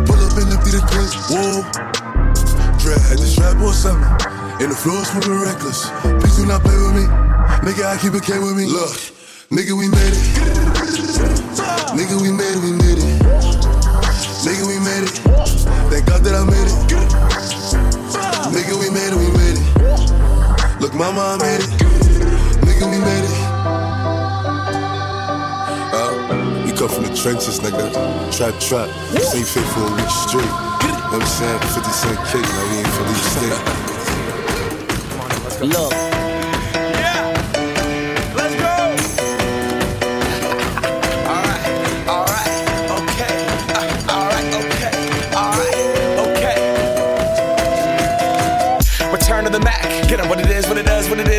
Pull 0.07 0.21
up 0.23 0.39
and 0.39 0.47
empty 0.47 0.71
the 0.71 0.83
clip. 0.87 1.11
Whoa. 1.27 1.66
Dread 2.79 3.03
had 3.11 3.18
the 3.18 3.27
strap 3.27 3.59
or 3.59 3.75
something. 3.75 4.07
And 4.62 4.71
the 4.71 4.79
floor 4.79 5.03
smoking 5.03 5.43
reckless. 5.43 5.91
Please 6.23 6.37
do 6.39 6.47
not 6.47 6.62
play 6.62 6.79
with 6.79 7.03
me. 7.03 7.05
Nigga, 7.66 7.83
I 7.83 7.99
keep 7.99 8.14
it 8.14 8.23
K 8.23 8.39
with 8.39 8.55
me. 8.55 8.71
Look, 8.71 8.95
nigga, 9.51 9.75
we 9.75 9.91
made 9.91 10.14
it. 10.14 10.27
Nigga, 11.99 12.14
we 12.23 12.31
made 12.31 12.55
it, 12.55 12.62
we 12.62 12.71
made 12.71 13.01
it. 13.03 13.11
Nigga, 14.47 14.64
we 14.71 14.79
made 14.87 15.03
it. 15.03 15.18
Thank 15.91 16.07
God 16.07 16.23
that 16.23 16.39
I 16.39 16.47
made 16.47 16.71
it. 16.71 16.79
Nigga, 18.55 18.79
we 18.79 18.87
made 18.95 19.11
it, 19.11 19.18
we 19.18 19.29
made 19.35 19.59
it. 19.59 20.81
Look, 20.81 20.95
mama, 20.95 21.35
I 21.35 21.43
made 21.43 21.61
it. 21.66 21.80
Come 26.81 26.89
from 26.89 27.05
the 27.05 27.14
trenches, 27.14 27.61
nigga. 27.61 27.93
Trap, 28.35 28.59
trap. 28.59 28.89
Same 29.20 29.45
fit 29.45 29.64
for 29.74 29.81
a 29.81 29.93
week 29.97 30.09
straight. 30.09 30.45
You 30.45 30.49
know 30.49 31.12
what 31.12 31.20
I'm 31.20 31.26
saying? 31.26 31.61
50 31.61 31.91
cent 31.93 32.18
cake, 32.28 32.49
now 32.49 32.64
we 32.70 32.78
ain't 32.78 32.89
leave 33.05 33.24
state. 35.51 36.01
Look. 36.14 36.20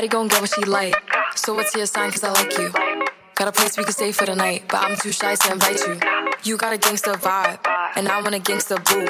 Baddie 0.00 0.10
gon' 0.10 0.28
get 0.28 0.40
what 0.40 0.50
she 0.50 0.64
like. 0.64 0.94
So 1.34 1.54
what's 1.54 1.74
your 1.74 1.86
sign? 1.86 2.10
Cause 2.10 2.24
I 2.24 2.32
like 2.32 2.56
you. 2.56 2.72
Got 3.34 3.48
a 3.48 3.52
place 3.52 3.76
we 3.76 3.84
can 3.84 3.92
stay 3.92 4.12
for 4.12 4.26
the 4.26 4.34
night, 4.34 4.64
but 4.68 4.82
I'm 4.82 4.96
too 4.96 5.12
shy 5.12 5.34
to 5.34 5.52
invite 5.52 5.80
you. 5.86 6.00
You 6.42 6.56
got 6.56 6.72
a 6.72 6.78
gangster 6.78 7.12
vibe, 7.12 7.58
and 7.96 8.08
I 8.08 8.20
want 8.22 8.34
a 8.34 8.38
gangster 8.38 8.76
boo. 8.76 9.06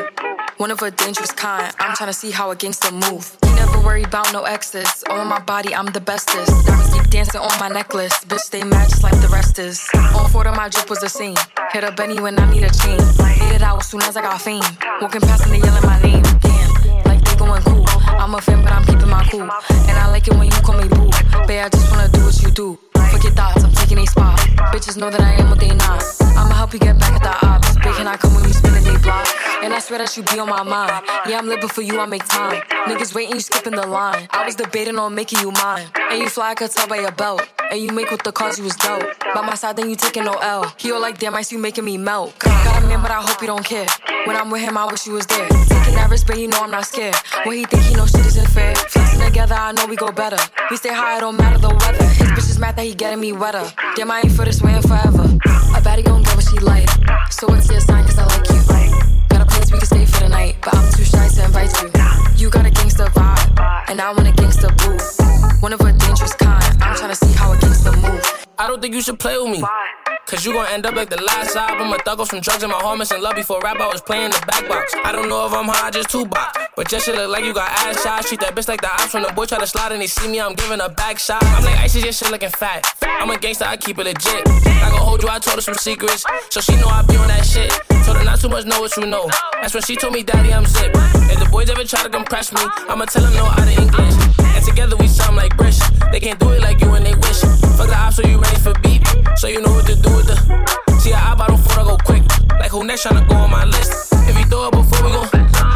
One 0.56 0.70
of 0.70 0.82
a 0.82 0.90
dangerous 0.90 1.30
kind. 1.32 1.72
I'm 1.78 1.94
tryna 1.96 2.14
see 2.14 2.30
how 2.30 2.50
a 2.50 2.56
gangster 2.56 2.90
move. 2.92 3.36
You 3.44 3.54
never 3.54 3.80
worry 3.80 4.02
about 4.02 4.32
no 4.32 4.42
exes. 4.44 5.04
On 5.10 5.26
my 5.26 5.40
body, 5.40 5.74
I'm 5.74 5.86
the 5.86 6.00
bestest. 6.00 6.50
Diamonds 6.66 6.92
keep 6.92 7.10
dancing 7.10 7.40
on 7.40 7.58
my 7.60 7.68
necklace. 7.68 8.24
Bitch, 8.24 8.68
mad 8.68 8.88
just 8.88 9.02
like 9.02 9.18
the 9.20 9.28
rest 9.28 9.58
is. 9.58 9.88
On 9.94 10.28
four 10.30 10.46
of 10.46 10.56
my 10.56 10.68
drip 10.68 10.90
was 10.90 11.02
a 11.02 11.08
scene. 11.08 11.36
Hit 11.72 11.84
a 11.84 11.92
Benny 11.92 12.20
when 12.20 12.38
I 12.38 12.50
need 12.50 12.64
a 12.64 12.70
chain. 12.70 13.00
Hit 13.42 13.56
it 13.56 13.62
out 13.62 13.80
as 13.80 13.88
soon 13.88 14.02
as 14.02 14.16
I 14.16 14.22
got 14.22 14.40
fame. 14.40 14.62
Walking 15.00 15.20
past 15.20 15.44
and 15.44 15.52
they 15.52 15.58
yelling 15.58 15.86
my 15.86 16.00
name. 16.02 16.22
Damn, 16.40 17.04
like 17.04 17.24
they 17.24 17.36
going 17.36 17.62
cool. 17.62 17.89
I'm 18.20 18.34
a 18.34 18.40
fan, 18.42 18.62
but 18.62 18.70
I'm 18.70 18.84
keeping 18.84 19.08
my 19.08 19.26
cool. 19.30 19.40
And 19.40 19.98
I 19.98 20.10
like 20.10 20.28
it 20.28 20.34
when 20.34 20.44
you 20.44 20.52
call 20.60 20.76
me 20.76 20.86
boo. 20.88 21.08
Babe, 21.46 21.64
I 21.64 21.68
just 21.70 21.90
wanna 21.90 22.06
do 22.08 22.22
what 22.22 22.42
you 22.42 22.50
do. 22.50 22.89
Fuck 23.20 23.28
your 23.28 23.34
thoughts, 23.34 23.64
I'm 23.64 23.72
taking 23.72 23.98
a 23.98 24.06
spot. 24.06 24.38
Bitches 24.72 24.96
know 24.96 25.10
that 25.10 25.20
I 25.20 25.32
am 25.34 25.50
what 25.50 25.60
they 25.60 25.68
not. 25.68 26.02
I'ma 26.38 26.54
help 26.54 26.72
you 26.72 26.78
get 26.78 26.98
back 26.98 27.12
at 27.12 27.22
the 27.22 27.46
ops. 27.46 27.74
Big 27.74 27.92
can 27.92 28.06
I 28.06 28.16
come 28.16 28.34
when 28.34 28.44
you 28.44 28.52
spinning 28.54 28.82
they 28.82 28.96
block? 28.96 29.28
And 29.62 29.74
I 29.74 29.78
swear 29.78 29.98
that 29.98 30.16
you 30.16 30.22
be 30.22 30.38
on 30.38 30.48
my 30.48 30.62
mind. 30.62 31.04
Yeah, 31.28 31.36
I'm 31.36 31.46
living 31.46 31.68
for 31.68 31.82
you, 31.82 32.00
I 32.00 32.06
make 32.06 32.24
time. 32.24 32.62
Niggas 32.88 33.14
waiting, 33.14 33.34
you 33.34 33.40
skipping 33.40 33.74
the 33.74 33.86
line. 33.86 34.26
I 34.30 34.46
was 34.46 34.54
debating 34.54 34.98
on 34.98 35.14
making 35.14 35.40
you 35.40 35.52
mine. 35.52 35.86
And 36.10 36.22
you 36.22 36.30
fly, 36.30 36.52
I 36.52 36.54
could 36.54 36.70
tell 36.70 36.88
by 36.88 36.96
your 36.96 37.12
belt. 37.12 37.46
And 37.70 37.82
you 37.82 37.92
make 37.92 38.10
with 38.10 38.22
the 38.22 38.32
cause 38.32 38.56
you 38.56 38.64
was 38.64 38.74
dope. 38.76 39.04
By 39.34 39.42
my 39.42 39.54
side, 39.54 39.76
then 39.76 39.90
you 39.90 39.96
taking 39.96 40.24
no 40.24 40.32
L. 40.40 40.72
He 40.78 40.90
all 40.90 41.00
like, 41.00 41.18
damn, 41.18 41.34
I 41.34 41.42
see 41.42 41.56
you 41.56 41.60
making 41.60 41.84
me 41.84 41.98
melt. 41.98 42.38
Got 42.38 42.82
a 42.82 42.86
man, 42.86 43.02
but 43.02 43.10
I 43.10 43.20
hope 43.20 43.42
you 43.42 43.48
don't 43.48 43.64
care. 43.64 43.86
When 44.24 44.34
I'm 44.34 44.50
with 44.50 44.62
him, 44.62 44.78
I 44.78 44.86
wish 44.86 45.06
you 45.06 45.12
was 45.12 45.26
there. 45.26 45.46
Taking 45.46 45.94
that 45.94 46.08
risk, 46.10 46.26
but 46.26 46.38
you 46.38 46.48
know 46.48 46.62
I'm 46.62 46.70
not 46.70 46.86
scared. 46.86 47.16
When 47.44 47.58
he 47.58 47.64
think 47.64 47.82
he 47.82 47.94
know 47.94 48.06
shit 48.06 48.24
isn't 48.24 48.48
fair. 48.48 48.74
Flexing 48.74 49.20
together, 49.20 49.56
I 49.56 49.72
know 49.72 49.84
we 49.84 49.96
go 49.96 50.10
better. 50.10 50.38
We 50.70 50.78
stay 50.78 50.94
high, 50.94 51.18
it 51.18 51.20
don't 51.20 51.36
matter 51.36 51.58
the 51.58 51.68
weather. 51.68 52.04
His 52.04 52.28
bitch 52.28 52.49
mad 52.60 52.76
that 52.76 52.84
he 52.84 52.94
getting 52.94 53.20
me 53.20 53.32
wetter. 53.32 53.64
Damn, 53.96 54.10
I 54.10 54.20
ain't 54.20 54.32
for 54.32 54.44
this 54.44 54.62
waiting 54.62 54.82
forever. 54.82 55.24
A 55.74 55.80
baddie 55.80 56.04
gon' 56.04 56.22
get 56.22 56.36
what 56.36 56.44
she 56.44 56.58
like. 56.58 56.88
So 57.32 57.48
what's 57.48 57.68
your 57.70 57.80
sign? 57.80 58.04
Cause 58.04 58.18
I 58.18 58.26
like 58.26 58.46
you. 58.48 58.60
Got 59.28 59.40
a 59.40 59.46
place 59.46 59.72
we 59.72 59.78
can 59.78 59.86
stay 59.86 60.04
for 60.04 60.20
the 60.20 60.28
night, 60.28 60.56
but 60.62 60.74
I'm 60.74 60.92
too 60.92 61.04
shy 61.04 61.26
to 61.26 61.44
invite 61.44 61.72
you. 61.80 61.90
You 62.36 62.50
got 62.50 62.66
a 62.66 62.70
gangster 62.70 63.06
vibe, 63.06 63.90
and 63.90 64.00
I 64.00 64.12
want 64.12 64.28
a 64.28 64.32
gangster 64.32 64.68
boo. 64.68 64.98
One 65.60 65.72
of 65.72 65.80
a 65.80 65.92
dangerous 65.92 66.34
kind. 66.34 66.62
I'm 66.82 66.96
tryna 66.96 67.16
see 67.16 67.32
how 67.32 67.52
a 67.52 67.58
gangster 67.58 67.92
move. 67.92 68.46
I 68.58 68.66
don't 68.66 68.80
think 68.82 68.94
you 68.94 69.00
should 69.02 69.18
play 69.18 69.38
with 69.38 69.50
me. 69.50 69.64
Cause 70.30 70.46
you 70.46 70.52
gon' 70.52 70.68
end 70.68 70.86
up 70.86 70.94
like 70.94 71.10
the 71.10 71.20
last 71.20 71.56
album. 71.56 71.92
A 71.92 71.98
thug 71.98 72.24
some 72.24 72.38
drugs 72.38 72.62
in 72.62 72.70
my 72.70 72.78
home 72.78 73.00
missing 73.00 73.20
love 73.20 73.34
before 73.34 73.58
rap. 73.62 73.80
I 73.80 73.88
was 73.88 74.00
playing 74.00 74.30
the 74.30 74.38
back 74.46 74.68
box. 74.68 74.94
I 75.02 75.10
don't 75.10 75.28
know 75.28 75.44
if 75.44 75.52
I'm 75.52 75.66
high, 75.66 75.90
just 75.90 76.08
two 76.08 76.24
box. 76.24 76.56
But 76.76 76.88
just 76.88 77.06
shit 77.06 77.16
look 77.16 77.30
like 77.30 77.44
you 77.44 77.52
got 77.52 77.68
ass 77.68 78.00
shots. 78.04 78.28
Treat 78.28 78.38
that 78.38 78.54
bitch 78.54 78.68
like 78.68 78.80
the 78.80 78.92
ops 78.92 79.12
when 79.12 79.24
the 79.24 79.32
boy 79.32 79.46
try 79.46 79.58
to 79.58 79.66
slide 79.66 79.90
and 79.90 80.00
they 80.00 80.06
see 80.06 80.28
me. 80.30 80.40
I'm 80.40 80.54
giving 80.54 80.80
a 80.80 80.88
back 80.88 81.18
shot. 81.18 81.42
I'm 81.42 81.64
like 81.64 81.76
ice 81.78 81.96
your 81.96 82.12
shit 82.12 82.30
looking 82.30 82.48
fat. 82.50 82.86
I'm 83.02 83.28
a 83.28 83.38
gangster, 83.40 83.64
I 83.64 83.76
keep 83.76 83.98
it 83.98 84.04
legit. 84.04 84.46
I 84.46 84.90
gon' 84.94 85.02
hold 85.02 85.20
you, 85.20 85.28
I 85.28 85.40
told 85.40 85.56
her 85.56 85.62
some 85.62 85.74
secrets. 85.74 86.24
So 86.50 86.60
she 86.60 86.76
know 86.76 86.86
I 86.86 87.02
be 87.02 87.16
on 87.16 87.26
that 87.26 87.44
shit. 87.44 87.68
Told 88.06 88.16
her 88.16 88.24
not 88.24 88.38
too 88.38 88.50
much, 88.50 88.64
know 88.66 88.80
what 88.80 88.96
you 88.96 89.06
know. 89.06 89.28
That's 89.60 89.74
when 89.74 89.82
she 89.82 89.96
told 89.96 90.14
me, 90.14 90.22
Daddy, 90.22 90.54
I'm 90.54 90.64
zip. 90.64 90.92
If 91.26 91.40
the 91.40 91.48
boys 91.50 91.70
ever 91.70 91.82
try 91.82 92.04
to 92.04 92.08
compress 92.08 92.52
me, 92.52 92.62
I'ma 92.86 93.06
tell 93.06 93.24
them 93.24 93.34
no 93.34 93.46
out 93.46 93.66
of 93.66 93.68
English. 93.68 94.14
And 94.38 94.64
together 94.64 94.94
we 94.94 95.08
sound 95.08 95.34
like 95.34 95.56
Brish. 95.56 95.82
They 96.12 96.20
can't 96.20 96.38
do 96.38 96.50
it 96.50 96.62
like 96.62 96.80
you 96.80 96.94
and 96.94 97.04
they 97.04 97.14
wish. 97.14 97.40
Fuck 97.74 97.90
the 97.90 97.98
ops, 97.98 98.14
so 98.14 98.22
you 98.22 98.38
ready 98.38 98.60
for 98.62 98.78
beat. 98.78 99.02
So 99.36 99.48
you 99.48 99.60
know 99.60 99.72
what 99.72 99.86
to 99.86 99.96
do 99.96 100.19
with 100.20 100.28
the. 100.28 101.00
See, 101.00 101.12
I 101.12 101.34
bottle 101.34 101.56
four 101.56 101.82
to 101.82 101.84
go 101.90 101.96
quick. 102.04 102.22
Like 102.60 102.70
who 102.70 102.84
next 102.84 103.04
tryna 103.04 103.26
go 103.28 103.36
on 103.36 103.50
my 103.50 103.64
list? 103.64 104.12
If 104.28 104.36
you 104.38 104.44
throw 104.44 104.68
it 104.68 104.72
before 104.72 105.04
we 105.04 105.12
go, 105.12 105.24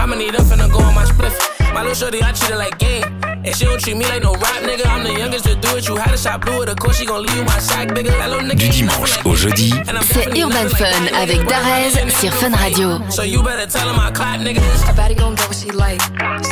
I'ma 0.00 0.16
need 0.16 0.34
up 0.36 0.42
finna 0.42 0.70
go 0.70 0.78
on 0.78 0.94
my 0.94 1.04
spliff. 1.04 1.34
My 1.72 1.80
little 1.80 1.94
shorty, 1.94 2.22
I 2.22 2.32
treat 2.32 2.50
her 2.50 2.56
like 2.58 2.78
game. 2.78 3.04
And 3.44 3.54
she 3.56 3.64
don't 3.64 3.80
treat 3.80 3.96
me 3.96 4.04
like 4.06 4.22
no 4.22 4.32
rap 4.34 4.60
nigga. 4.62 4.86
I'm 4.86 5.02
the 5.04 5.12
youngest 5.12 5.44
to 5.46 5.54
do 5.54 5.76
it. 5.76 5.88
You 5.88 5.96
had 5.96 6.14
a 6.14 6.18
shot 6.18 6.40
blue, 6.42 6.62
of 6.62 6.76
course 6.76 6.98
she 6.98 7.06
gon' 7.06 7.22
leave 7.24 7.44
my 7.44 7.58
sack 7.58 7.94
bigger. 7.94 8.10
That 8.10 8.30
little 8.30 8.46
nigga 8.48 8.58
Du 8.58 8.68
dimanche 8.68 9.18
au 9.24 9.34
jeudi, 9.34 9.70
C'est 10.02 10.40
Urban 10.40 10.68
Fun 10.68 11.14
avec 11.14 11.44
Darez 11.46 11.90
sur 12.10 12.32
Fun 12.32 12.52
Radio. 12.54 13.00
So 13.10 13.22
you 13.22 13.42
better 13.42 13.66
tell 13.66 13.88
him 13.88 13.98
I 13.98 14.10
clap, 14.12 14.40
nigga. 14.40 14.60
A 14.88 14.92
baddie 14.92 15.16
gon' 15.16 15.34
get 15.34 15.48
what 15.48 15.56
she 15.56 15.70
like. 15.70 16.00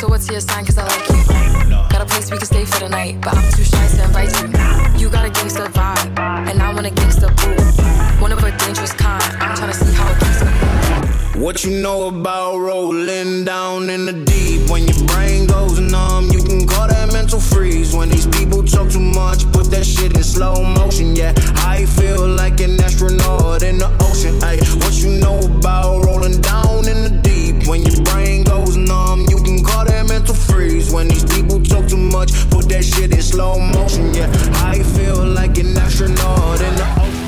So 0.00 0.08
what's 0.08 0.28
your 0.30 0.40
sign? 0.40 0.64
Cause 0.64 0.78
I 0.78 0.84
like 0.84 1.08
you. 1.08 1.81
Got 1.92 2.00
a 2.00 2.06
place 2.06 2.30
we 2.30 2.38
can 2.38 2.46
stay 2.46 2.64
for 2.64 2.80
the 2.80 2.88
night, 2.88 3.20
but 3.20 3.36
I'm 3.36 3.52
too 3.52 3.64
shy 3.64 3.86
to 3.86 4.04
invite 4.04 4.32
you. 4.40 4.48
You 4.98 5.10
got 5.10 5.26
a 5.26 5.30
gangsta 5.30 5.66
vibe, 5.68 6.18
and 6.48 6.62
I 6.62 6.72
want 6.72 6.86
a 6.86 6.90
gangsta 6.90 7.28
boo. 7.36 8.20
One 8.22 8.32
of 8.32 8.42
a 8.42 8.50
dangerous 8.56 8.92
kind. 8.94 9.22
I'm 9.40 9.54
trying 9.54 9.72
to 9.72 9.76
see 9.76 9.92
how 9.92 10.10
it 10.10 10.18
gets. 10.20 11.36
What 11.36 11.64
you 11.64 11.82
know 11.82 12.08
about 12.08 12.56
rolling 12.58 13.44
down 13.44 13.90
in 13.90 14.06
the 14.06 14.12
deep? 14.12 14.70
When 14.70 14.86
your 14.86 15.04
brain 15.06 15.46
goes 15.46 15.78
numb, 15.80 16.30
you 16.30 16.42
can 16.42 16.66
call 16.66 16.88
that 16.88 17.12
mental 17.12 17.40
freeze. 17.40 17.94
When 17.94 18.08
these 18.08 18.26
people 18.26 18.62
talk 18.62 18.90
too 18.90 19.00
much, 19.00 19.44
put 19.52 19.70
that 19.72 19.84
shit 19.84 20.16
in 20.16 20.22
slow 20.22 20.62
motion. 20.62 21.14
Yeah, 21.14 21.34
I 21.56 21.84
feel 21.84 22.26
like 22.26 22.60
an 22.60 22.80
astronaut 22.80 23.62
in 23.62 23.76
the 23.76 23.90
ocean. 24.00 24.42
Ay, 24.42 24.56
what 24.80 24.94
you 25.02 25.20
know 25.20 25.40
about 25.40 26.04
rolling 26.06 26.40
down 26.40 26.88
in 26.88 27.02
the 27.04 27.20
deep? 27.22 27.66
When 27.68 27.82
your 27.82 28.00
brain 28.04 28.44
goes 28.44 28.76
numb, 28.76 29.26
mental 30.22 30.34
freeze. 30.34 30.92
When 30.92 31.08
these 31.08 31.24
people 31.24 31.60
talk 31.60 31.88
too 31.88 31.96
much, 31.96 32.32
put 32.50 32.68
that 32.68 32.84
shit 32.84 33.12
in 33.12 33.22
slow 33.22 33.58
motion. 33.58 34.14
Yeah, 34.14 34.30
I 34.54 34.82
feel 34.94 35.24
like 35.24 35.58
an 35.58 35.76
astronaut 35.76 36.60
in 36.60 36.74
the 36.76 36.86
ocean. 37.00 37.21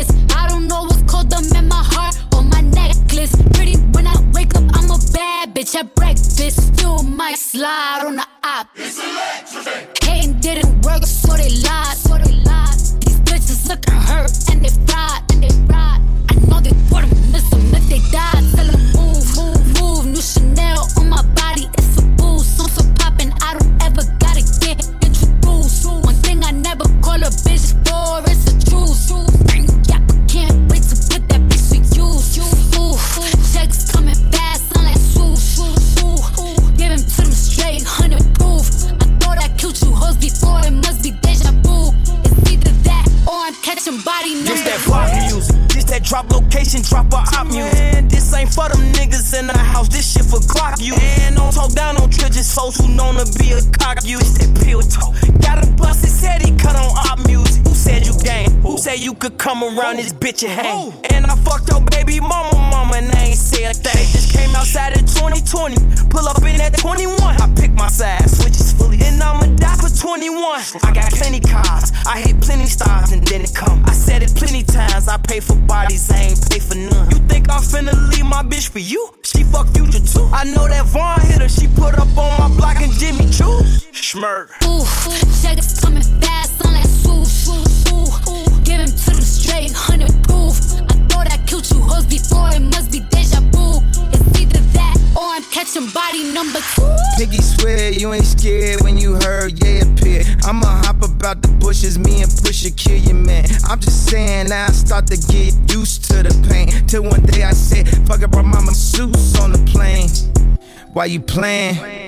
Checklist. 0.00 0.36
I 0.36 0.48
don't 0.48 0.66
know 0.66 0.82
what's 0.82 1.02
colder, 1.02 1.36
man. 1.52 1.68
My 1.68 1.82
heart 1.84 2.18
on 2.34 2.48
my 2.48 2.60
necklace. 2.60 3.34
Pretty 3.54 3.76
when 3.92 4.06
I 4.06 4.14
wake 4.32 4.54
up, 4.54 4.64
I'm 4.72 4.90
a 4.90 4.98
bad 5.12 5.54
bitch 5.54 5.74
at 5.74 5.94
breakfast. 5.94 6.74
Still 6.74 7.02
might 7.02 7.38
slide 7.38 8.02
on 8.06 8.16
the 8.16 8.26
op. 8.44 8.68
Hating 10.02 10.40
didn't 10.40 10.82
work. 10.82 11.04
So 11.04 11.36
they 11.36 11.50
lied. 11.50 11.99
Come 59.60 59.78
around 59.78 59.96
this 59.96 60.12
bitch 60.12 60.42
and 60.42 60.52
hang? 60.52 60.92
And 61.10 61.26
I 61.26 61.36
fucked 61.36 61.68
your 61.68 61.80
baby 61.92 62.20
mama, 62.20 62.54
mama, 62.54 62.96
and 62.96 63.12
I 63.12 63.30
ain't 63.30 63.36
say 63.36 63.64
a 63.64 63.74
thing. 63.74 64.06
Just 64.12 64.32
came 64.34 64.50
outside 64.56 64.96
in 64.96 65.04
2020. 65.04 65.76
Pull 66.08 66.28
up 66.28 66.42
in 66.42 66.56
that 66.58 66.76
21. 66.78 67.20
I 67.20 67.52
pick 67.56 67.72
my 67.72 67.88
side, 67.88 68.28
switches 68.28 68.72
fully. 68.72 68.98
And 69.02 69.22
I'ma 69.22 69.46
die 69.56 69.76
for 69.76 69.90
21. 69.90 70.60
I 70.82 70.92
got 70.92 71.12
plenty 71.12 71.40
cars. 71.40 71.92
I 72.06 72.20
hit 72.20 72.40
plenty 72.40 72.66
stars 72.66 73.12
and 73.12 73.26
then 73.26 73.42
it 73.42 73.54
come. 73.54 73.82
I 73.86 73.92
said 73.92 74.22
it 74.22 74.34
plenty 74.34 74.62
times. 74.62 75.08
I 75.08 75.18
pay 75.18 75.40
for 75.40 75.56
bodies, 75.56 76.10
I 76.10 76.32
ain't 76.32 76.50
pay 76.50 76.58
for 76.58 76.76
none. 76.76 77.10
You 77.10 77.18
think 77.28 77.50
I'm 77.50 77.60
finna 77.60 77.94
leave 78.10 78.26
my 78.26 78.42
bitch 78.42 78.68
for 78.70 78.80
you? 78.80 79.10
She 79.22 79.44
fuck 79.44 79.68
future 79.68 80.00
too. 80.00 80.28
I 80.32 80.44
know 80.44 80.68
that 80.68 80.86
Vaughn 80.86 81.20
hit 81.20 81.42
her. 81.42 81.48
She 81.48 81.68
put 81.68 81.98
up 81.98 82.08
on 82.16 82.32
my 82.38 82.48
block 82.56 82.80
and 82.80 82.92
Jimmy 82.92 83.28
Choo. 83.30 83.60
Schmirk. 83.92 84.48
Ooh, 84.64 84.84
check 85.42 85.58
is 85.58 85.80
coming 85.80 86.02
fast, 86.22 86.58
sound 86.58 86.74
like 86.74 86.86
swoosh. 86.86 87.48
Ooh, 87.92 88.44
give 88.64 88.80
him 88.80 88.88
to 88.88 89.09
straight, 89.50 89.72
hundred 89.72 90.12
proof. 90.24 90.54
I 90.90 90.94
thought 91.08 91.26
I 91.32 91.38
killed 91.46 91.68
you 91.70 91.80
hoes 91.80 92.06
before, 92.06 92.48
it 92.50 92.60
must 92.60 92.92
be 92.92 93.00
deja 93.10 93.40
vu. 93.52 93.82
It's 94.12 94.40
either 94.40 94.60
that 94.76 94.96
or 95.16 95.26
I'm 95.36 95.44
catching 95.50 95.88
body 95.90 96.32
number 96.32 96.60
two. 96.74 96.96
Piggy 97.18 97.42
swear 97.42 97.90
you 97.90 98.12
ain't 98.12 98.24
scared 98.24 98.80
when 98.82 98.98
you 98.98 99.14
heard 99.14 99.58
yeah 99.62 99.82
appear. 99.84 100.22
I'ma 100.44 100.66
hop 100.84 101.02
about 101.02 101.42
the 101.42 101.48
bushes, 101.60 101.98
me 101.98 102.22
and 102.22 102.30
Pusha 102.30 102.70
kill 102.76 102.98
your 102.98 103.14
man. 103.14 103.46
I'm 103.68 103.80
just 103.80 104.08
saying 104.08 104.48
now 104.48 104.66
I 104.66 104.72
start 104.72 105.06
to 105.08 105.16
get 105.16 105.54
used 105.74 106.04
to 106.10 106.22
the 106.22 106.34
pain. 106.48 106.68
Till 106.86 107.02
one 107.02 107.22
day 107.22 107.42
I 107.42 107.52
said, 107.52 107.88
fuck 108.06 108.22
it, 108.22 108.30
brought 108.30 108.46
my 108.46 108.60
masseuse 108.60 109.38
on 109.40 109.52
the 109.52 109.62
plane. 109.72 110.08
Why 110.92 111.06
you 111.06 111.20
playing? 111.20 111.76